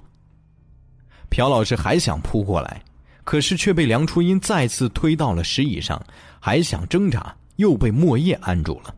[1.30, 2.82] 朴老师还想扑过来，
[3.24, 6.00] 可是却被梁初音再次推到了石椅上，
[6.40, 8.94] 还想挣扎，又被莫叶按住了。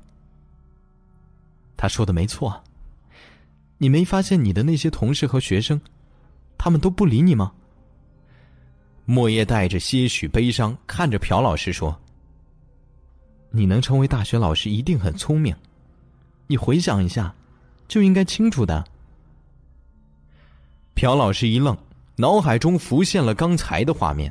[1.77, 2.62] 他说的没错。
[3.79, 5.81] 你没发现你的那些同事和学生，
[6.59, 7.53] 他们都不理你吗？
[9.07, 11.99] 莫叶带着些许悲伤看着朴老师说
[13.51, 15.57] ：“你能成为大学老师，一定很聪明。
[16.47, 17.35] 你回想一下，
[17.89, 18.85] 就应该清楚的。”
[20.95, 21.77] 朴老师一愣。
[22.17, 24.31] 脑海中浮现了刚才的画面，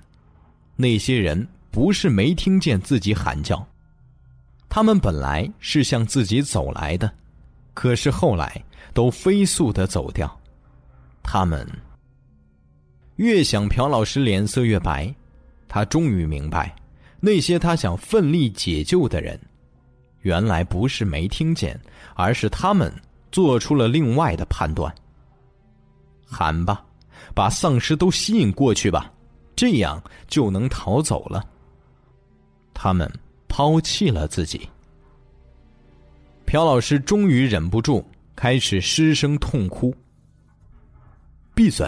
[0.76, 3.65] 那些人不是没听见自己喊叫，
[4.67, 7.11] 他们本来是向自己走来的，
[7.73, 8.63] 可是后来
[8.93, 10.39] 都飞速的走掉。
[11.23, 11.67] 他们
[13.17, 15.13] 越想，朴老师脸色越白，
[15.67, 16.75] 他终于明白，
[17.19, 19.39] 那些他想奋力解救的人，
[20.21, 21.79] 原来不是没听见，
[22.15, 22.93] 而是他们
[23.31, 24.93] 做出了另外的判断。
[26.25, 26.85] 喊吧。
[27.35, 29.11] 把丧尸都吸引过去吧，
[29.55, 31.45] 这样就能逃走了。
[32.81, 33.11] 他们
[33.49, 34.61] 抛弃了自己。
[36.45, 38.01] 朴老师终于忍不住，
[38.38, 39.93] 开始失声痛哭。
[41.53, 41.85] 闭嘴！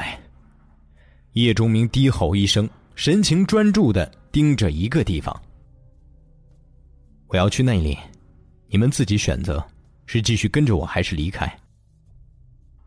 [1.32, 5.34] 叶钟明低吼一声，神情专注的盯着一个地方。
[7.28, 7.98] 我要去那里，
[8.68, 9.66] 你们自己选择，
[10.08, 11.50] 是继续跟着我，还是离开。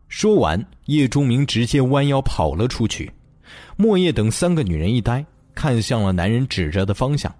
[0.09, 3.11] 说完，叶钟明直接弯腰跑了出去。
[3.79, 5.25] 莫叶等三个女人一呆，
[5.55, 7.35] 看向了男人指着的方向。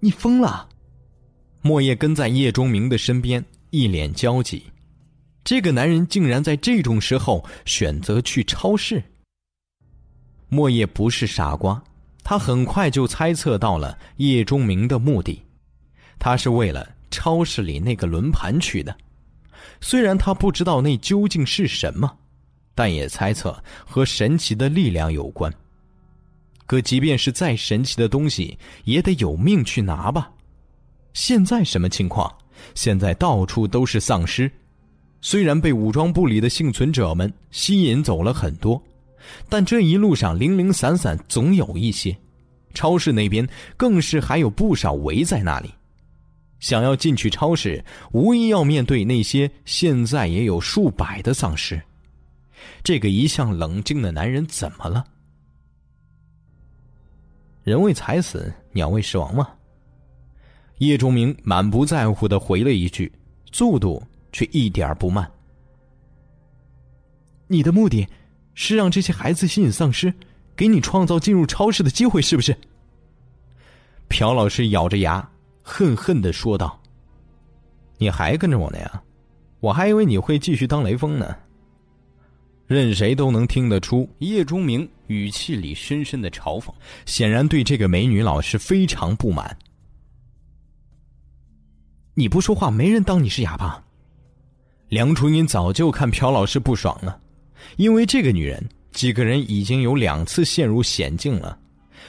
[0.00, 0.66] 你疯了！
[1.62, 4.64] 莫叶跟在叶钟明的身边，一脸焦急。
[5.44, 9.02] 这个男人竟然在这种时候选择去超市。
[10.48, 11.82] 莫叶不是傻瓜，
[12.24, 15.42] 他很快就猜测到了叶钟明的目的，
[16.18, 18.96] 他是为了超市里那个轮盘去的。
[19.82, 22.10] 虽然他不知道那究竟是什么，
[22.74, 25.52] 但也猜测和神奇的力量有关。
[26.70, 30.30] 可即便是再神奇的东西，也得有命去拿吧。
[31.14, 32.32] 现在什么情况？
[32.76, 34.48] 现在到处都是丧尸，
[35.20, 38.80] 虽然被武装部里的幸存者们吸引走了很多，
[39.48, 42.16] 但这一路上零零散散总有一些。
[42.72, 43.44] 超市那边
[43.76, 45.74] 更是还有不少围在那里。
[46.60, 51.82] 想要进去超市，无疑要面对那些现在也有数百的丧尸。
[52.84, 55.04] 这个一向冷静的男人怎么了？
[57.70, 59.48] 人为财死，鸟为食亡吗？
[60.78, 63.12] 叶钟明满不在乎的回了一句，
[63.52, 64.02] 速度
[64.32, 65.30] 却一点不慢。
[67.46, 68.08] 你的目的，
[68.54, 70.12] 是让这些孩子吸引丧尸，
[70.56, 72.56] 给你创造进入超市的机会，是不是？
[74.08, 75.30] 朴老师咬着牙。
[75.62, 76.80] 恨恨的说道
[77.98, 79.00] ：“你还跟着我呢呀？
[79.60, 81.36] 我还以为你会继续当雷锋呢。”
[82.70, 86.72] 任谁都能听得出叶钟明语气里深深的嘲讽，
[87.04, 89.58] 显然对这个美女老师非常不满。
[92.14, 93.82] 你不说话，没人当你是哑巴。
[94.88, 97.20] 梁初音早就看朴老师不爽了，
[97.76, 101.58] 因为这个女人，几个人已经有两次陷入险境了。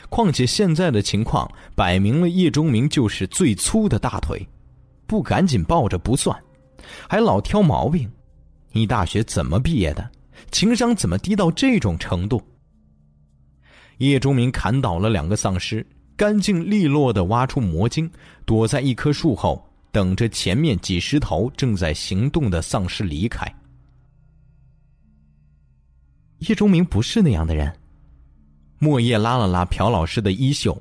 [0.10, 4.48] 况且现在的情况摆明了，叶钟明就是最粗的大腿，
[5.08, 6.40] 不赶紧抱着不算，
[7.10, 8.08] 还老挑毛病。
[8.72, 10.08] 你大学怎么毕业的？
[10.50, 12.42] 情商怎么低到这种程度？
[13.98, 15.86] 叶钟明砍倒了两个丧尸，
[16.16, 18.10] 干净利落的挖出魔晶，
[18.46, 23.46] 躲在一棵树后，等着前面几十头正在行动的丧尸离开。
[26.40, 27.72] 叶钟明不是那样的人。
[28.80, 30.76] 莫叶拉了拉朴老师的衣袖，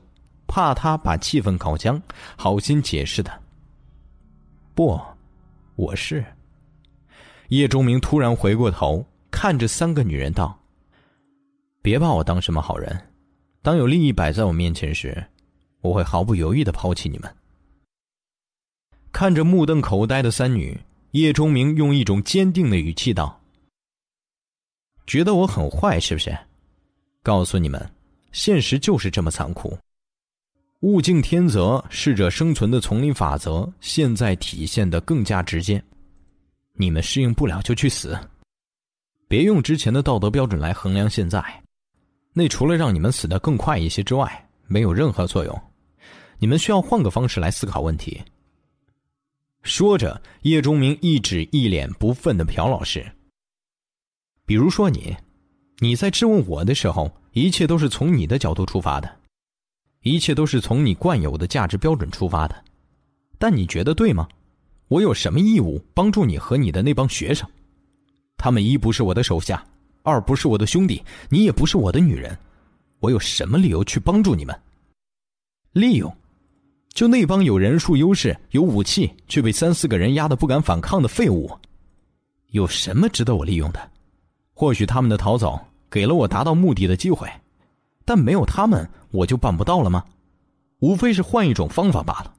[0.46, 2.00] 怕他把气氛搞僵，
[2.34, 3.30] 好心解释的。
[4.74, 4.98] 不，
[5.76, 6.24] 我是。
[7.48, 9.04] 叶钟明突然回过头，
[9.42, 10.54] 看着三个女人道
[11.80, 12.94] ：“别把我当什么好人，
[13.62, 15.16] 当有利益摆在我面前时，
[15.80, 17.36] 我会毫不犹豫的抛弃你们。”
[19.10, 20.78] 看着目瞪口呆的三女，
[21.12, 23.40] 叶钟明用一种坚定的语气道
[25.08, 26.36] ：“觉得我很坏是不是？”
[27.24, 27.90] 告诉你们，
[28.32, 29.74] 现实就是这么残酷。
[30.80, 35.82] 物竞天择，适者生存的丛林法则，现在体现的更加直接。
[36.74, 38.20] 你们适应不了就去死。
[39.30, 41.40] 别用之前的道德标准来衡量现在，
[42.32, 45.62] 那除了让你们死得更快一些之外，没有任何作用。
[46.40, 48.20] 你们需要换个方式来思考问题。
[49.62, 53.06] 说着，叶钟明一指一脸不忿的朴老师。
[54.44, 55.16] 比如说你，
[55.78, 59.08] 你在质问我的时候，一切都是从你的角度出发的，
[60.02, 62.64] 一切都是从你惯有的价值标准出发的。
[63.38, 64.26] 但你觉得对吗？
[64.88, 67.48] 我有什么义务帮助你和你的那帮学生？
[68.40, 69.62] 他们一不是我的手下，
[70.02, 72.34] 二不是我的兄弟，你也不是我的女人，
[72.98, 74.58] 我有什么理由去帮助你们？
[75.72, 76.10] 利用？
[76.94, 81.50] 就那帮有人数优势、有武器却被三四个人压得不敢反抗的废物，
[82.46, 83.90] 有什么值得我利用的？
[84.54, 85.60] 或许他们的逃走
[85.90, 87.30] 给了我达到目的的机会，
[88.06, 90.02] 但没有他们，我就办不到了吗？
[90.78, 92.34] 无非是换一种方法罢了。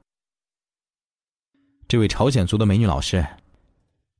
[1.86, 3.24] 这位朝鲜族的美女老师，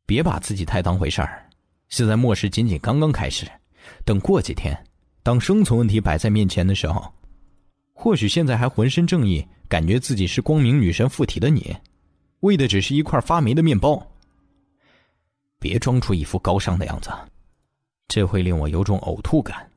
[0.07, 1.45] 别把自己太当回事儿。
[1.93, 3.47] 现在末世仅仅刚刚开始，
[4.03, 4.75] 等过几天，
[5.23, 7.13] 当生存问题摆在面前的时候。
[7.93, 11.77] 或许现在还浑身正义，感觉自己是光明女神附体的你，
[12.41, 14.11] 为的只是一块发霉的面包。
[15.59, 17.11] 别装出一副高尚的样子，
[18.09, 19.71] 这会令我有种呕吐感。